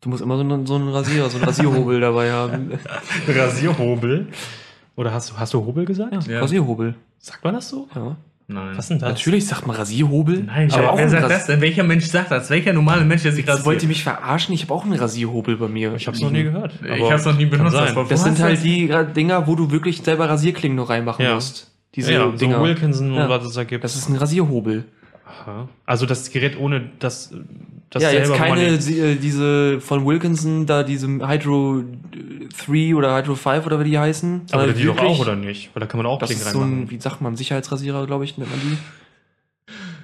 [0.00, 2.72] Du musst immer so einen, so einen Rasierer, so einen Rasierhobel dabei haben.
[3.28, 4.26] Rasierhobel.
[4.96, 6.26] Oder hast du, hast du Hobel gesagt?
[6.26, 6.40] Ja.
[6.40, 6.96] Rasierhobel.
[7.18, 7.88] Sagt man das so?
[7.94, 8.16] Ja.
[8.52, 8.76] Nein.
[8.76, 9.08] Was denn das?
[9.10, 10.44] Natürlich sagt man Rasierhobel.
[10.44, 11.60] Nein, ich habe wer, auch wer sagt Ras- das denn?
[11.60, 12.50] Welcher Mensch sagt das?
[12.50, 13.88] Welcher normale Mensch, der sich Das wollt ihr rasiert?
[13.88, 14.54] mich verarschen?
[14.54, 15.94] Ich habe auch einen Rasierhobel bei mir.
[15.94, 16.72] Ich habe es noch nie gehört.
[16.84, 17.74] Ich habe es noch nie benutzt.
[17.74, 21.34] Das Wo sind halt die äh, Dinger, wo du wirklich selber Rasierklingen noch reinmachen Ja.
[21.34, 21.70] musst.
[21.94, 22.58] Diese ja, Dinger.
[22.58, 23.24] so Wilkinson Ja.
[23.24, 23.84] und was es da gibt.
[23.84, 24.84] das ist ein Rasierhobel.
[25.26, 25.68] Aha.
[25.86, 27.32] Also das Gerät ohne das,
[27.92, 31.84] das ja, jetzt keine, sie- äh, diese von Wilkinson, da diesem Hydro
[32.66, 34.42] 3 oder Hydro 5 oder wie die heißen.
[34.52, 35.70] Aber die doch auch, oder nicht?
[35.74, 38.24] Weil da kann man auch Das Klingen ist so ein, wie sagt man, Sicherheitsrasierer, glaube
[38.24, 38.78] ich, nennt man die.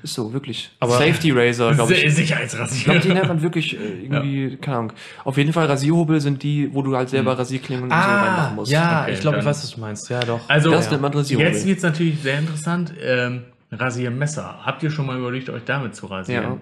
[0.05, 0.71] Ist so, wirklich.
[0.79, 1.99] Aber- Safety Razor, glaube ich.
[2.01, 3.15] Se- Ich glaube, die Sicherheitsrasierer.
[3.15, 4.93] nennt man wirklich äh, irgendwie, keine Ahnung.
[5.25, 8.71] Auf jeden Fall Rasierhobel sind die, wo du halt selber Rasierklingen und so reinmachen musst.
[8.71, 10.09] ja, Okay, ich glaube, ich weiß, was du meinst.
[10.09, 10.41] Ja, doch.
[10.49, 11.51] Also, Das nennt man Rasierhobel.
[11.53, 12.93] jetzt wird es natürlich sehr interessant.
[13.03, 14.61] Ähm, Rasiermesser.
[14.65, 16.59] Habt ihr schon mal überlegt, euch damit zu Ja.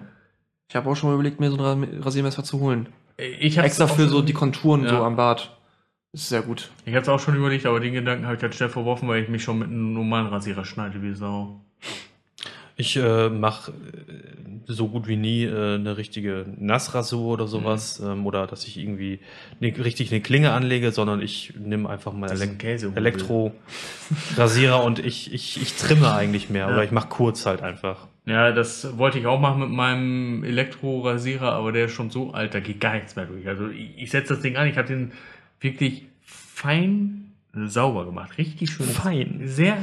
[0.69, 2.87] Ich habe auch schon mal überlegt, mir so ein Ra- Rasiermesser zu holen.
[3.39, 4.89] Ich Extra für schon- so die Konturen Ja.
[4.89, 5.57] so am Bart.
[6.13, 6.71] Ist sehr gut.
[6.85, 9.23] Ich habe es auch schon überlegt, aber den Gedanken habe ich halt schnell verworfen, weil
[9.23, 11.61] ich mich schon mit einem normalen Rasierer schneide wie Sau.
[12.79, 13.73] Ich äh, mache
[14.67, 17.99] so gut wie nie äh, eine richtige Nassrasur oder sowas.
[17.99, 18.07] Mhm.
[18.11, 19.19] Ähm, oder dass ich irgendwie
[19.59, 22.97] ne, richtig eine Klinge anlege, sondern ich nehme einfach mal ein Käsehobel.
[22.97, 26.67] Elektro-Rasierer und ich, ich, ich trimme eigentlich mehr.
[26.67, 26.73] Ja.
[26.73, 28.07] Oder ich mache kurz halt einfach.
[28.27, 32.53] Ja, das wollte ich auch machen mit meinem Elektrorasierer, aber der ist schon so alt,
[32.53, 33.47] da geht gar nichts mehr durch.
[33.47, 35.13] Also ich, ich setze das Ding an, ich habe den
[35.61, 38.37] wirklich fein sauber gemacht.
[38.37, 38.85] Richtig schön.
[38.85, 39.41] Fein?
[39.45, 39.77] Sehr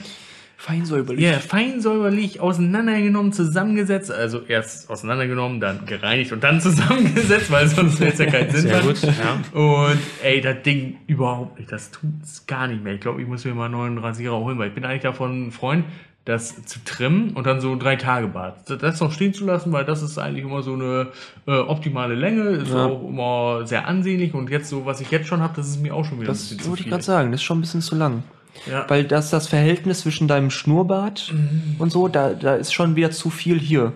[0.57, 1.23] Fein säuberlich.
[1.23, 4.11] Ja, fein säuberlich auseinandergenommen, zusammengesetzt.
[4.11, 8.63] Also erst auseinandergenommen, dann gereinigt und dann zusammengesetzt, weil sonst hätte es ja keinen Sinn
[8.63, 9.59] Sehr gut, ja.
[9.59, 11.71] Und ey, das Ding überhaupt nicht.
[11.71, 12.95] Das tut's gar nicht mehr.
[12.95, 15.49] Ich glaube, ich muss mir mal einen neuen Rasierer holen, weil ich bin eigentlich davon
[15.49, 15.85] ein Freund,
[16.25, 18.70] das zu trimmen und dann so ein drei Tage Bart.
[18.83, 21.09] Das noch stehen zu lassen, weil das ist eigentlich immer so eine
[21.47, 22.87] äh, optimale Länge, ist Ja.
[22.87, 25.95] auch immer sehr ansehnlich und jetzt so, was ich jetzt schon habe, das ist mir
[25.95, 28.22] auch schon wieder Das würde ich gerade sagen, das ist schon ein bisschen zu lang.
[28.70, 28.89] Ja.
[28.89, 31.77] Weil das das Verhältnis zwischen deinem Schnurrbart Mhm.
[31.79, 33.93] und so, da, da ist schon wieder zu viel hier.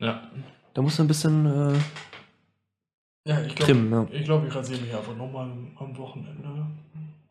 [0.00, 0.20] ja.
[0.74, 1.72] Da musst du ein bisschen äh,
[3.30, 3.90] Ja, ich trimmen.
[3.92, 4.06] Ja.
[4.10, 5.48] Ich glaube, ich rasiere mich einfach nochmal
[5.78, 6.66] am Wochenende.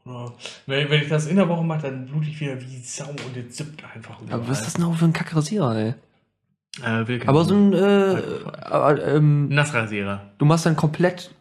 [0.05, 0.33] Oder
[0.65, 3.35] wenn, wenn ich das in der Woche mache, dann blute ich wieder wie Sau und
[3.35, 5.93] jetzt zippt einfach Aber was ist das denn auch für ein Kackrasierer, ey?
[6.83, 8.21] Äh, Aber so ein, äh,
[8.63, 10.21] aber, ähm, Nassrasierer.
[10.39, 11.31] du machst dann komplett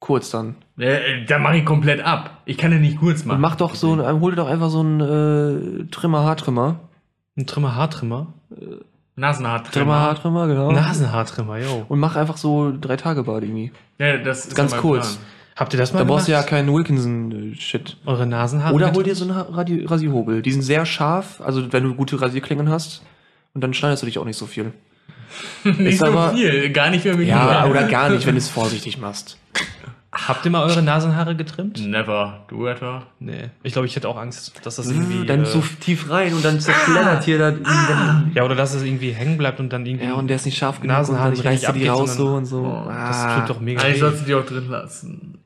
[0.00, 0.56] kurz dann.
[0.78, 2.42] Äh, da mache ich komplett ab.
[2.44, 3.36] Ich kann ja nicht kurz machen.
[3.36, 6.80] Und mach doch so, ein- hol dir doch einfach so einen äh, Trimmer, Haartrimmer.
[7.38, 8.26] Ein Trimmer, Haartrimmer?
[9.18, 9.64] Nasenhaar.
[9.64, 10.72] Trimmer, Haartrimmer, genau.
[10.72, 11.86] Nasenhaartrimmer, yo.
[11.88, 13.72] Und mach einfach so drei Tage Bad irgendwie.
[13.98, 15.14] Ja, das ist Ganz ja kurz.
[15.16, 15.26] Plan.
[15.56, 16.50] Habt ihr das mal Da brauchst du ja gemacht?
[16.50, 17.96] keinen Wilkinson-Shit.
[18.04, 18.74] Eure Nasenhaare?
[18.74, 20.42] Oder hol dir so einen Ha- Radi Rasierhobel.
[20.42, 23.02] Die sind sehr scharf, also wenn du gute Rasierklingen hast.
[23.54, 24.72] Und dann schneidest du dich auch nicht so viel.
[25.64, 28.48] Nicht so aber- viel, gar nicht mehr mit Ja, oder gar nicht, wenn du es
[28.48, 29.36] vorsichtig machst.
[30.12, 31.84] Habt ihr mal eure Nasenhaare getrimmt?
[31.86, 32.44] Never.
[32.48, 33.02] Du etwa?
[33.18, 33.50] Nee.
[33.62, 35.26] Ich glaube, ich hätte auch Angst, dass das irgendwie.
[35.26, 37.48] dann äh, so tief rein und dann zerfleddert hier da.
[37.50, 40.06] irgendwann- ja, oder dass es irgendwie hängen bleibt und dann irgendwie.
[40.06, 41.88] Ja, und der ist nicht scharf genug Nasenhaar und nicht dann reißt er richtig die
[41.88, 42.60] raus so und so.
[42.64, 44.00] Oh, das Ah, tut doch mega Eigentlich weh.
[44.00, 45.38] sollst du die auch drin lassen.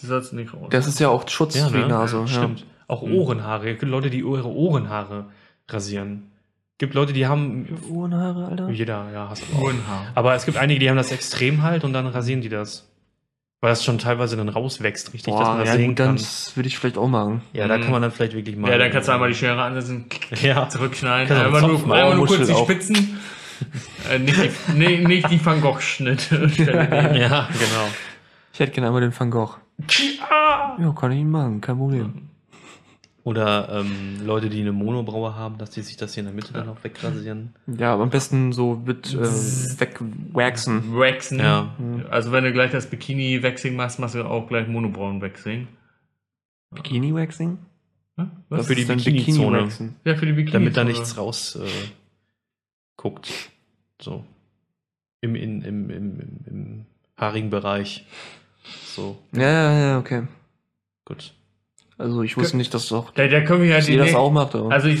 [0.00, 0.68] Die sollst du nicht raus.
[0.70, 1.88] Das ist ja auch Schutz Ja, für die ne?
[1.88, 2.18] Nase.
[2.18, 2.26] Ja.
[2.26, 2.64] Stimmt.
[2.86, 3.70] Auch Ohrenhaare.
[3.70, 5.26] Es gibt Leute, die ihre Ohrenhaare
[5.68, 6.30] rasieren.
[6.78, 7.66] gibt Leute, die haben.
[7.90, 8.68] Ohrenhaare, Alter.
[8.70, 9.62] Jeder, ja, hast du auch.
[9.62, 10.06] Ohrenhaar.
[10.14, 12.84] Aber es gibt einige, die haben das extrem halt und dann rasieren die das.
[13.60, 16.16] Weil das schon teilweise dann rauswächst, richtig, dass man Boah, das ja, sehen kann.
[16.54, 17.42] würde ich vielleicht auch machen.
[17.52, 17.82] Ja, da Mhm.
[17.82, 18.70] kann man dann vielleicht wirklich mal.
[18.70, 20.04] Ja, dann kannst du einmal die Schere ansetzen,
[20.40, 20.68] Ja.
[20.68, 22.54] zurückschneiden, einmal nur, einmal nur kurz die.
[22.54, 23.18] Spitzen.
[24.08, 26.36] äh, nicht, die, nee, nicht die Van Gogh-Schnitte.
[27.18, 27.88] Ja, genau.
[28.52, 29.56] Ich hätte gerne einmal den Van Gogh.
[29.78, 32.28] Ja, kann ich ihn machen, kein Problem.
[33.24, 36.54] Oder ähm, Leute, die eine Monobraue haben, dass die sich das hier in der Mitte
[36.54, 37.54] dann noch wegrasieren.
[37.66, 40.94] Ja, aber am besten so mit äh, wegwaxen.
[40.94, 41.38] Waxen.
[41.38, 41.74] Ja.
[42.10, 45.68] Also wenn du gleich das Bikini-Waxing machst, machst du auch gleich Monobrauen-Waxing.
[46.74, 47.58] Bikini-Waxing?
[48.16, 48.30] Hm?
[48.48, 48.66] Was?
[48.66, 49.58] Für die Bikini-Zone.
[49.58, 49.96] Bikini-Waxen?
[50.04, 50.52] Ja, für die Bikini.
[50.52, 51.68] Damit da nichts raus äh,
[52.96, 53.30] guckt.
[54.00, 54.24] So.
[55.20, 56.86] Im, in, im, im, im, im
[57.18, 58.06] haarigen Bereich.
[58.94, 60.22] So, Ja, ja, ja, okay.
[61.04, 61.32] gut.
[61.96, 64.54] Also ich wusste nicht, dass doch Da, da können wir ja die das auch macht.
[64.54, 64.70] Aber.
[64.70, 65.00] Also ich,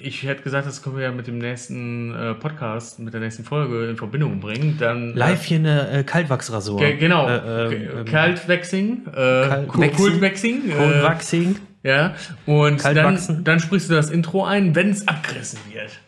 [0.00, 3.44] ich hätte gesagt, das können wir ja mit dem nächsten äh, Podcast, mit der nächsten
[3.44, 4.76] Folge in Verbindung bringen.
[4.78, 6.78] Dann Live hier eine äh, Kaltwachsrasur.
[6.78, 7.28] Ge genau.
[7.28, 11.54] Äh, Ge- ähm, Kaltwaxing, äh, Kalt- Cool- Coolwaxing, Cold
[11.84, 12.14] äh, ja.
[12.46, 15.98] Und dann, dann sprichst du das Intro ein, wenn es abgerissen wird.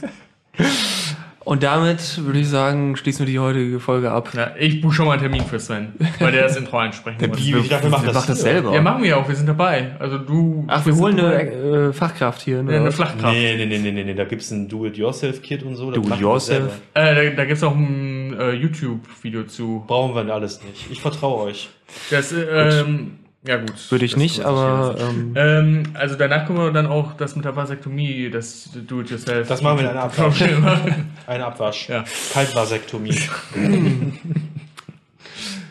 [1.45, 4.31] Und damit würde ich sagen, schließen wir die heutige Folge ab.
[4.33, 7.39] Ja, ich buche schon mal einen Termin für Sven, weil der das Intro einsprechen muss.
[7.39, 8.73] Ich dachte, wir machen das macht das selber.
[8.73, 9.91] Ja, machen wir auch, wir sind dabei.
[9.99, 10.65] Also du.
[10.67, 12.63] Ach, wir holen eine äh, Fachkraft hier.
[12.63, 12.73] Ne?
[12.73, 13.31] Ja, eine Flachkraft.
[13.31, 15.91] Nee, nee, nee, nee, nee, nee, da gibt es ein Do-it-yourself-Kit und so.
[15.91, 16.81] Do-it-yourself?
[16.95, 19.83] Äh, da da gibt es auch ein äh, YouTube-Video zu.
[19.85, 20.89] Brauchen wir alles nicht.
[20.89, 21.69] Ich vertraue euch.
[22.09, 23.91] Das, äh, ähm, ja gut.
[23.91, 27.55] Würde ich nicht, aber ähm, Ähm, also danach können wir dann auch das mit der
[27.55, 29.47] Vasektomie, das Do-it-yourself.
[29.47, 30.41] Das machen wir in einer Abwasch.
[30.59, 31.11] machen.
[31.27, 31.89] Ein Abwasch.
[31.89, 32.03] Ja.
[32.33, 33.15] Kaltvasektomie.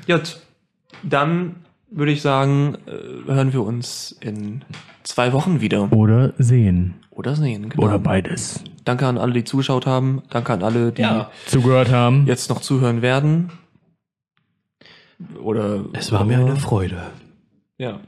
[0.07, 0.39] gut.
[1.03, 1.57] Dann
[1.91, 4.63] würde ich sagen, äh, hören wir uns in
[5.03, 5.93] zwei Wochen wieder.
[5.93, 6.95] Oder sehen.
[7.11, 7.69] Oder sehen.
[7.69, 7.99] Genau.
[7.99, 8.65] beides.
[8.85, 10.23] Danke an alle, die zugeschaut haben.
[10.31, 11.31] Danke an alle, die Ja.
[11.47, 12.27] Zugehört haben.
[12.27, 13.51] jetzt noch zuhören werden.
[15.41, 15.85] Oder.
[15.93, 17.03] Es war mir eine Freude.
[17.79, 18.01] Ja.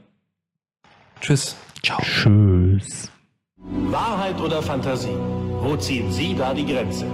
[1.19, 1.55] Tschüss.
[1.83, 1.99] Ciao.
[2.01, 3.11] Tschüss.
[3.57, 5.17] Wahrheit oder Fantasie?
[5.61, 7.05] Wo ziehen Sie da die Grenze?